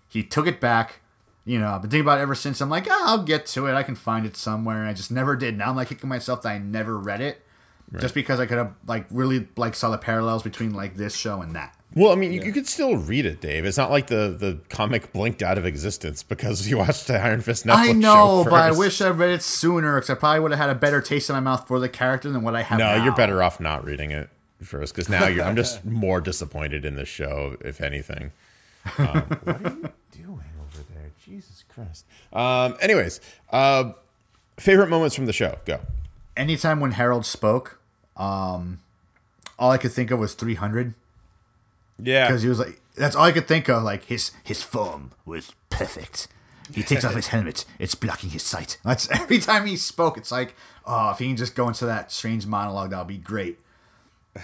He 0.09 0.23
took 0.23 0.47
it 0.47 0.61
back. 0.61 1.01
You 1.45 1.59
know, 1.59 1.69
I've 1.69 1.83
been 1.83 1.91
thinking 1.91 2.07
about 2.07 2.19
it 2.19 2.23
ever 2.23 2.35
since. 2.35 2.61
I'm 2.61 2.71
like, 2.71 2.87
oh, 2.89 3.03
I'll 3.05 3.25
get 3.25 3.47
to 3.47 3.67
it. 3.67 3.75
I 3.75 3.83
can 3.83 3.97
find 3.97 4.25
it 4.25 4.37
somewhere, 4.37 4.79
and 4.79 4.89
I 4.89 4.95
just 4.95 5.11
never 5.11 5.37
did. 5.37 5.59
Now 5.59 5.71
I'm 5.71 5.77
like 5.77 5.89
kicking 5.89 6.09
myself 6.09 6.43
that 6.43 6.51
I 6.51 6.59
never 6.59 6.97
read 6.99 7.21
it, 7.21 7.43
just 8.01 8.15
because 8.15 8.41
I 8.41 8.47
could 8.47 8.59
have 8.59 8.75
like 8.87 9.07
really 9.11 9.49
like 9.57 9.75
saw 9.75 9.91
the 9.91 9.99
parallels 9.99 10.43
between 10.43 10.73
like 10.73 10.97
this 10.97 11.17
show 11.17 11.43
and 11.43 11.55
that. 11.57 11.77
Well, 11.95 12.13
I 12.13 12.15
mean, 12.15 12.33
you, 12.33 12.43
you 12.43 12.53
could 12.53 12.67
still 12.67 12.97
read 12.97 13.27
it, 13.27 13.41
Dave. 13.41 13.67
It's 13.67 13.77
not 13.77 13.91
like 13.91 14.07
the, 14.07 14.35
the 14.39 14.59
comic 14.71 15.13
blinked 15.13 15.43
out 15.43 15.59
of 15.59 15.67
existence 15.67 16.23
because 16.23 16.69
you 16.71 16.79
watched 16.79 17.07
the 17.07 17.19
Iron 17.19 17.41
Fist 17.41 17.67
Netflix 17.67 17.89
I 17.89 17.93
know, 17.93 18.45
but 18.45 18.55
I 18.55 18.73
wish 18.73 19.01
I 19.01 19.11
read 19.11 19.31
it 19.31 19.43
sooner 19.43 19.97
because 19.97 20.11
I 20.11 20.15
probably 20.15 20.41
would 20.41 20.51
have 20.53 20.61
had 20.61 20.71
a 20.71 20.75
better 20.75 21.01
taste 21.01 21.29
in 21.29 21.35
my 21.35 21.41
mouth 21.41 21.69
for 21.69 21.79
the 21.79 21.89
character 21.89 22.31
than 22.31 22.43
what 22.43 22.55
I 22.55 22.63
have. 22.63 22.79
No, 22.79 22.97
now. 22.97 23.05
you're 23.05 23.15
better 23.15 23.43
off 23.43 23.61
not 23.61 23.85
reading 23.85 24.11
it 24.11 24.31
first 24.63 24.95
because 24.95 25.09
now 25.09 25.27
you're, 25.27 25.45
I'm 25.45 25.57
just 25.57 25.85
more 25.85 26.21
disappointed 26.21 26.85
in 26.85 26.97
the 26.97 27.05
show, 27.05 27.57
if 27.61 27.81
anything. 27.81 28.33
Um, 28.99 29.07
what 29.45 29.67
are 29.67 29.71
you 29.71 29.93
doing 30.13 30.51
over 30.61 30.85
there? 30.95 31.11
Jesus 31.25 31.65
Christ. 31.69 32.07
Um, 32.33 32.77
anyways, 32.81 33.21
uh, 33.51 33.93
favorite 34.57 34.89
moments 34.89 35.15
from 35.15 35.27
the 35.27 35.33
show. 35.33 35.59
Go. 35.67 35.81
Anytime 36.37 36.81
when 36.81 36.93
Harold 36.93 37.27
spoke, 37.27 37.79
um, 38.17 38.79
all 39.59 39.71
I 39.71 39.77
could 39.77 39.93
think 39.93 40.11
of 40.11 40.19
was 40.19 40.33
300 40.33 40.95
Yeah. 42.01 42.27
because 42.27 42.43
he 42.43 42.49
was 42.49 42.59
like, 42.59 42.81
that's 42.95 43.17
all 43.17 43.25
I 43.25 43.33
could 43.33 43.49
think 43.49 43.69
of. 43.69 43.83
Like 43.83 44.05
his 44.05 44.33
his 44.45 44.63
form 44.63 45.13
was 45.25 45.53
perfect. 45.71 46.29
He 46.73 46.83
takes 46.83 47.05
off 47.05 47.15
his 47.17 47.29
helmet; 47.29 47.65
it's 47.79 47.95
blocking 47.95 48.31
his 48.31 48.43
sight. 48.43 48.79
That's 48.85 49.11
every 49.11 49.39
time 49.39 49.67
he 49.67 49.77
spoke. 49.77 50.17
It's 50.17 50.33
like, 50.33 50.55
oh, 50.87 51.11
if 51.11 51.19
he 51.19 51.27
can 51.29 51.37
just 51.37 51.55
go 51.55 51.69
into 51.69 51.87
that 51.87 52.13
strange 52.13 52.47
monologue, 52.47 52.91
that 52.91 52.99
would 52.99 53.09
be 53.09 53.19
great. 53.19 53.59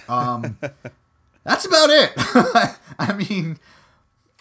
Um, 0.09 0.59
that's 1.45 1.65
about 1.65 1.91
it. 1.91 2.13
I 2.99 3.13
mean, 3.15 3.59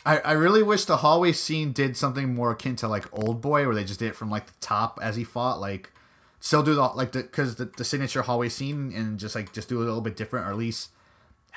I, 0.06 0.20
I 0.20 0.32
really 0.34 0.63
wish 0.63 0.86
the 0.86 0.98
hallway 0.98 1.34
scene 1.34 1.72
did 1.72 1.98
something 1.98 2.34
more 2.34 2.52
akin 2.52 2.76
to 2.78 2.88
like 2.88 3.06
Old 3.12 3.41
Boy, 3.41 3.65
where 3.65 3.76
they 3.76 3.84
just 3.84 4.00
did 4.00 4.10
it 4.10 4.15
from 4.15 4.30
like 4.30 4.48
the 4.48 4.54
top 4.62 5.00
as 5.02 5.15
he 5.15 5.24
fought. 5.24 5.60
Like, 5.60 5.91
still 6.39 6.63
do 6.63 6.76
the 6.76 6.82
like 6.82 7.12
the 7.12 7.24
because 7.24 7.56
the, 7.56 7.65
the 7.65 7.84
signature 7.84 8.22
hallway 8.22 8.50
scene 8.50 8.93
and 8.96 9.20
just 9.20 9.36
like 9.36 9.54
just 9.54 9.70
do 9.70 9.80
it 9.80 9.84
a 9.84 9.86
little 9.86 10.02
bit 10.02 10.15
different, 10.15 10.48
or 10.48 10.50
at 10.50 10.58
least 10.58 10.89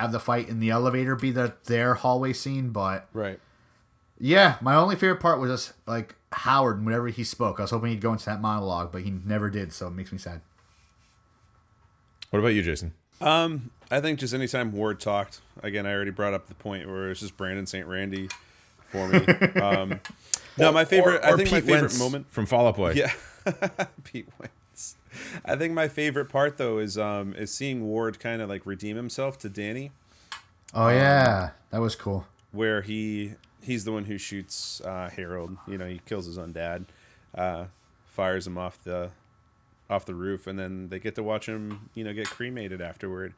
have 0.01 0.13
the 0.13 0.21
fight 0.21 0.49
in 0.49 0.61
the 0.61 0.71
elevator 0.71 1.15
be 1.15 1.31
the 1.31 1.55
their 1.65 1.95
hallway 1.95 2.33
scene. 2.33 2.71
But 2.71 3.09
right. 3.13 3.39
yeah, 4.19 4.57
my 4.61 4.75
only 4.75 4.97
favorite 4.97 5.21
part 5.21 5.39
was 5.41 5.51
just 5.51 5.73
like 5.87 6.17
Howard 6.33 6.85
whenever 6.85 7.09
he 7.09 7.25
spoke. 7.25 7.59
I 7.59 7.63
was 7.63 7.71
hoping 7.71 7.91
he'd 7.91 8.01
go 8.01 8.13
into 8.13 8.25
that 8.27 8.41
monologue, 8.41 8.93
but 8.93 9.03
he 9.03 9.11
never 9.11 9.51
did, 9.51 9.73
so 9.73 9.89
it 9.89 9.91
makes 9.91 10.13
me 10.13 10.19
sad. 10.19 10.41
What 12.31 12.39
about 12.39 12.49
you, 12.49 12.63
Jason? 12.63 12.95
Um, 13.21 13.71
I 13.91 14.01
think 14.01 14.19
just 14.19 14.33
anytime 14.33 14.73
Ward 14.73 15.01
talked, 15.01 15.41
again, 15.63 15.85
I 15.85 15.93
already 15.93 16.13
brought 16.13 16.33
up 16.33 16.47
the 16.47 16.55
point 16.55 16.89
where 16.89 17.11
it's 17.11 17.21
just 17.21 17.37
Brandon 17.37 17.67
St. 17.67 17.87
Randy 17.87 18.29
for 18.91 19.09
me. 19.09 19.21
Um, 19.61 20.01
no, 20.57 20.73
my 20.73 20.85
favorite, 20.85 21.23
I 21.25 21.37
think 21.37 21.51
my 21.51 21.61
favorite 21.61 21.83
Wentz 21.83 21.99
moment. 21.99 22.31
from 22.31 22.47
Fall 22.47 22.67
Out 22.67 22.77
Boy. 22.77 22.93
Yeah, 22.93 23.13
Pete 24.05 24.29
Wentz. 24.39 24.55
I 25.45 25.57
think 25.57 25.73
my 25.75 25.89
favorite 25.89 26.27
part 26.29 26.57
though 26.57 26.79
is 26.79 26.97
um 26.97 27.35
is 27.35 27.53
seeing 27.53 27.85
Ward 27.85 28.19
kind 28.21 28.41
of 28.43 28.49
like 28.49 28.65
redeem 28.67 28.97
himself 28.97 29.39
to 29.41 29.49
Danny, 29.49 29.91
Oh 30.75 30.89
yeah, 30.89 31.51
that 31.71 31.81
was 31.81 31.95
cool. 31.97 32.27
where 32.53 32.83
he 32.83 33.33
he's 33.63 33.85
the 33.85 33.93
one 33.93 34.05
who 34.05 34.19
shoots 34.19 34.81
uh, 34.83 35.11
Harold. 35.11 35.57
You 35.67 35.79
know, 35.79 35.87
he 35.87 36.01
kills 36.07 36.27
his 36.27 36.39
own 36.39 36.53
dad, 36.53 36.85
uh, 37.35 37.67
fires 38.07 38.47
him 38.47 38.57
off 38.57 38.83
the 38.85 39.11
off 39.89 40.05
the 40.07 40.15
roof, 40.15 40.47
and 40.47 40.59
then 40.59 40.89
they 40.89 40.99
get 41.01 41.17
to 41.17 41.23
watch 41.23 41.47
him, 41.47 41.91
you 41.95 42.05
know, 42.05 42.13
get 42.13 42.31
cremated 42.31 42.81
afterward. 42.81 43.35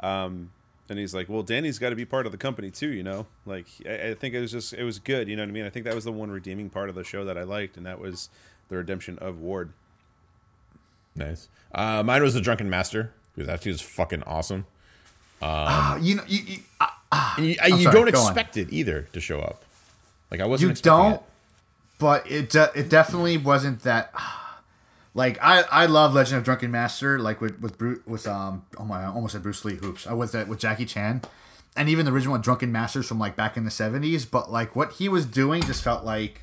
Um, 0.00 0.52
and 0.88 0.98
he's 0.98 1.12
like, 1.14 1.28
"Well, 1.28 1.42
Danny's 1.42 1.78
got 1.80 1.90
to 1.90 1.96
be 1.96 2.04
part 2.04 2.24
of 2.24 2.32
the 2.32 2.38
company 2.38 2.70
too, 2.70 2.88
you 2.90 3.02
know." 3.02 3.26
Like, 3.44 3.66
I, 3.84 4.10
I 4.10 4.14
think 4.14 4.34
it 4.34 4.40
was 4.40 4.52
just 4.52 4.72
it 4.72 4.84
was 4.84 4.98
good, 5.00 5.28
you 5.28 5.34
know 5.36 5.42
what 5.42 5.48
I 5.48 5.52
mean? 5.52 5.64
I 5.64 5.70
think 5.70 5.84
that 5.84 5.94
was 5.94 6.04
the 6.04 6.12
one 6.12 6.30
redeeming 6.30 6.70
part 6.70 6.88
of 6.88 6.94
the 6.94 7.02
show 7.04 7.24
that 7.24 7.36
I 7.36 7.42
liked, 7.42 7.76
and 7.76 7.84
that 7.84 7.98
was 7.98 8.30
the 8.68 8.76
redemption 8.76 9.18
of 9.18 9.40
Ward. 9.40 9.72
Nice. 11.18 11.48
Uh, 11.74 12.02
mine 12.02 12.22
was 12.22 12.34
the 12.34 12.40
Drunken 12.40 12.70
Master 12.70 13.12
because 13.34 13.48
that 13.48 13.64
was 13.66 13.80
fucking 13.80 14.22
awesome. 14.22 14.66
Ah, 15.42 15.96
you 15.98 16.16
know, 16.16 16.22
you, 16.26 16.40
you, 16.46 16.58
uh, 16.80 17.34
And 17.36 17.46
you, 17.46 17.50
you 17.66 17.82
sorry, 17.82 17.82
don't 17.84 18.10
go 18.12 18.20
on. 18.20 18.26
expect 18.26 18.56
it 18.56 18.72
either 18.72 19.02
to 19.12 19.20
show 19.20 19.40
up. 19.40 19.64
Like 20.30 20.40
I 20.40 20.46
wasn't. 20.46 20.76
you 20.78 20.82
don't, 20.82 21.14
it. 21.14 21.22
but 21.98 22.30
it 22.30 22.50
de- 22.50 22.72
it 22.74 22.88
definitely 22.88 23.36
wasn't 23.36 23.82
that. 23.82 24.12
Like 25.14 25.38
I, 25.42 25.62
I 25.62 25.86
love 25.86 26.14
Legend 26.14 26.38
of 26.38 26.44
Drunken 26.44 26.70
Master, 26.70 27.18
like 27.18 27.40
with 27.40 27.58
with 27.60 27.76
Bruce, 27.76 27.98
with 28.06 28.28
um 28.28 28.64
oh 28.76 28.84
my 28.84 29.02
I 29.02 29.06
almost 29.06 29.32
said 29.32 29.42
Bruce 29.42 29.64
Lee 29.64 29.74
hoops. 29.74 30.06
I 30.06 30.12
was 30.12 30.30
that 30.30 30.46
with 30.46 30.60
Jackie 30.60 30.84
Chan, 30.84 31.22
and 31.76 31.88
even 31.88 32.04
the 32.04 32.12
original 32.12 32.38
Drunken 32.38 32.70
Masters 32.70 33.08
from 33.08 33.18
like 33.18 33.34
back 33.34 33.56
in 33.56 33.64
the 33.64 33.70
seventies. 33.70 34.26
But 34.26 34.52
like 34.52 34.76
what 34.76 34.92
he 34.92 35.08
was 35.08 35.26
doing 35.26 35.62
just 35.62 35.82
felt 35.82 36.04
like 36.04 36.42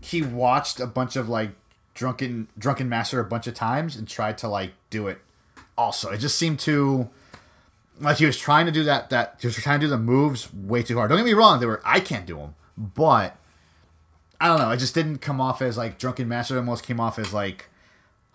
he 0.00 0.20
watched 0.20 0.78
a 0.78 0.86
bunch 0.86 1.16
of 1.16 1.30
like 1.30 1.52
drunken 2.00 2.48
drunken 2.58 2.88
master 2.88 3.20
a 3.20 3.24
bunch 3.24 3.46
of 3.46 3.52
times 3.52 3.94
and 3.94 4.08
tried 4.08 4.38
to 4.38 4.48
like 4.48 4.72
do 4.88 5.06
it. 5.06 5.20
Also, 5.76 6.10
it 6.10 6.16
just 6.16 6.38
seemed 6.38 6.58
too 6.58 7.10
like 8.00 8.16
he 8.16 8.24
was 8.24 8.38
trying 8.38 8.64
to 8.64 8.72
do 8.72 8.82
that 8.84 9.10
that 9.10 9.36
he 9.38 9.46
was 9.46 9.56
trying 9.56 9.80
to 9.80 9.86
do 9.86 9.90
the 9.90 9.98
moves 9.98 10.52
way 10.52 10.82
too 10.82 10.96
hard. 10.96 11.10
Don't 11.10 11.18
get 11.18 11.26
me 11.26 11.34
wrong, 11.34 11.60
they 11.60 11.66
were 11.66 11.82
I 11.84 12.00
can't 12.00 12.24
do 12.24 12.38
them, 12.38 12.54
but 12.78 13.36
I 14.40 14.48
don't 14.48 14.58
know. 14.58 14.70
It 14.70 14.78
just 14.78 14.94
didn't 14.94 15.18
come 15.18 15.42
off 15.42 15.60
as 15.60 15.76
like 15.76 15.98
drunken 15.98 16.26
master. 16.26 16.56
It 16.56 16.60
almost 16.60 16.84
came 16.84 17.00
off 17.00 17.18
as 17.18 17.34
like 17.34 17.68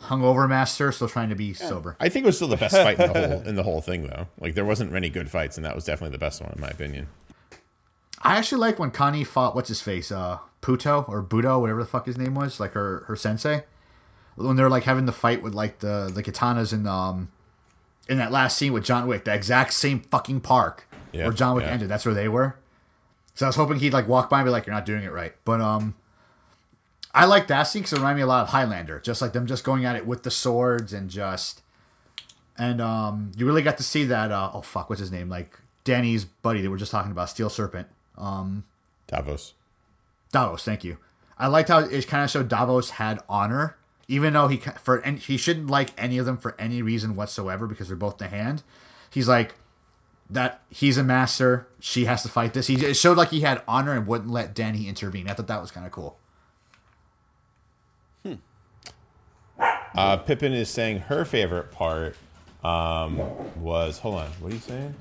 hungover 0.03 0.47
master, 0.47 0.91
still 0.91 1.09
trying 1.09 1.29
to 1.29 1.35
be 1.35 1.55
sober. 1.55 1.97
I 1.99 2.09
think 2.09 2.25
it 2.25 2.27
was 2.27 2.35
still 2.35 2.47
the 2.47 2.57
best 2.57 2.75
fight 2.75 2.99
in 2.99 3.11
the 3.11 3.19
whole 3.27 3.41
in 3.41 3.55
the 3.55 3.63
whole 3.63 3.81
thing 3.81 4.05
though. 4.05 4.27
Like 4.39 4.53
there 4.53 4.63
wasn't 4.65 4.91
many 4.91 5.09
good 5.09 5.31
fights, 5.31 5.57
and 5.57 5.65
that 5.65 5.73
was 5.73 5.85
definitely 5.85 6.11
the 6.11 6.19
best 6.19 6.39
one 6.39 6.51
in 6.55 6.61
my 6.61 6.69
opinion. 6.69 7.07
I 8.21 8.37
actually 8.37 8.59
like 8.59 8.77
when 8.77 8.91
Connie 8.91 9.23
fought 9.23 9.55
what's 9.55 9.69
his 9.69 9.81
face, 9.81 10.11
uh, 10.11 10.37
Puto 10.65 11.05
or 11.07 11.21
Budo, 11.21 11.61
whatever 11.61 11.83
the 11.83 11.87
fuck 11.87 12.07
his 12.07 12.17
name 12.17 12.33
was, 12.33 12.59
like 12.59 12.71
her 12.71 13.03
her 13.07 13.15
sensei. 13.15 13.65
When 14.35 14.55
they're 14.55 14.69
like 14.69 14.83
having 14.83 15.05
the 15.05 15.11
fight 15.11 15.43
with 15.43 15.53
like 15.53 15.77
the 15.79 16.11
the 16.11 16.23
katanas 16.23 16.73
in 16.73 16.87
um 16.87 17.29
in 18.09 18.17
that 18.17 18.31
last 18.31 18.57
scene 18.57 18.73
with 18.73 18.83
John 18.83 19.05
Wick, 19.07 19.25
the 19.25 19.33
exact 19.33 19.73
same 19.73 19.99
fucking 19.99 20.41
park 20.41 20.87
Yeah, 21.11 21.25
where 21.25 21.33
John 21.33 21.55
Wick 21.55 21.65
yeah. 21.65 21.71
ended. 21.71 21.87
That's 21.89 22.03
where 22.03 22.15
they 22.15 22.27
were. 22.27 22.57
So 23.35 23.45
I 23.45 23.49
was 23.49 23.55
hoping 23.57 23.77
he'd 23.77 23.93
like 23.93 24.07
walk 24.07 24.27
by 24.27 24.39
and 24.39 24.47
be 24.47 24.49
like, 24.49 24.65
"You're 24.65 24.73
not 24.73 24.87
doing 24.87 25.03
it 25.03 25.11
right." 25.11 25.33
But 25.45 25.61
um, 25.61 25.93
I 27.13 27.25
like 27.25 27.45
that 27.47 27.63
scene 27.63 27.83
because 27.83 27.93
it 27.93 27.97
reminded 27.97 28.17
me 28.17 28.23
a 28.23 28.27
lot 28.27 28.41
of 28.41 28.49
Highlander, 28.49 28.99
just 28.99 29.21
like 29.21 29.33
them 29.33 29.45
just 29.45 29.63
going 29.63 29.85
at 29.85 29.95
it 29.95 30.07
with 30.07 30.23
the 30.23 30.31
swords 30.31 30.93
and 30.93 31.11
just, 31.11 31.61
and 32.57 32.81
um, 32.81 33.33
you 33.37 33.45
really 33.45 33.61
got 33.61 33.77
to 33.77 33.83
see 33.83 34.03
that. 34.05 34.31
Uh, 34.31 34.49
oh 34.51 34.61
fuck, 34.61 34.89
what's 34.89 34.99
his 34.99 35.11
name? 35.11 35.29
Like 35.29 35.59
Danny's 35.83 36.25
buddy 36.25 36.61
that 36.61 36.71
we're 36.71 36.77
just 36.77 36.91
talking 36.91 37.11
about, 37.11 37.29
Steel 37.29 37.49
Serpent. 37.49 37.87
Um, 38.17 38.63
Davos. 39.07 39.53
Davos, 40.35 40.65
thank 40.65 40.83
you. 40.83 40.97
I 41.37 41.47
liked 41.47 41.69
how 41.69 41.79
it 41.79 42.07
kind 42.09 42.25
of 42.25 42.29
showed 42.29 42.49
Davos 42.49 42.89
had 42.89 43.21
honor, 43.29 43.77
even 44.09 44.33
though 44.33 44.49
he 44.49 44.57
for 44.57 44.97
and 44.97 45.17
he 45.17 45.37
shouldn't 45.37 45.69
like 45.69 45.91
any 45.97 46.17
of 46.17 46.25
them 46.25 46.35
for 46.35 46.59
any 46.59 46.81
reason 46.81 47.15
whatsoever 47.15 47.67
because 47.67 47.87
they're 47.87 47.95
both 47.95 48.17
the 48.17 48.27
hand. 48.27 48.61
He's 49.09 49.29
like 49.29 49.55
that. 50.29 50.61
He's 50.69 50.97
a 50.97 51.05
master. 51.05 51.69
She 51.79 52.03
has 52.03 52.21
to 52.23 52.27
fight 52.27 52.53
this. 52.53 52.67
He 52.67 52.75
it 52.75 52.95
showed 52.95 53.15
like 53.15 53.29
he 53.29 53.41
had 53.41 53.61
honor 53.65 53.93
and 53.93 54.05
wouldn't 54.07 54.29
let 54.29 54.53
Danny 54.53 54.89
intervene. 54.89 55.29
I 55.29 55.33
thought 55.35 55.47
that 55.47 55.61
was 55.61 55.71
kind 55.71 55.85
of 55.85 55.93
cool. 55.93 56.17
Uh, 59.95 60.17
Pippin 60.17 60.51
is 60.51 60.67
saying 60.67 60.99
her 60.99 61.23
favorite 61.23 61.71
part 61.71 62.17
um, 62.61 63.17
was 63.61 63.99
hold 63.99 64.15
on, 64.15 64.29
what 64.41 64.51
are 64.51 64.55
you 64.55 64.59
saying? 64.59 64.95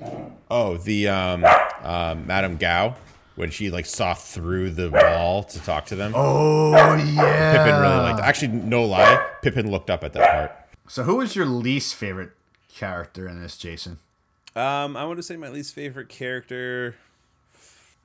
Oh, 0.49 0.77
the 0.77 1.09
um, 1.09 1.43
uh, 1.43 2.15
Madame 2.25 2.55
Gao 2.55 2.95
when 3.35 3.51
she 3.51 3.69
like 3.69 3.85
saw 3.85 4.13
through 4.13 4.71
the 4.71 4.89
wall 4.89 5.43
to 5.43 5.59
talk 5.59 5.85
to 5.87 5.95
them. 5.95 6.13
Oh 6.15 6.71
yeah. 6.95 7.51
Pippin 7.51 7.81
really 7.81 8.01
liked. 8.03 8.17
That. 8.17 8.25
Actually, 8.25 8.47
no 8.49 8.85
lie, 8.85 9.25
Pippin 9.41 9.69
looked 9.69 9.89
up 9.89 10.03
at 10.03 10.13
that 10.13 10.31
part. 10.31 10.51
So 10.87 11.03
who 11.03 11.17
was 11.17 11.35
your 11.35 11.45
least 11.45 11.95
favorite 11.95 12.31
character 12.67 13.27
in 13.27 13.41
this, 13.41 13.57
Jason? 13.57 13.99
Um, 14.55 14.95
I 14.95 15.03
want 15.05 15.17
to 15.17 15.23
say 15.23 15.35
my 15.35 15.49
least 15.49 15.73
favorite 15.73 16.09
character. 16.09 16.95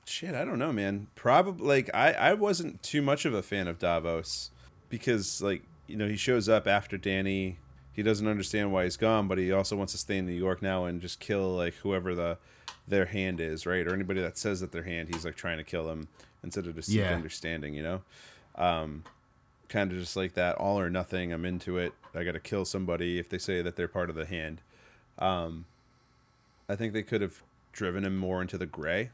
Shit, 0.05 0.35
I 0.35 0.43
don't 0.43 0.59
know, 0.59 0.73
man. 0.73 1.07
Probably 1.15 1.65
like 1.65 1.89
I 1.93 2.11
I 2.13 2.33
wasn't 2.33 2.83
too 2.83 3.01
much 3.01 3.25
of 3.25 3.33
a 3.33 3.41
fan 3.41 3.67
of 3.67 3.79
Davos 3.79 4.51
because 4.89 5.41
like 5.41 5.63
you 5.87 5.95
know 5.95 6.07
he 6.07 6.17
shows 6.17 6.49
up 6.49 6.67
after 6.67 6.97
Danny. 6.97 7.57
He 7.93 8.03
doesn't 8.03 8.27
understand 8.27 8.71
why 8.71 8.85
he's 8.85 8.97
gone, 8.97 9.27
but 9.27 9.37
he 9.37 9.51
also 9.51 9.75
wants 9.75 9.91
to 9.93 9.99
stay 9.99 10.17
in 10.17 10.25
New 10.25 10.33
York 10.33 10.61
now 10.61 10.85
and 10.85 11.01
just 11.01 11.19
kill 11.19 11.55
like 11.55 11.75
whoever 11.75 12.15
the 12.15 12.37
their 12.87 13.05
hand 13.05 13.39
is, 13.39 13.65
right? 13.65 13.85
Or 13.87 13.93
anybody 13.93 14.21
that 14.21 14.37
says 14.37 14.59
that 14.61 14.71
their 14.71 14.83
hand, 14.83 15.09
he's 15.13 15.23
like 15.25 15.35
trying 15.35 15.57
to 15.57 15.63
kill 15.63 15.85
them 15.85 16.07
instead 16.43 16.67
of 16.67 16.75
just 16.75 16.89
Yeah. 16.89 17.13
understanding, 17.13 17.73
you 17.73 17.83
know. 17.83 18.01
Um, 18.55 19.03
kind 19.69 19.91
of 19.91 19.97
just 19.99 20.15
like 20.17 20.33
that 20.33 20.55
all 20.57 20.79
or 20.79 20.89
nothing. 20.89 21.31
I'm 21.31 21.45
into 21.45 21.77
it. 21.77 21.93
I 22.13 22.23
got 22.23 22.33
to 22.33 22.39
kill 22.39 22.65
somebody 22.65 23.17
if 23.19 23.29
they 23.29 23.37
say 23.37 23.61
that 23.61 23.75
they're 23.77 23.87
part 23.87 24.09
of 24.09 24.15
the 24.15 24.25
hand. 24.25 24.61
Um, 25.19 25.65
I 26.67 26.75
think 26.75 26.91
they 26.93 27.03
could 27.03 27.21
have 27.21 27.41
driven 27.71 28.03
him 28.03 28.17
more 28.17 28.41
into 28.41 28.57
the 28.57 28.65
gray, 28.65 29.11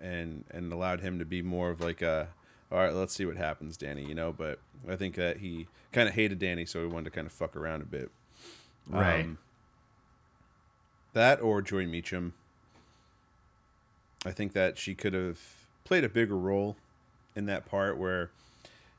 and 0.00 0.44
and 0.50 0.72
allowed 0.72 1.00
him 1.00 1.18
to 1.18 1.24
be 1.24 1.42
more 1.42 1.70
of 1.70 1.80
like 1.80 2.02
a, 2.02 2.28
all 2.70 2.78
right, 2.78 2.92
let's 2.92 3.14
see 3.14 3.24
what 3.24 3.36
happens, 3.36 3.76
Danny. 3.76 4.04
You 4.04 4.14
know, 4.14 4.32
but 4.32 4.60
I 4.88 4.94
think 4.96 5.16
that 5.16 5.38
he 5.38 5.66
kind 5.92 6.08
of 6.08 6.14
hated 6.14 6.38
Danny, 6.38 6.66
so 6.66 6.80
he 6.82 6.86
wanted 6.86 7.06
to 7.06 7.10
kind 7.10 7.26
of 7.26 7.32
fuck 7.32 7.56
around 7.56 7.82
a 7.82 7.86
bit. 7.86 8.10
Right. 8.86 9.24
Um, 9.24 9.38
that 11.14 11.40
or 11.40 11.62
Joy 11.62 11.86
Meacham. 11.86 12.34
I 14.24 14.32
think 14.32 14.52
that 14.54 14.78
she 14.78 14.94
could 14.94 15.12
have 15.12 15.40
played 15.84 16.04
a 16.04 16.08
bigger 16.08 16.36
role 16.36 16.76
in 17.34 17.46
that 17.46 17.66
part 17.66 17.98
where, 17.98 18.30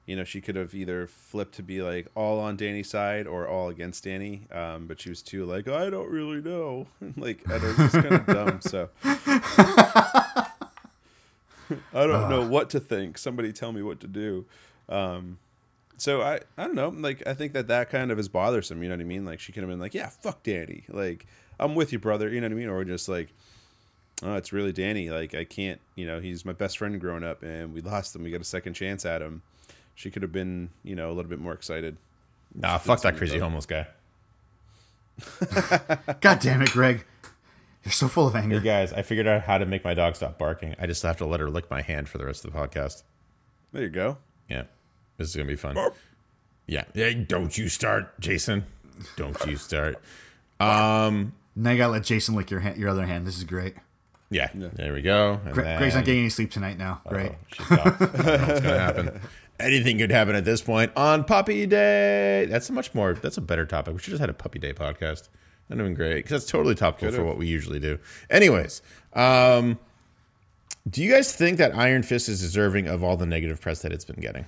you 0.06 0.16
know, 0.16 0.24
she 0.24 0.40
could 0.40 0.56
have 0.56 0.74
either 0.74 1.08
flipped 1.08 1.56
to 1.56 1.64
be 1.64 1.82
like 1.82 2.08
all 2.16 2.40
on 2.40 2.56
Danny's 2.56 2.90
side 2.90 3.28
or 3.28 3.48
all 3.48 3.70
against 3.70 4.04
Danny. 4.04 4.44
Um, 4.52 4.88
but 4.88 5.02
she 5.02 5.10
was 5.10 5.22
too 5.22 5.46
like, 5.46 5.68
I 5.68 5.90
don't 5.90 6.10
really 6.10 6.42
know. 6.42 6.88
like, 7.18 7.50
I 7.50 7.58
don't, 7.58 7.80
it's 7.80 7.94
kind 7.94 8.14
of 8.14 8.26
dumb. 8.26 8.62
So 8.62 8.90
I 9.04 10.48
don't 11.94 12.30
know 12.30 12.48
what 12.48 12.70
to 12.72 12.80
think. 12.80 13.18
Somebody 13.18 13.52
tell 13.52 13.72
me 13.72 13.82
what 13.82 14.00
to 14.02 14.08
do. 14.08 14.46
Um, 14.88 15.40
so 15.98 16.22
I, 16.22 16.40
I 16.58 16.66
don't 16.66 16.76
know. 16.76 16.90
Like 16.90 17.26
I 17.28 17.34
think 17.34 17.54
that 17.54 17.68
that 17.68 17.90
kind 17.90 18.12
of 18.12 18.20
is 18.20 18.30
bothersome. 18.30 18.82
You 18.82 18.90
know 18.90 18.96
what 18.96 19.02
I 19.02 19.06
mean? 19.06 19.26
Like 19.26 19.40
she 19.40 19.52
could 19.52 19.64
have 19.64 19.70
been 19.70 19.80
like, 19.80 19.94
yeah, 19.94 20.10
fuck 20.10 20.44
Danny. 20.44 20.84
Like 20.88 21.26
I'm 21.60 21.76
with 21.76 21.92
you, 21.92 22.00
brother. 22.00 22.30
You 22.30 22.40
know 22.40 22.48
what 22.48 22.54
I 22.54 22.56
mean? 22.56 22.70
Or 22.70 22.84
just 22.86 23.10
like, 23.10 23.30
oh, 24.24 24.36
it's 24.36 24.52
really 24.54 24.72
Danny. 24.72 25.10
Like 25.10 25.34
I 25.36 25.44
can't. 25.44 25.80
You 25.96 26.06
know, 26.06 26.20
he's 26.20 26.46
my 26.46 26.54
best 26.54 26.78
friend 26.78 27.00
growing 27.00 27.24
up, 27.24 27.44
and 27.44 27.74
we 27.74 27.82
lost 27.82 28.16
him. 28.16 28.24
We 28.24 28.32
got 28.32 28.42
a 28.42 28.46
second 28.46 28.74
chance 28.74 29.06
at 29.06 29.22
him. 29.22 29.42
She 29.96 30.12
could 30.12 30.22
have 30.22 30.32
been, 30.32 30.70
you 30.84 30.96
know, 30.96 31.08
a 31.10 31.14
little 31.14 31.30
bit 31.30 31.40
more 31.40 31.54
excited. 31.54 31.98
Nah, 32.54 32.78
fuck 32.78 33.02
that 33.02 33.18
crazy 33.18 33.40
homeless 33.40 33.66
guy. 33.66 33.88
God 36.22 36.40
damn 36.40 36.62
it, 36.62 36.72
Greg. 36.72 37.06
You're 37.84 37.92
so 37.92 38.08
full 38.08 38.28
of 38.28 38.34
Hey 38.34 38.42
anger. 38.42 38.60
guys, 38.60 38.92
I 38.94 39.02
figured 39.02 39.28
out 39.28 39.44
how 39.44 39.58
to 39.58 39.66
make 39.66 39.84
my 39.84 39.94
dog 39.94 40.16
stop 40.16 40.38
barking. 40.38 40.76
I 40.80 40.88
just 40.88 41.02
have 41.04 41.18
to 41.18 41.26
let 41.26 41.40
her 41.40 41.50
lick 41.50 41.70
my 41.72 41.82
hand 41.82 42.10
for 42.10 42.18
the 42.18 42.26
rest 42.26 42.44
of 42.46 42.52
the 42.52 42.58
podcast. 42.58 43.04
There 43.72 43.82
you 43.84 43.90
go. 43.90 44.18
Yeah, 44.50 44.64
this 45.18 45.30
is 45.30 45.36
gonna 45.36 45.48
be 45.48 45.56
fun. 45.56 45.78
Yeah, 46.68 46.84
yeah. 46.94 47.14
Don't 47.14 47.58
you 47.58 47.70
start, 47.70 48.20
Jason. 48.20 48.66
Don't 49.16 49.38
you 49.46 49.56
start. 49.58 50.02
Um. 50.60 51.34
Now 51.56 51.72
you 51.72 51.78
gotta 51.78 51.94
let 51.94 52.04
Jason 52.04 52.36
lick 52.36 52.52
your 52.52 52.60
hand, 52.60 52.78
your 52.78 52.90
other 52.90 53.06
hand. 53.06 53.26
This 53.26 53.38
is 53.38 53.44
great. 53.44 53.76
Yeah. 54.30 54.50
There 54.54 54.94
we 54.94 55.02
go. 55.02 55.40
And 55.46 55.54
Gre- 55.54 55.62
then- 55.62 55.78
Greg's 55.80 55.96
not 55.96 56.06
getting 56.06 56.22
any 56.22 56.30
sleep 56.30 56.52
tonight 56.52 56.78
now. 56.78 57.02
Great. 57.08 57.32
She 57.54 57.64
stopped. 57.64 58.02
I 58.02 58.06
don't 58.06 58.14
know 58.26 58.48
what's 58.48 58.60
gonna 58.62 58.80
happen. 58.80 59.22
Anything 59.60 59.98
could 59.98 60.12
happen 60.12 60.36
at 60.36 60.46
this 60.46 60.62
point 60.62 60.92
on 60.96 61.24
Puppy 61.24 61.66
Day. 61.66 62.46
That's 62.50 62.70
a 62.70 62.74
much 62.74 62.94
more. 62.94 63.14
That's 63.14 63.38
a 63.38 63.42
better 63.42 63.66
topic. 63.66 63.94
We 63.94 64.00
should 64.00 64.12
have 64.14 64.20
had 64.20 64.30
a 64.30 64.34
Puppy 64.34 64.60
Day 64.60 64.74
podcast. 64.74 65.30
That'd 65.68 65.80
have 65.80 65.88
been 65.88 65.94
great 65.96 66.16
because 66.18 66.32
that's 66.42 66.52
totally 66.52 66.76
topical 66.76 67.08
for 67.08 67.12
Could've. 67.14 67.26
what 67.26 67.38
we 67.38 67.48
usually 67.48 67.80
do. 67.80 67.98
Anyways, 68.30 68.82
um, 69.14 69.80
do 70.90 71.02
you 71.04 71.12
guys 71.12 71.36
think 71.36 71.58
that 71.58 71.76
Iron 71.76 72.04
Fist 72.04 72.30
is 72.30 72.40
deserving 72.40 72.88
of 72.88 73.04
all 73.04 73.18
the 73.18 73.26
negative 73.26 73.60
press 73.60 73.82
that 73.82 73.92
it's 73.92 74.06
been 74.06 74.22
getting? 74.22 74.46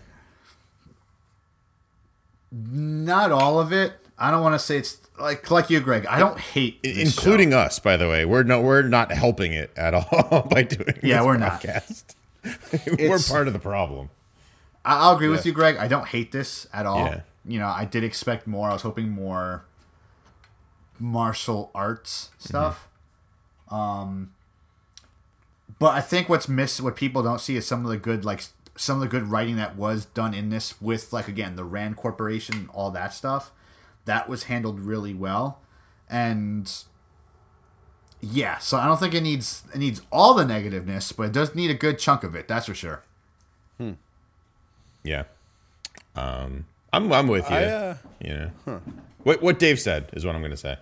Not 2.51 3.31
all 3.31 3.59
of 3.59 3.71
it. 3.73 3.93
I 4.19 4.31
don't 4.31 4.41
want 4.41 4.53
to 4.53 4.59
say 4.59 4.77
it's 4.77 4.97
like 5.19 5.49
like 5.49 5.69
you, 5.69 5.79
Greg. 5.79 6.05
I 6.05 6.19
don't 6.19 6.37
hate 6.39 6.83
this 6.83 7.15
including 7.15 7.53
us, 7.53 7.79
by 7.79 7.95
the 7.97 8.07
way. 8.07 8.25
We're 8.25 8.43
no, 8.43 8.61
we're 8.61 8.81
not 8.81 9.11
helping 9.11 9.53
it 9.53 9.71
at 9.77 9.93
all 9.93 10.47
by 10.51 10.63
doing 10.63 10.99
Yeah, 11.01 11.19
this 11.19 11.25
we're 11.25 11.37
not. 11.37 11.61
podcast. 11.61 12.03
we're 12.99 13.19
part 13.19 13.47
of 13.47 13.53
the 13.53 13.59
problem. 13.59 14.09
I'll 14.85 15.15
agree 15.15 15.27
with 15.29 15.45
you, 15.45 15.51
Greg. 15.51 15.77
I 15.77 15.87
don't 15.87 16.07
hate 16.07 16.31
this 16.31 16.67
at 16.73 16.85
all. 16.85 17.05
Yeah. 17.05 17.21
You 17.45 17.59
know, 17.59 17.67
I 17.67 17.85
did 17.85 18.03
expect 18.03 18.47
more. 18.47 18.69
I 18.69 18.73
was 18.73 18.81
hoping 18.81 19.09
more 19.09 19.65
martial 20.99 21.71
arts 21.73 22.29
stuff. 22.37 22.87
Um, 23.69 24.33
but 25.79 25.95
I 25.95 26.01
think 26.01 26.27
what's 26.27 26.49
missed, 26.49 26.81
what 26.81 26.95
people 26.95 27.23
don't 27.23 27.39
see, 27.39 27.55
is 27.55 27.65
some 27.67 27.85
of 27.85 27.91
the 27.91 27.97
good, 27.97 28.25
like 28.25 28.43
some 28.75 28.97
of 28.97 29.01
the 29.01 29.07
good 29.07 29.27
writing 29.29 29.55
that 29.57 29.75
was 29.75 30.05
done 30.05 30.33
in 30.33 30.49
this 30.49 30.81
with, 30.81 31.13
like 31.13 31.27
again, 31.27 31.55
the 31.55 31.63
Rand 31.63 31.95
Corporation, 31.97 32.69
all 32.73 32.91
that 32.91 33.13
stuff. 33.13 33.51
That 34.09 34.27
was 34.27 34.45
handled 34.45 34.79
really 34.79 35.13
well, 35.13 35.59
and 36.09 36.67
yeah. 38.21 38.57
So 38.57 38.75
I 38.79 38.87
don't 38.87 38.99
think 38.99 39.13
it 39.13 39.21
needs 39.21 39.61
it 39.71 39.77
needs 39.77 40.01
all 40.11 40.33
the 40.33 40.43
negativeness, 40.43 41.15
but 41.15 41.27
it 41.27 41.31
does 41.31 41.53
need 41.53 41.69
a 41.69 41.75
good 41.75 41.99
chunk 41.99 42.23
of 42.23 42.33
it. 42.33 42.47
That's 42.47 42.65
for 42.65 42.73
sure. 42.73 43.03
Hmm. 43.77 43.91
Yeah. 45.03 45.25
Um, 46.15 46.65
I'm 46.91 47.13
I'm 47.13 47.27
with 47.27 47.47
you. 47.51 47.55
I, 47.55 47.63
uh, 47.65 47.97
you 48.19 48.33
know, 48.33 48.81
what 49.21 49.43
what 49.43 49.59
Dave 49.59 49.79
said 49.79 50.09
is 50.13 50.25
what 50.25 50.33
I'm 50.33 50.41
going 50.41 50.49
to 50.49 50.57
say. 50.57 50.77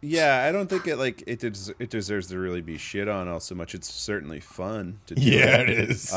Yeah, 0.00 0.46
I 0.48 0.50
don't 0.50 0.70
think 0.70 0.86
it 0.86 0.96
like 0.96 1.24
it 1.26 1.40
des- 1.40 1.74
it 1.78 1.90
deserves 1.90 2.28
to 2.28 2.38
really 2.38 2.62
be 2.62 2.78
shit 2.78 3.06
on 3.06 3.28
all 3.28 3.40
so 3.40 3.54
much. 3.54 3.74
It's 3.74 3.92
certainly 3.92 4.40
fun 4.40 5.00
to 5.08 5.14
do. 5.14 5.20
Yeah, 5.20 5.58
it. 5.58 5.68
it 5.68 5.90
is. 5.90 6.10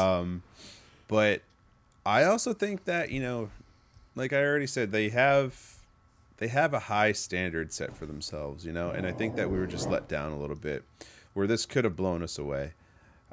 but 1.09 1.41
I 2.05 2.23
also 2.23 2.53
think 2.53 2.85
that 2.85 3.11
you 3.11 3.19
know, 3.19 3.49
like 4.15 4.31
I 4.31 4.41
already 4.41 4.67
said, 4.67 4.93
they 4.93 5.09
have 5.09 5.78
they 6.39 6.47
have 6.47 6.73
a 6.73 6.79
high 6.79 7.11
standard 7.11 7.73
set 7.73 7.95
for 7.95 8.05
themselves, 8.05 8.65
you 8.65 8.71
know, 8.71 8.89
and 8.89 9.05
I 9.05 9.11
think 9.11 9.35
that 9.35 9.51
we 9.51 9.59
were 9.59 9.67
just 9.67 9.89
let 9.89 10.07
down 10.07 10.31
a 10.31 10.39
little 10.39 10.55
bit, 10.55 10.85
where 11.33 11.45
this 11.45 11.65
could 11.65 11.83
have 11.83 11.97
blown 11.97 12.23
us 12.23 12.37
away. 12.37 12.73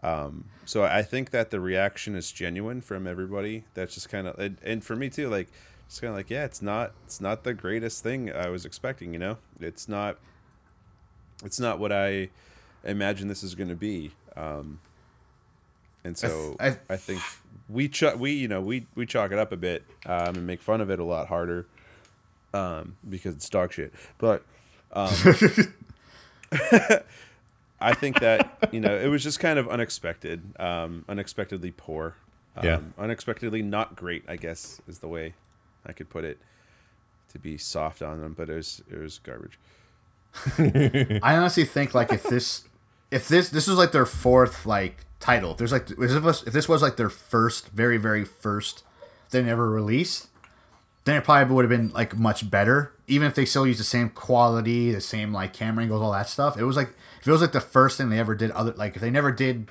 Um, 0.03 0.47
so 0.65 0.83
I 0.83 1.03
think 1.03 1.31
that 1.31 1.51
the 1.51 1.61
reaction 1.61 2.17
is 2.17 2.33
genuine 2.33 2.81
from 2.81 3.07
everybody. 3.07 3.65
That's 3.75 3.95
just 3.95 4.09
kind 4.09 4.27
of 4.27 4.39
and, 4.39 4.59
and 4.63 4.85
for 4.85 4.97
me 4.97 5.09
too, 5.09 5.29
like 5.29 5.49
it's 5.87 6.01
kind 6.01 6.11
of 6.11 6.17
like 6.17 6.31
yeah, 6.31 6.45
it's 6.45 6.61
not 6.61 6.93
it's 7.05 7.21
not 7.21 7.45
the 7.45 7.55
greatest 7.55 8.03
thing 8.03 8.31
I 8.31 8.49
was 8.49 8.65
expecting, 8.65 9.13
you 9.13 9.21
know. 9.21 9.39
It's 9.61 9.89
not 9.89 10.19
it's 11.45 11.61
not 11.61 11.79
what 11.79 11.93
I 11.93 12.31
imagine 12.85 13.29
this 13.29 13.45
is 13.45 13.55
going 13.55 13.69
to 13.69 13.77
be. 13.77 14.11
Um, 14.37 14.81
and 16.03 16.19
so 16.19 16.57
I 16.59 16.67
I, 16.67 16.71
th- 16.71 17.01
think 17.01 17.23
we 17.69 17.89
ch- 17.89 18.15
we 18.17 18.33
you 18.33 18.49
know 18.49 18.61
we 18.61 18.87
we 18.97 19.07
chalk 19.07 19.31
it 19.31 19.39
up 19.39 19.53
a 19.53 19.57
bit 19.57 19.85
um, 20.07 20.35
and 20.35 20.47
make 20.47 20.61
fun 20.61 20.81
of 20.81 20.91
it 20.91 20.99
a 20.99 21.05
lot 21.05 21.29
harder 21.29 21.67
um, 22.57 22.97
because 23.09 23.35
it's 23.35 23.49
dog 23.49 23.73
shit. 23.73 23.93
But 24.19 24.45
um, 24.93 25.11
I 27.81 27.93
think 27.95 28.21
that 28.21 28.69
you 28.73 28.81
know 28.81 28.97
it 28.97 29.09
was 29.09 29.23
just 29.23 29.41
kind 29.41 29.59
of 29.59 29.69
unexpected, 29.69 30.43
um, 30.59 31.05
unexpectedly 31.09 31.73
poor, 31.77 32.15
um, 32.57 32.65
Yeah. 32.65 32.81
unexpectedly 32.99 33.63
not 33.63 33.97
great. 33.97 34.25
I 34.29 34.37
guess 34.37 34.81
is 34.89 35.01
the 35.01 35.09
way 35.09 35.35
I 35.85 35.93
could 35.93 36.09
put 36.09 36.25
it 36.25 36.39
to 37.33 37.39
be 37.39 37.59
soft 37.59 38.03
on 38.03 38.21
them, 38.21 38.35
but 38.37 38.49
it 38.49 38.55
was 38.55 38.83
it 38.91 38.99
was 38.99 39.19
garbage. 39.19 39.59
I 41.23 41.37
honestly 41.37 41.65
think 41.65 41.95
like 41.95 42.13
if 42.13 42.23
this 42.25 42.65
if 43.11 43.29
this 43.29 43.51
this 43.51 43.67
was 43.67 43.77
like 43.79 43.93
their 43.93 44.07
fourth 44.07 44.67
like 44.67 45.05
title, 45.21 45.53
if 45.53 45.59
there's 45.59 45.73
like 45.73 45.91
if 45.91 45.97
this 45.99 46.21
was, 46.23 46.43
if 46.45 46.53
this 46.53 46.69
was 46.69 46.83
like 46.83 46.97
their 46.97 47.11
first 47.11 47.69
very 47.71 47.99
very 47.99 48.25
first 48.25 48.85
they 49.31 49.43
never 49.43 49.69
released, 49.69 50.29
then 51.07 51.17
it 51.17 51.25
probably 51.25 51.55
would 51.55 51.65
have 51.65 51.71
been 51.71 51.89
like 51.91 52.17
much 52.17 52.51
better. 52.51 52.93
Even 53.07 53.27
if 53.29 53.35
they 53.35 53.45
still 53.45 53.67
used 53.67 53.81
the 53.81 53.85
same 53.85 54.11
quality, 54.11 54.91
the 54.93 55.01
same 55.01 55.33
like 55.33 55.53
camera 55.55 55.85
angles, 55.85 56.03
all 56.03 56.13
that 56.13 56.29
stuff. 56.29 56.59
It 56.59 56.65
was 56.65 56.77
like 56.77 56.91
if 57.21 57.27
it 57.27 57.31
was 57.33 57.41
like 57.41 57.53
the 57.53 57.61
first 57.61 57.97
thing 57.97 58.11
they 58.11 58.19
ever 58.19 58.35
did 58.35 58.51
other 58.51 58.73
like 58.73 58.97
if 58.97 59.01
they 59.01 59.11
never 59.11 59.31
did 59.33 59.69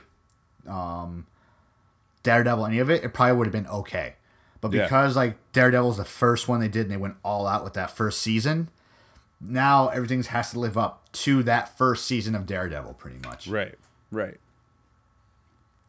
um 0.67 1.27
Daredevil 2.23 2.65
any 2.65 2.79
of 2.79 2.89
it, 2.89 3.03
it 3.03 3.13
probably 3.13 3.35
would 3.37 3.47
have 3.47 3.51
been 3.53 3.67
okay. 3.67 4.15
But 4.61 4.71
Yeah. 4.71 4.83
because 4.83 5.15
like 5.15 5.35
Daredevil's 5.51 5.97
the 5.97 6.05
first 6.05 6.47
one 6.47 6.59
they 6.61 6.67
did 6.69 6.83
and 6.83 6.91
they 6.91 6.97
went 6.97 7.17
all 7.23 7.45
out 7.45 7.63
with 7.63 7.73
that 7.73 7.91
first 7.91 8.21
season, 8.21 8.69
now 9.41 9.89
everything 9.89 10.23
has 10.23 10.51
to 10.51 10.59
live 10.59 10.77
up 10.77 11.11
to 11.11 11.43
that 11.43 11.77
first 11.77 12.05
season 12.05 12.33
of 12.33 12.45
Daredevil, 12.45 12.93
pretty 12.93 13.19
much. 13.27 13.47
Right, 13.47 13.75
right. 14.09 14.37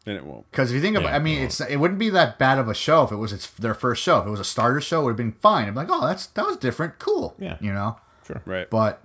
And 0.07 0.15
it 0.15 0.25
won't. 0.25 0.49
Because 0.49 0.71
if 0.71 0.75
you 0.75 0.81
think 0.81 0.95
about, 0.97 1.09
Yeah, 1.09 1.15
I 1.17 1.19
mean, 1.19 1.35
well. 1.37 1.45
it's 1.45 1.59
it 1.61 1.75
wouldn't 1.77 1.99
be 1.99 2.09
that 2.11 2.39
bad 2.39 2.57
of 2.57 2.67
a 2.69 2.73
show 2.73 3.03
if 3.03 3.11
it 3.11 3.17
was 3.17 3.33
its 3.33 3.47
their 3.51 3.73
first 3.75 4.01
show. 4.01 4.19
If 4.21 4.25
it 4.27 4.29
was 4.31 4.39
a 4.39 4.43
starter 4.45 4.79
show, 4.81 5.01
it 5.01 5.03
would 5.03 5.09
have 5.11 5.17
been 5.17 5.33
fine. 5.33 5.67
I'm 5.67 5.75
like, 5.75 5.89
oh, 5.91 6.07
that's 6.07 6.27
that 6.27 6.45
was 6.45 6.57
different, 6.57 6.97
cool. 6.97 7.35
Yeah. 7.37 7.57
you 7.61 7.73
know. 7.73 7.97
Sure. 8.25 8.41
Right. 8.45 8.69
But 8.69 9.01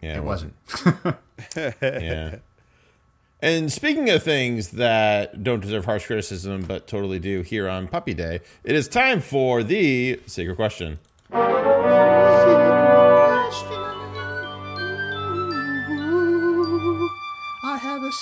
Yeah, 0.00 0.16
it 0.16 0.24
wasn't. 0.24 0.54
yeah. 1.82 2.36
And 3.40 3.70
speaking 3.72 4.10
of 4.10 4.24
things 4.24 4.70
that 4.70 5.44
don't 5.44 5.60
deserve 5.60 5.84
harsh 5.84 6.06
criticism 6.06 6.62
but 6.62 6.88
totally 6.88 7.20
do 7.20 7.42
here 7.42 7.68
on 7.68 7.86
Puppy 7.86 8.12
Day, 8.12 8.40
it 8.64 8.74
is 8.74 8.88
time 8.88 9.20
for 9.20 9.62
the 9.62 10.18
secret 10.26 10.56
question. 10.56 10.98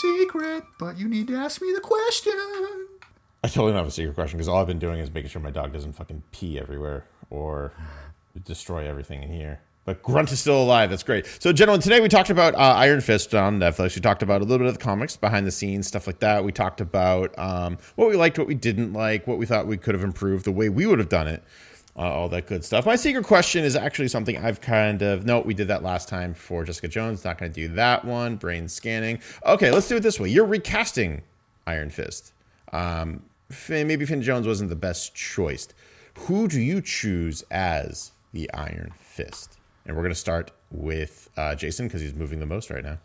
Secret, 0.01 0.65
but 0.79 0.99
you 0.99 1.09
need 1.09 1.27
to 1.29 1.37
ask 1.37 1.61
me 1.61 1.73
the 1.73 1.81
question. 1.81 2.35
I 3.45 3.49
totally 3.49 3.73
don't 3.73 3.79
have 3.79 3.89
a 3.89 3.91
secret 3.91 4.15
question 4.15 4.39
because 4.39 4.49
all 4.49 4.59
I've 4.59 4.67
been 4.67 4.79
doing 4.79 4.99
is 4.99 5.13
making 5.13 5.31
sure 5.31 5.41
my 5.41 5.51
dog 5.51 5.73
doesn't 5.73 5.93
fucking 5.93 6.23
pee 6.33 6.59
everywhere 6.59 7.07
or 7.31 7.73
destroy 8.45 8.89
everything 8.89 9.23
in 9.23 9.31
here. 9.31 9.61
But 9.85 10.03
Grunt 10.03 10.33
is 10.33 10.41
still 10.41 10.61
alive. 10.61 10.91
That's 10.91 11.05
great. 11.05 11.27
So, 11.41 11.53
gentlemen, 11.53 11.81
today 11.81 12.01
we 12.01 12.09
talked 12.09 12.29
about 12.29 12.57
uh, 12.57 12.59
Iron 12.59 13.01
Fist 13.01 13.33
on 13.37 13.61
Netflix. 13.61 13.95
We 13.95 14.03
talked 14.03 14.21
about 14.21 14.41
a 14.41 14.45
little 14.45 14.59
bit 14.59 14.67
of 14.67 14.75
the 14.77 14.85
comics, 14.85 15.17
behind 15.17 15.47
the 15.47 15.53
scenes, 15.53 15.87
stuff 15.87 16.09
like 16.09 16.19
that. 16.19 16.43
We 16.43 16.51
talked 16.51 16.81
about 16.81 17.39
um, 17.39 17.79
what 17.95 18.09
we 18.09 18.17
liked, 18.17 18.37
what 18.37 18.49
we 18.49 18.57
didn't 18.57 18.93
like, 18.93 19.29
what 19.29 19.39
we 19.39 19.47
thought 19.47 19.69
we 19.69 19.77
could 19.77 19.95
have 19.95 20.03
improved, 20.03 20.45
the 20.45 20.51
way 20.51 20.69
we 20.69 20.87
would 20.87 20.99
have 20.99 21.09
done 21.09 21.29
it, 21.29 21.45
uh, 21.97 22.03
all 22.03 22.29
that 22.29 22.47
good 22.47 22.65
stuff. 22.65 22.87
My 22.87 22.97
secret 22.97 23.25
question 23.25 23.65
is 23.65 23.75
actually 23.75 24.09
something 24.09 24.37
I've 24.37 24.61
kind 24.61 25.03
of 25.03 25.25
no, 25.25 25.41
we 25.41 25.55
did 25.55 25.69
that 25.69 25.83
last 25.83 26.09
time 26.09 26.35
for 26.35 26.65
Jessica 26.65 26.89
Jones. 26.89 27.25
Not 27.25 27.39
going 27.39 27.53
to 27.53 27.69
do 27.69 27.75
that 27.75 28.05
one. 28.05 28.37
Brain 28.37 28.69
scanning. 28.69 29.21
Okay, 29.45 29.71
let's 29.71 29.89
do 29.89 29.97
it 29.97 30.03
this 30.03 30.21
way. 30.21 30.29
You're 30.29 30.47
recasting 30.47 31.23
Iron 31.67 31.91
Fist. 31.91 32.33
Um, 32.73 33.23
maybe 33.69 34.05
Finn 34.05 34.23
Jones 34.23 34.47
wasn't 34.47 34.71
the 34.71 34.77
best 34.77 35.15
choice. 35.15 35.69
Who 36.21 36.49
do 36.49 36.61
you 36.61 36.81
choose 36.81 37.45
as 37.51 38.13
the 38.33 38.51
Iron 38.53 38.93
Fist? 38.99 39.59
And 39.87 39.97
we're 39.97 40.03
going 40.03 40.15
to 40.15 40.19
start 40.19 40.51
with 40.71 41.31
uh, 41.37 41.55
Jason 41.55 41.87
because 41.87 42.01
he's 42.01 42.15
moving 42.15 42.41
the 42.41 42.47
most 42.47 42.71
right 42.71 42.85
now. 42.85 42.99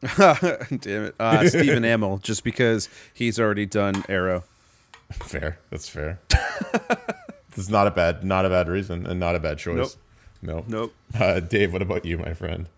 Damn 0.16 1.04
it. 1.06 1.14
Uh, 1.18 1.48
Stephen 1.48 1.82
Amell, 1.82 2.22
just 2.22 2.44
because 2.44 2.88
he's 3.12 3.38
already 3.38 3.66
done 3.66 4.04
Arrow. 4.08 4.44
Fair. 5.12 5.58
That's 5.70 5.88
fair. 5.88 6.20
That's 7.58 7.68
not 7.68 7.88
a 7.88 7.90
bad, 7.90 8.22
not 8.22 8.46
a 8.46 8.48
bad 8.48 8.68
reason, 8.68 9.04
and 9.04 9.18
not 9.18 9.34
a 9.34 9.40
bad 9.40 9.58
choice. 9.58 9.96
No. 10.40 10.64
Nope. 10.68 10.94
Uh, 11.18 11.40
Dave, 11.40 11.72
what 11.72 11.82
about 11.82 12.04
you, 12.04 12.16
my 12.16 12.32
friend? 12.32 12.68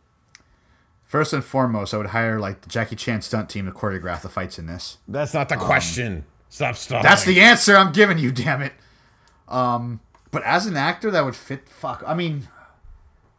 First 1.04 1.34
and 1.34 1.44
foremost, 1.44 1.92
I 1.92 1.98
would 1.98 2.06
hire 2.06 2.40
like 2.40 2.62
the 2.62 2.70
Jackie 2.70 2.96
Chan 2.96 3.20
stunt 3.20 3.50
team 3.50 3.66
to 3.66 3.72
choreograph 3.72 4.22
the 4.22 4.30
fights 4.30 4.58
in 4.58 4.64
this. 4.64 4.96
That's 5.06 5.34
not 5.34 5.50
the 5.50 5.56
question. 5.56 6.24
Stop 6.48 6.76
stalling. 6.76 7.02
That's 7.02 7.24
the 7.26 7.42
answer 7.42 7.76
I'm 7.76 7.92
giving 7.92 8.16
you, 8.16 8.32
damn 8.32 8.62
it. 8.62 8.72
Um, 9.48 10.00
but 10.30 10.42
as 10.44 10.64
an 10.64 10.78
actor, 10.78 11.10
that 11.10 11.26
would 11.26 11.36
fit. 11.36 11.68
Fuck, 11.68 12.02
I 12.06 12.14
mean, 12.14 12.48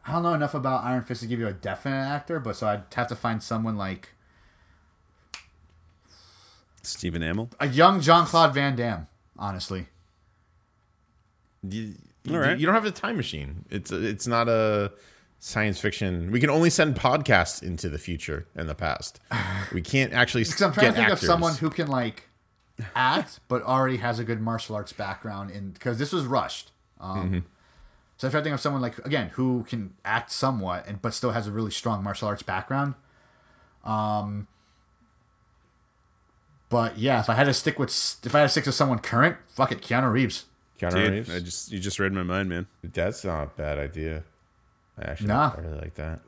I 0.06 0.12
don't 0.12 0.22
know 0.22 0.36
enough 0.36 0.54
about 0.54 0.84
Iron 0.84 1.04
Fist 1.04 1.22
to 1.22 1.28
give 1.28 1.40
you 1.40 1.48
a 1.48 1.54
definite 1.54 2.06
actor, 2.06 2.40
but 2.40 2.56
so 2.56 2.68
I'd 2.68 2.84
have 2.94 3.08
to 3.08 3.16
find 3.16 3.42
someone 3.42 3.78
like 3.78 4.10
Stephen 6.84 7.24
Amell. 7.24 7.52
a 7.60 7.68
young 7.68 8.00
Jean 8.00 8.28
Claude 8.28 8.54
Van 8.54 8.76
Damme. 8.76 9.08
Honestly, 9.40 9.88
You, 11.68 11.94
All 12.30 12.38
right. 12.40 12.58
you 12.60 12.66
don't 12.66 12.76
have 12.76 12.86
a 12.86 12.92
time 12.92 13.18
machine. 13.18 13.66
It's 13.70 13.92
it's 13.92 14.28
not 14.28 14.48
a 14.50 14.92
science 15.40 15.80
fiction. 15.80 16.32
We 16.32 16.40
can 16.40 16.50
only 16.50 16.70
send 16.70 16.96
podcasts 16.96 17.62
into 17.64 17.90
the 17.90 17.98
future 17.98 18.48
and 18.56 18.68
the 18.70 18.76
past. 18.76 19.20
We 19.74 19.82
can't 19.82 20.12
actually 20.14 20.44
I'm 20.46 20.74
trying 20.74 20.74
get 20.74 20.82
to 20.82 20.94
think 20.94 20.98
actors. 21.10 21.24
of 21.24 21.28
someone 21.28 21.56
who 21.56 21.70
can 21.70 21.88
like 21.88 22.30
act, 22.96 23.40
but 23.48 23.62
already 23.64 23.98
has 23.98 24.20
a 24.20 24.24
good 24.24 24.42
martial 24.42 24.76
arts 24.76 24.92
background. 24.94 25.52
In 25.52 25.72
because 25.72 25.98
this 25.98 26.12
was 26.12 26.26
rushed. 26.26 26.72
Um, 27.00 27.18
Mm-hmm. 27.26 27.40
So 28.18 28.28
I'm 28.28 28.32
trying 28.32 28.42
to 28.42 28.44
think 28.44 28.54
of 28.54 28.62
someone 28.62 28.82
like 28.84 28.98
again 29.00 29.30
who 29.30 29.64
can 29.68 29.96
act 30.06 30.32
somewhat 30.32 30.86
and 30.88 31.02
but 31.02 31.14
still 31.16 31.32
has 31.32 31.48
a 31.48 31.52
really 31.52 31.72
strong 31.72 32.04
martial 32.04 32.28
arts 32.28 32.44
background. 32.44 32.94
Um, 33.84 34.48
but 36.70 36.98
yeah, 37.00 37.20
if 37.20 37.30
I 37.30 37.34
had 37.34 37.46
to 37.46 37.54
stick 37.54 37.80
with 37.80 37.90
if 38.24 38.36
I 38.36 38.40
had 38.40 38.46
to 38.46 38.50
stick 38.50 38.64
to 38.66 38.72
someone 38.72 39.00
current, 39.00 39.38
fuck 39.48 39.72
it, 39.72 39.82
Keanu 39.82 40.12
Reeves. 40.12 40.46
Keanu 40.82 40.92
Dude, 40.92 41.12
Reeves. 41.12 41.30
I 41.30 41.40
just 41.40 41.72
you 41.72 41.80
just 41.80 42.00
read 42.00 42.12
my 42.14 42.24
mind, 42.24 42.50
man. 42.50 42.68
That's 42.84 43.24
not 43.24 43.44
a 43.44 43.48
bad 43.48 43.78
idea. 43.78 44.24
I 44.98 45.10
actually 45.12 45.28
Nah. 45.28 45.54
I 45.58 45.62
really 45.62 45.78
like 45.78 45.96
that. 45.96 46.20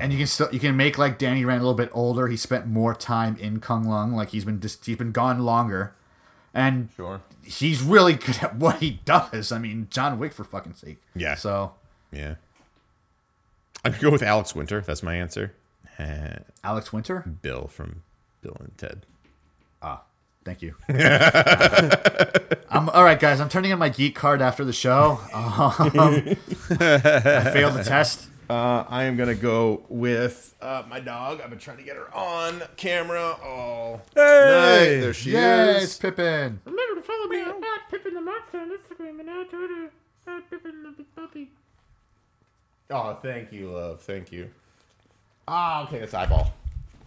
And 0.00 0.12
you 0.12 0.18
can 0.18 0.26
still 0.28 0.48
you 0.52 0.60
can 0.60 0.76
make 0.76 0.98
like 0.98 1.18
Danny 1.18 1.44
Rand 1.44 1.60
a 1.60 1.64
little 1.64 1.74
bit 1.76 1.90
older. 1.92 2.28
He 2.28 2.36
spent 2.36 2.66
more 2.66 2.94
time 2.94 3.36
in 3.38 3.58
Kunlun, 3.60 4.12
like 4.14 4.28
he's 4.30 4.44
been 4.44 4.60
just 4.60 4.84
he's 4.86 4.96
been 4.96 5.10
gone 5.12 5.40
longer, 5.40 5.94
and 6.54 6.90
Sure. 6.94 7.20
he's 7.42 7.82
really 7.82 8.14
good 8.14 8.38
at 8.42 8.54
what 8.64 8.76
he 8.76 9.00
does. 9.04 9.50
I 9.50 9.58
mean, 9.58 9.88
John 9.90 10.18
Wick 10.18 10.32
for 10.32 10.44
fucking 10.44 10.74
sake. 10.74 10.98
Yeah. 11.16 11.34
So 11.34 11.72
Yeah. 12.12 12.34
I 13.84 13.90
could 13.90 14.00
go 14.00 14.10
with 14.10 14.22
Alex 14.22 14.54
Winter. 14.54 14.80
That's 14.80 15.02
my 15.02 15.14
answer. 15.14 15.54
Alex 16.62 16.92
Winter. 16.92 17.20
Bill 17.42 17.66
from 17.66 18.02
Bill 18.42 18.56
and 18.60 18.76
Ted. 18.78 19.06
Ah, 19.82 20.02
thank 20.48 20.62
you. 20.62 20.74
I'm 22.70 22.88
all 22.90 23.04
right, 23.04 23.20
guys. 23.20 23.40
I'm 23.40 23.48
turning 23.50 23.70
in 23.70 23.78
my 23.78 23.88
geek 23.90 24.14
card 24.14 24.40
after 24.40 24.64
the 24.64 24.72
show. 24.72 25.20
Um, 25.34 26.36
I 26.80 27.50
failed 27.52 27.74
the 27.74 27.84
test. 27.84 28.28
Uh, 28.48 28.84
I 28.88 29.04
am 29.04 29.16
gonna 29.18 29.34
go 29.34 29.82
with 29.90 30.54
uh, 30.62 30.82
my 30.88 31.00
dog. 31.00 31.42
I've 31.42 31.50
been 31.50 31.58
trying 31.58 31.76
to 31.76 31.82
get 31.82 31.96
her 31.96 32.14
on 32.14 32.62
camera. 32.78 33.36
Oh, 33.44 34.00
Hey! 34.14 35.00
there 35.00 35.12
she 35.12 35.32
Yay, 35.32 35.76
is. 35.76 35.84
it's 35.84 35.98
Pippin. 35.98 36.58
Remember 36.64 37.00
to 37.00 37.06
follow 37.06 37.26
me 37.26 37.40
at 37.42 37.90
Pippin 37.90 38.14
the 38.14 38.22
Monster 38.22 38.58
on 38.60 38.70
Instagram 38.70 39.20
and 39.20 39.28
at 39.28 39.50
Twitter 39.50 39.90
at 40.28 40.48
Pippin 40.50 40.82
the 40.82 40.90
Big 40.96 41.14
Puppy. 41.14 41.50
Oh, 42.90 43.18
thank 43.22 43.52
you, 43.52 43.70
love. 43.70 44.00
Thank 44.00 44.32
you. 44.32 44.48
Ah, 45.46 45.84
okay, 45.86 45.98
that's 45.98 46.14
eyeball. 46.14 46.50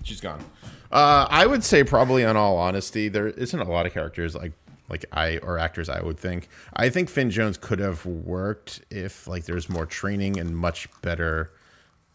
She's 0.04 0.22
gone. 0.22 0.44
Uh, 0.92 1.26
I 1.30 1.46
would 1.46 1.64
say 1.64 1.84
probably, 1.84 2.26
on 2.26 2.36
all 2.36 2.58
honesty, 2.58 3.08
there 3.08 3.28
isn't 3.28 3.60
a 3.60 3.64
lot 3.70 3.86
of 3.86 3.94
characters 3.94 4.36
like 4.36 4.52
like 4.90 5.06
I 5.14 5.38
or 5.38 5.58
actors. 5.58 5.88
I 5.90 6.02
would 6.02 6.20
think. 6.20 6.50
I 6.76 6.90
think 6.90 7.10
Finn 7.10 7.30
Jones 7.32 7.58
could 7.58 7.80
have 7.80 8.06
worked 8.06 8.82
if 8.90 9.28
like 9.28 9.46
there's 9.46 9.70
more 9.70 9.86
training 9.86 10.38
and 10.40 10.56
much 10.58 10.90
better. 11.02 11.52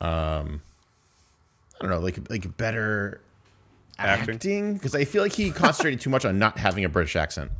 Um, 0.01 0.61
I 1.80 1.82
don't 1.82 1.91
know, 1.91 2.01
like 2.01 2.28
like 2.30 2.57
better 2.57 3.20
Acting. 3.99 4.34
acting 4.34 4.74
because 4.74 4.95
I 4.95 5.07
feel 5.07 5.22
like 5.22 5.32
he 5.32 5.51
concentrated 5.51 6.01
too 6.01 6.11
much 6.11 6.26
on 6.26 6.39
not 6.39 6.59
having 6.59 6.84
a 6.84 6.89
British 6.91 7.16
accent 7.16 7.51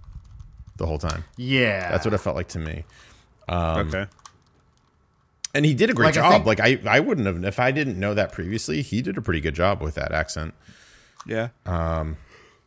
the 0.76 0.84
whole 0.84 0.98
time. 0.98 1.24
Yeah, 1.38 1.90
That's 1.90 2.04
what 2.04 2.12
it 2.12 2.18
felt 2.18 2.36
like 2.36 2.48
to 2.48 2.58
me. 2.58 2.84
okay. 3.48 4.06
And 5.57 5.64
he 5.64 5.74
did 5.74 5.90
a 5.90 5.94
great 5.94 6.07
Like, 6.14 6.18
I 6.18 6.20
job. 6.20 6.32
think- 6.32 6.46
like 6.46 6.61
I, 6.61 6.78
I 6.96 7.00
wouldn't 7.00 7.26
have 7.26 7.42
if 7.44 7.59
I 7.59 7.70
didn't 7.70 7.98
know 7.98 8.14
that 8.14 8.30
previously. 8.32 8.82
He 8.82 9.02
did 9.02 9.16
a 9.18 9.22
pretty 9.22 9.40
good 9.40 9.54
job 9.54 9.80
with 9.82 9.94
that 9.96 10.12
accent. 10.12 10.54
Yeah. 11.26 11.48
Um, 11.64 12.16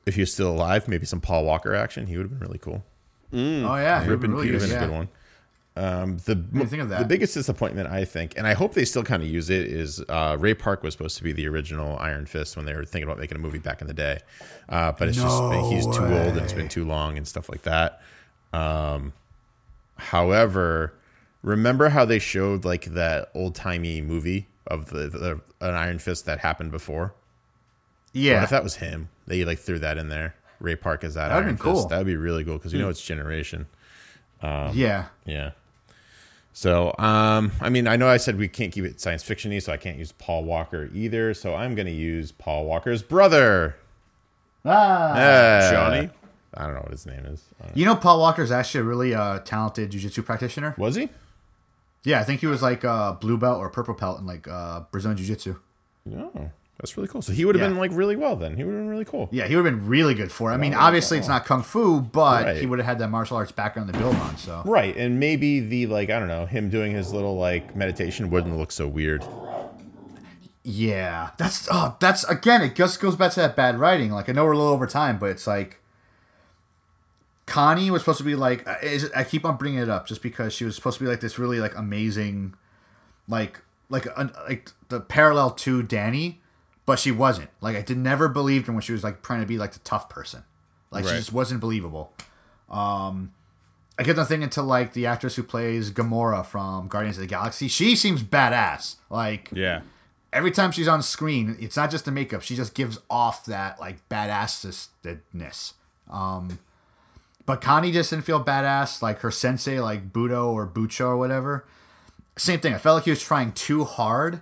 If 0.06 0.16
he 0.16 0.22
was 0.22 0.34
still 0.34 0.52
alive, 0.52 0.88
maybe 0.88 1.06
some 1.06 1.22
Paul 1.22 1.46
Walker 1.46 1.76
action. 1.76 2.08
He 2.08 2.18
would 2.18 2.24
have 2.24 2.32
been 2.32 2.40
really 2.48 2.58
cool. 2.60 2.84
Oh 3.32 3.38
yeah, 3.76 4.02
He 4.02 4.08
would 4.10 4.14
have 4.14 4.20
been, 4.22 4.34
really 4.34 4.48
he 4.48 4.54
have 4.54 4.62
been 4.62 4.72
yeah. 4.72 4.78
a 4.78 4.88
good 4.88 4.92
one. 4.94 5.10
Um, 5.76 6.18
the 6.26 6.36
think 6.66 6.82
of 6.82 6.90
the 6.90 7.06
biggest 7.06 7.36
disappointment 7.36 7.88
I 7.90 8.04
think, 8.04 8.34
and 8.38 8.46
I 8.46 8.54
hope 8.54 8.74
they 8.74 8.84
still 8.84 9.04
kind 9.04 9.24
of 9.24 9.30
use 9.30 9.50
it, 9.50 9.68
is 9.68 10.04
uh, 10.10 10.36
Ray 10.38 10.54
Park 10.56 10.84
was 10.84 10.94
supposed 10.94 11.16
to 11.20 11.24
be 11.24 11.32
the 11.32 11.48
original 11.48 11.96
Iron 12.00 12.26
Fist 12.26 12.58
when 12.58 12.66
they 12.66 12.74
were 12.74 12.84
thinking 12.84 13.04
about 13.08 13.18
making 13.20 13.38
a 13.38 13.40
movie 13.40 13.60
back 13.60 13.80
in 13.82 13.88
the 13.88 13.94
day, 13.94 14.20
uh, 14.68 14.92
but 14.92 15.08
it's 15.08 15.18
No 15.20 15.24
just 15.24 15.72
he's 15.72 15.86
too 15.86 16.04
old 16.04 16.34
and 16.36 16.40
it's 16.40 16.52
been 16.54 16.68
too 16.68 16.86
long 16.86 17.18
and 17.18 17.26
stuff 17.26 17.48
like 17.50 17.62
that. 17.62 18.02
Um, 18.52 19.14
however, 19.98 20.94
remember 21.42 21.90
how 21.90 22.06
they 22.06 22.20
showed 22.20 22.66
like 22.66 22.86
that 22.86 23.30
old 23.34 23.56
timey 23.56 24.02
movie 24.02 24.48
of 24.68 24.90
the, 24.90 25.10
the 25.10 25.42
an 25.66 25.74
Iron 25.76 26.00
Fist 26.00 26.26
that 26.26 26.40
happened 26.40 26.72
before? 26.72 27.08
What 27.08 27.14
Yeah, 28.14 28.44
if 28.44 28.50
that 28.50 28.64
was 28.64 28.76
him? 28.78 29.10
They 29.28 29.44
like 29.46 29.60
threw 29.60 29.80
that 29.80 29.98
in 29.98 30.10
there. 30.10 30.36
Ray 30.60 30.76
Park 30.76 31.04
is 31.04 31.14
that 31.14 31.30
That'd 31.30 31.46
Iron 31.46 31.58
cool. 31.58 31.76
Fist. 31.76 31.90
That'd 31.90 32.06
be 32.08 32.16
really 32.18 32.44
cool 32.44 32.58
because 32.58 32.74
you 32.74 32.80
know 32.80 32.90
it's 32.90 33.02
generation. 33.02 33.68
yeah. 34.44 35.06
Yeah. 35.26 35.52
So, 36.52 36.94
um, 36.98 37.52
I 37.62 37.70
mean, 37.70 37.88
I 37.88 37.96
know 37.96 38.08
I 38.10 38.18
said 38.18 38.38
we 38.38 38.48
can't 38.50 38.74
keep 38.74 38.84
it 38.84 39.00
science 39.00 39.24
fictiony, 39.24 39.62
so 39.62 39.72
I 39.72 39.78
can't 39.78 39.98
use 39.98 40.12
Paul 40.12 40.44
Walker 40.44 40.90
either. 40.94 41.34
So 41.34 41.56
I'm 41.56 41.74
going 41.76 41.86
to 41.86 41.94
use 41.94 42.32
Paul 42.34 42.66
Walker's 42.66 43.02
brother, 43.02 43.78
Ah. 44.66 45.12
Uh, 45.14 45.72
Johnny? 45.72 46.10
I 46.56 46.66
don't 46.66 46.74
know 46.74 46.82
what 46.82 46.92
his 46.92 47.06
name 47.06 47.24
is. 47.26 47.44
Uh, 47.64 47.68
You 47.76 47.86
know, 47.86 47.96
Paul 47.96 48.20
Walker 48.20 48.42
is 48.42 48.52
actually 48.52 48.82
a 48.82 48.84
really 48.84 49.14
uh, 49.16 49.40
talented 49.40 49.92
jujitsu 49.92 50.26
practitioner. 50.26 50.74
was 50.78 50.96
he? 50.96 51.08
Yeah, 52.04 52.20
I 52.20 52.24
think 52.24 52.40
he 52.42 52.48
was 52.48 52.62
like 52.62 52.86
uh, 52.86 53.14
blue 53.14 53.38
belt 53.38 53.60
or 53.60 53.70
purple 53.70 53.94
belt 53.94 54.20
in 54.20 54.26
like 54.26 54.48
uh, 54.48 54.82
Brazilian 54.92 55.18
jiu-jitsu. 55.18 55.56
No, 56.06 56.52
that's 56.80 56.96
really 56.96 57.10
cool. 57.10 57.22
So 57.22 57.34
he 57.34 57.44
would 57.44 57.56
have 57.56 57.62
Yeah. 57.62 57.68
been 57.70 57.78
like 57.78 57.92
really 57.94 58.16
well 58.16 58.36
then. 58.38 58.56
He 58.56 58.64
would 58.64 58.72
have 58.74 58.80
been 58.82 58.90
really 58.90 59.04
cool. 59.06 59.28
Yeah, 59.32 59.48
he 59.48 59.56
would 59.58 59.66
have 59.66 59.74
been 59.76 59.88
really 59.88 60.14
good 60.14 60.32
for 60.32 60.50
it. 60.50 60.54
I 60.54 60.58
mean, 60.58 60.74
obviously 60.74 61.18
it's 61.18 61.28
not 61.28 61.46
kung 61.46 61.62
fu, 61.62 62.00
but 62.02 62.46
Right. 62.46 62.58
he 62.58 62.66
would 62.66 62.80
have 62.80 62.86
had 62.86 63.00
that 63.00 63.10
martial 63.10 63.36
arts 63.38 63.52
background 63.52 63.92
to 63.92 64.00
build 64.00 64.16
on. 64.16 64.38
So 64.38 64.62
Right, 64.66 64.96
and 64.96 65.20
maybe 65.20 65.60
the 65.60 65.88
like 65.88 66.10
I 66.10 66.20
don't 66.20 66.30
know 66.30 66.46
him 66.46 66.70
doing 66.70 66.94
his 66.94 67.12
little 67.14 67.38
like 67.38 67.76
meditation 67.76 68.30
wouldn't 68.30 68.58
look 68.58 68.72
so 68.72 68.88
weird. 68.88 69.26
Yeah, 70.64 71.32
that's 71.38 71.68
oh, 71.72 71.96
that's 72.00 72.24
again. 72.26 72.62
It 72.62 72.76
just 72.76 73.00
goes 73.00 73.16
back 73.16 73.32
to 73.34 73.40
that 73.42 73.56
bad 73.56 73.80
writing. 73.80 74.12
Like 74.12 74.30
I 74.30 74.34
know 74.34 74.46
we're 74.46 74.52
a 74.52 74.58
little 74.58 74.74
over 74.74 74.88
time, 74.88 75.18
but 75.18 75.30
it's 75.30 75.48
like 75.48 75.79
Connie 77.50 77.92
was 77.92 78.02
supposed 78.02 78.20
to 78.20 78.24
be 78.24 78.36
like. 78.36 78.68
uh, 78.68 78.76
Is, 78.82 79.10
I 79.16 79.24
keep 79.24 79.44
on 79.44 79.58
bringing 79.58 79.80
it 79.80 79.90
up 79.90 80.08
just 80.08 80.22
because 80.22 80.54
she 80.54 80.64
was 80.66 80.76
supposed 80.76 80.98
to 81.00 81.04
be 81.04 81.10
like 81.10 81.20
this 81.20 81.38
really 81.40 81.60
like 81.60 81.76
amazing, 81.76 82.54
like 83.28 83.60
like 83.90 84.06
like 84.48 84.72
the 84.90 85.00
parallel 85.02 85.52
to 85.52 85.82
Danny, 85.84 86.42
but 86.86 87.00
she 87.00 87.12
wasn't. 87.12 87.50
Like 87.60 87.76
I 87.76 87.82
did 87.82 87.98
never 87.98 88.30
believed 88.30 88.68
her 88.68 88.74
when 88.74 88.82
she 88.82 88.92
was 88.94 89.04
like 89.04 89.22
trying 89.24 89.42
to 89.42 89.48
be 89.48 89.58
like 89.58 89.74
the 89.74 89.80
tough 89.80 90.08
person. 90.10 90.44
Like 90.92 91.06
she 91.06 91.12
just 91.12 91.34
wasn't 91.34 91.60
believable. 91.60 92.14
Um, 92.70 93.34
I 93.98 94.04
get 94.04 94.16
the 94.16 94.26
thing 94.26 94.42
into 94.44 94.62
like 94.62 94.94
the 94.94 95.06
actress 95.08 95.36
who 95.36 95.44
plays 95.44 95.92
Gamora 95.92 96.46
from 96.46 96.88
Guardians 96.88 97.18
of 97.18 97.22
the 97.22 97.28
Galaxy. 97.28 97.68
She 97.68 97.96
seems 97.96 98.24
badass. 98.24 98.96
Like 99.10 99.50
Yeah. 99.52 99.82
every 100.32 100.52
time 100.52 100.72
she's 100.72 100.88
on 100.88 101.02
screen, 101.04 101.58
it's 101.60 101.76
not 101.76 101.92
just 101.92 102.06
the 102.06 102.12
makeup. 102.12 102.42
She 102.42 102.56
just 102.56 102.74
gives 102.74 103.00
off 103.10 103.46
that 103.46 103.80
like 103.80 104.08
badassness. 104.10 105.74
Um, 106.10 106.60
but 107.50 107.62
Connie 107.62 107.92
just 107.92 108.12
didn't 108.12 108.26
feel 108.26 108.44
badass. 108.44 109.02
Like 109.02 109.22
her 109.22 109.32
sensei, 109.32 109.80
like 109.80 110.14
Budo 110.14 110.50
or 110.50 110.68
Bucho 110.68 111.08
or 111.08 111.18
whatever. 111.18 111.66
Same 112.38 112.60
thing. 112.60 112.76
I 112.76 112.78
felt 112.78 112.98
like 112.98 113.06
he 113.06 113.10
was 113.10 113.24
trying 113.24 113.54
too 113.54 113.86
hard 113.86 114.42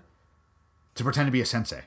to 0.95 1.03
pretend 1.05 1.25
to 1.27 1.31
be 1.31 1.39
a 1.39 1.45
sensei. 1.45 1.83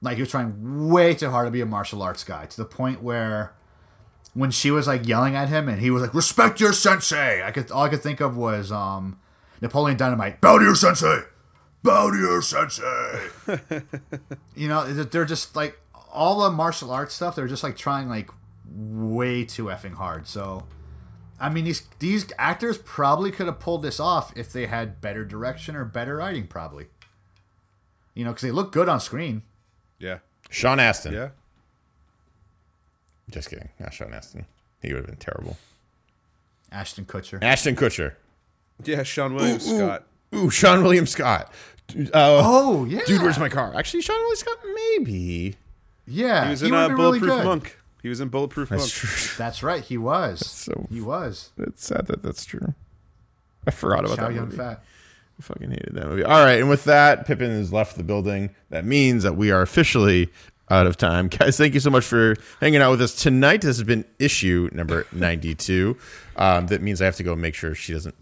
Like 0.00 0.14
he 0.14 0.22
was 0.22 0.30
trying 0.30 0.88
way 0.88 1.12
too 1.12 1.28
hard 1.28 1.46
to 1.46 1.50
be 1.50 1.60
a 1.60 1.66
martial 1.66 2.00
arts 2.00 2.24
guy 2.24 2.46
to 2.46 2.56
the 2.56 2.64
point 2.64 3.02
where 3.02 3.52
when 4.32 4.50
she 4.50 4.70
was 4.70 4.86
like 4.86 5.06
yelling 5.06 5.36
at 5.36 5.50
him 5.50 5.68
and 5.68 5.82
he 5.82 5.90
was 5.90 6.00
like, 6.00 6.14
"Respect 6.14 6.58
your 6.58 6.72
sensei," 6.72 7.42
I 7.44 7.50
could 7.50 7.70
all 7.70 7.84
I 7.84 7.90
could 7.90 8.02
think 8.02 8.20
of 8.20 8.34
was 8.34 8.72
um, 8.72 9.18
Napoleon 9.60 9.98
Dynamite. 9.98 10.40
Bow 10.40 10.56
to 10.56 10.64
your 10.64 10.74
sensei. 10.74 11.18
Bow 11.82 12.10
to 12.10 12.16
your 12.16 12.40
sensei. 12.40 13.28
you 14.56 14.68
know, 14.68 14.90
they're 14.90 15.04
they're 15.04 15.24
just 15.26 15.54
like 15.54 15.78
all 16.10 16.40
the 16.40 16.50
martial 16.50 16.90
arts 16.90 17.12
stuff. 17.12 17.36
They're 17.36 17.46
just 17.46 17.62
like 17.62 17.76
trying 17.76 18.08
like 18.08 18.30
way 18.70 19.44
too 19.44 19.64
effing 19.64 19.94
hard. 19.94 20.26
So, 20.26 20.64
I 21.40 21.48
mean, 21.48 21.64
these 21.64 21.82
these 21.98 22.26
actors 22.38 22.78
probably 22.78 23.30
could 23.30 23.46
have 23.46 23.58
pulled 23.60 23.82
this 23.82 23.98
off 24.00 24.32
if 24.36 24.52
they 24.52 24.66
had 24.66 25.00
better 25.00 25.24
direction 25.24 25.76
or 25.76 25.84
better 25.84 26.16
writing. 26.16 26.46
Probably. 26.46 26.86
You 28.14 28.24
know, 28.24 28.30
because 28.30 28.42
they 28.42 28.50
look 28.52 28.72
good 28.72 28.88
on 28.88 29.00
screen. 29.00 29.42
Yeah. 29.98 30.18
Sean 30.50 30.78
Astin. 30.78 31.14
Yeah. 31.14 31.28
Just 33.30 33.50
kidding. 33.50 33.70
Not 33.80 33.92
Sean 33.94 34.12
Astin. 34.12 34.46
He 34.82 34.92
would 34.92 34.98
have 35.00 35.06
been 35.06 35.16
terrible. 35.16 35.56
Ashton 36.70 37.04
Kutcher. 37.06 37.42
Ashton 37.42 37.74
Kutcher. 37.76 38.14
Yeah. 38.84 39.00
Seann 39.00 39.34
William 39.34 39.58
Scott. 39.60 40.04
Ooh, 40.34 40.48
Seann 40.50 40.82
William 40.82 41.06
Scott. 41.06 41.52
Uh, 41.96 42.00
Oh 42.14 42.84
yeah, 42.86 43.00
Dude, 43.06 43.22
where's 43.22 43.38
my 43.38 43.48
car? 43.48 43.74
Actually, 43.76 44.02
Seann 44.02 44.16
William 44.18 44.36
Scott, 44.36 44.58
maybe. 44.74 45.56
Yeah, 46.06 46.44
He 46.44 46.50
was 46.50 46.60
he 46.60 46.66
in 46.68 46.72
would've 46.72 46.84
uh, 46.84 46.88
been 46.88 46.96
really 46.96 47.18
Bulletproof. 47.20 47.44
Monk. 47.44 47.78
He 48.04 48.10
was 48.10 48.20
in 48.20 48.28
Bulletproof 48.28 48.68
That's 48.68 48.82
Monk. 48.82 48.90
true. 48.92 49.34
That's 49.38 49.62
right, 49.62 49.82
he 49.82 49.96
was. 49.96 50.46
so- 50.46 50.86
he 50.90 51.00
was. 51.00 51.52
It's 51.56 51.86
sad 51.86 52.06
that 52.08 52.22
that's 52.22 52.44
true. 52.44 52.74
I 53.66 53.70
forgot 53.70 54.04
about 54.04 54.18
Chow 54.18 54.26
that 54.28 54.34
Yun 54.34 54.44
movie. 54.44 54.56
Fat. 54.58 54.84
I 55.38 55.42
fucking 55.42 55.70
hated 55.70 55.94
that 55.94 56.06
movie. 56.08 56.22
All 56.22 56.44
right, 56.44 56.60
and 56.60 56.68
with 56.68 56.84
that, 56.84 57.26
Pippin 57.26 57.50
has 57.50 57.72
left 57.72 57.96
the 57.96 58.04
building. 58.04 58.50
That 58.68 58.84
means 58.84 59.22
that 59.22 59.36
we 59.36 59.50
are 59.50 59.62
officially 59.62 60.28
out 60.70 60.86
of 60.86 60.98
time. 60.98 61.28
Guys, 61.38 61.56
thank 61.56 61.72
you 61.72 61.80
so 61.80 61.88
much 61.88 62.04
for 62.04 62.36
hanging 62.60 62.82
out 62.82 62.90
with 62.90 63.00
us 63.00 63.14
tonight. 63.14 63.62
This 63.62 63.78
has 63.78 63.84
been 63.84 64.04
issue 64.18 64.68
number 64.72 65.06
92. 65.12 65.96
Um, 66.36 66.66
that 66.66 66.82
means 66.82 67.00
I 67.00 67.06
have 67.06 67.16
to 67.16 67.22
go 67.22 67.34
make 67.34 67.54
sure 67.54 67.74
she 67.74 67.94
doesn't 67.94 68.14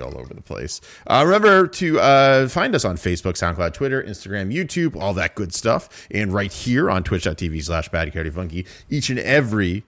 all 0.00 0.18
over 0.18 0.34
the 0.34 0.42
place. 0.42 0.80
Uh, 1.06 1.22
remember 1.24 1.66
to 1.66 2.00
uh, 2.00 2.48
find 2.48 2.74
us 2.74 2.84
on 2.84 2.96
Facebook, 2.96 3.34
SoundCloud, 3.34 3.74
Twitter, 3.74 4.02
Instagram, 4.02 4.52
YouTube, 4.52 5.00
all 5.00 5.14
that 5.14 5.34
good 5.34 5.54
stuff. 5.54 6.06
And 6.10 6.32
right 6.32 6.52
here 6.52 6.90
on 6.90 7.04
twitch.tv 7.04 7.62
slash 7.64 7.88
Funky 7.88 8.66
each 8.90 9.10
and 9.10 9.18
every 9.18 9.84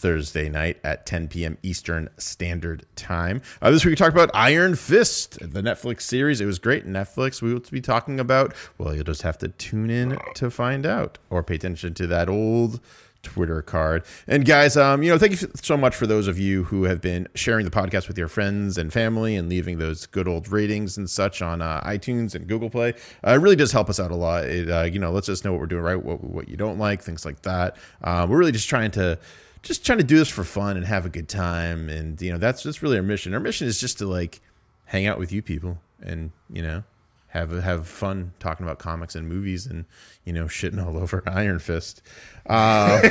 Thursday 0.00 0.48
night 0.48 0.78
at 0.82 1.04
10 1.04 1.28
p.m. 1.28 1.58
Eastern 1.62 2.08
Standard 2.16 2.86
Time. 2.96 3.42
Uh, 3.60 3.70
this 3.70 3.84
week 3.84 3.92
we 3.92 3.96
talked 3.96 4.14
about 4.14 4.30
Iron 4.32 4.74
Fist, 4.74 5.38
the 5.40 5.60
Netflix 5.60 6.02
series. 6.02 6.40
It 6.40 6.46
was 6.46 6.58
great. 6.58 6.86
Netflix, 6.86 7.42
we 7.42 7.52
will 7.52 7.60
be 7.70 7.82
talking 7.82 8.18
about. 8.18 8.54
Well, 8.78 8.94
you'll 8.94 9.04
just 9.04 9.22
have 9.22 9.36
to 9.38 9.48
tune 9.48 9.90
in 9.90 10.18
to 10.36 10.50
find 10.50 10.86
out 10.86 11.18
or 11.28 11.42
pay 11.42 11.56
attention 11.56 11.92
to 11.94 12.06
that 12.06 12.30
old 12.30 12.80
Twitter 13.22 13.62
card. 13.62 14.04
And 14.26 14.44
guys, 14.44 14.76
um, 14.76 15.02
you 15.02 15.10
know, 15.10 15.18
thank 15.18 15.40
you 15.40 15.48
so 15.54 15.76
much 15.76 15.94
for 15.94 16.06
those 16.06 16.26
of 16.26 16.38
you 16.38 16.64
who 16.64 16.84
have 16.84 17.00
been 17.00 17.28
sharing 17.34 17.64
the 17.64 17.70
podcast 17.70 18.08
with 18.08 18.16
your 18.16 18.28
friends 18.28 18.78
and 18.78 18.92
family 18.92 19.36
and 19.36 19.48
leaving 19.48 19.78
those 19.78 20.06
good 20.06 20.26
old 20.26 20.48
ratings 20.48 20.96
and 20.96 21.08
such 21.08 21.42
on 21.42 21.62
uh, 21.62 21.80
iTunes 21.82 22.34
and 22.34 22.46
Google 22.46 22.70
Play. 22.70 22.94
Uh, 23.26 23.32
it 23.32 23.36
really 23.36 23.56
does 23.56 23.72
help 23.72 23.90
us 23.90 24.00
out 24.00 24.10
a 24.10 24.16
lot. 24.16 24.44
It, 24.44 24.70
uh, 24.70 24.82
you 24.82 24.98
know, 24.98 25.10
lets 25.10 25.28
us 25.28 25.44
know 25.44 25.52
what 25.52 25.60
we're 25.60 25.66
doing 25.66 25.82
right, 25.82 26.02
what, 26.02 26.22
what 26.22 26.48
you 26.48 26.56
don't 26.56 26.78
like, 26.78 27.02
things 27.02 27.24
like 27.24 27.42
that. 27.42 27.76
Uh, 28.02 28.26
we're 28.28 28.38
really 28.38 28.52
just 28.52 28.68
trying 28.68 28.90
to 28.92 29.18
just 29.62 29.84
trying 29.84 29.98
to 29.98 30.04
do 30.04 30.16
this 30.16 30.28
for 30.28 30.44
fun 30.44 30.76
and 30.76 30.86
have 30.86 31.04
a 31.04 31.10
good 31.10 31.28
time. 31.28 31.88
And, 31.88 32.20
you 32.20 32.32
know, 32.32 32.38
that's 32.38 32.62
that's 32.62 32.82
really 32.82 32.96
our 32.96 33.02
mission. 33.02 33.34
Our 33.34 33.40
mission 33.40 33.66
is 33.66 33.78
just 33.78 33.98
to 33.98 34.06
like 34.06 34.40
hang 34.86 35.06
out 35.06 35.18
with 35.18 35.32
you 35.32 35.42
people 35.42 35.78
and, 36.02 36.32
you 36.50 36.62
know, 36.62 36.82
have 37.30 37.50
have 37.62 37.88
fun 37.88 38.32
talking 38.38 38.64
about 38.64 38.78
comics 38.78 39.14
and 39.14 39.28
movies 39.28 39.66
and, 39.66 39.84
you 40.24 40.32
know, 40.32 40.44
shitting 40.44 40.84
all 40.84 40.96
over 41.02 41.22
Iron 41.26 41.58
Fist. 41.58 42.02
Uh, 42.46 43.00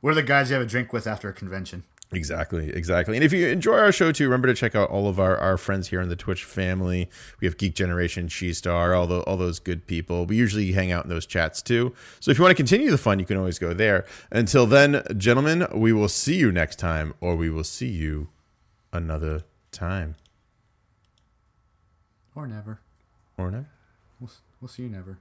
What 0.00 0.10
are 0.12 0.14
the 0.14 0.22
guys 0.22 0.50
you 0.50 0.54
have 0.54 0.62
a 0.62 0.68
drink 0.68 0.92
with 0.92 1.06
after 1.06 1.28
a 1.28 1.32
convention? 1.32 1.84
Exactly, 2.10 2.70
exactly. 2.70 3.16
And 3.16 3.24
if 3.24 3.34
you 3.34 3.48
enjoy 3.48 3.76
our 3.76 3.92
show 3.92 4.12
too, 4.12 4.24
remember 4.24 4.48
to 4.48 4.54
check 4.54 4.74
out 4.74 4.88
all 4.88 5.08
of 5.08 5.20
our, 5.20 5.36
our 5.36 5.58
friends 5.58 5.88
here 5.88 6.00
in 6.00 6.08
the 6.08 6.16
Twitch 6.16 6.44
family. 6.44 7.10
We 7.40 7.46
have 7.46 7.58
Geek 7.58 7.74
Generation, 7.74 8.28
She 8.28 8.54
Star, 8.54 8.94
all 8.94 9.06
the, 9.06 9.20
all 9.22 9.36
those 9.36 9.58
good 9.58 9.86
people. 9.86 10.24
We 10.24 10.36
usually 10.36 10.72
hang 10.72 10.90
out 10.90 11.04
in 11.04 11.10
those 11.10 11.26
chats 11.26 11.60
too. 11.60 11.94
So 12.20 12.30
if 12.30 12.38
you 12.38 12.44
want 12.44 12.52
to 12.52 12.56
continue 12.56 12.90
the 12.90 12.96
fun, 12.96 13.18
you 13.18 13.26
can 13.26 13.36
always 13.36 13.58
go 13.58 13.74
there. 13.74 14.06
Until 14.30 14.64
then, 14.64 15.02
gentlemen, 15.18 15.66
we 15.74 15.92
will 15.92 16.08
see 16.08 16.36
you 16.36 16.50
next 16.50 16.76
time, 16.76 17.12
or 17.20 17.36
we 17.36 17.50
will 17.50 17.64
see 17.64 17.88
you 17.88 18.28
another 18.90 19.42
time. 19.70 20.14
Or 22.38 22.46
never. 22.46 22.78
Or 23.36 23.50
never. 23.50 23.66
We'll, 24.20 24.30
we'll 24.60 24.68
see 24.68 24.84
you 24.84 24.88
never. 24.88 25.18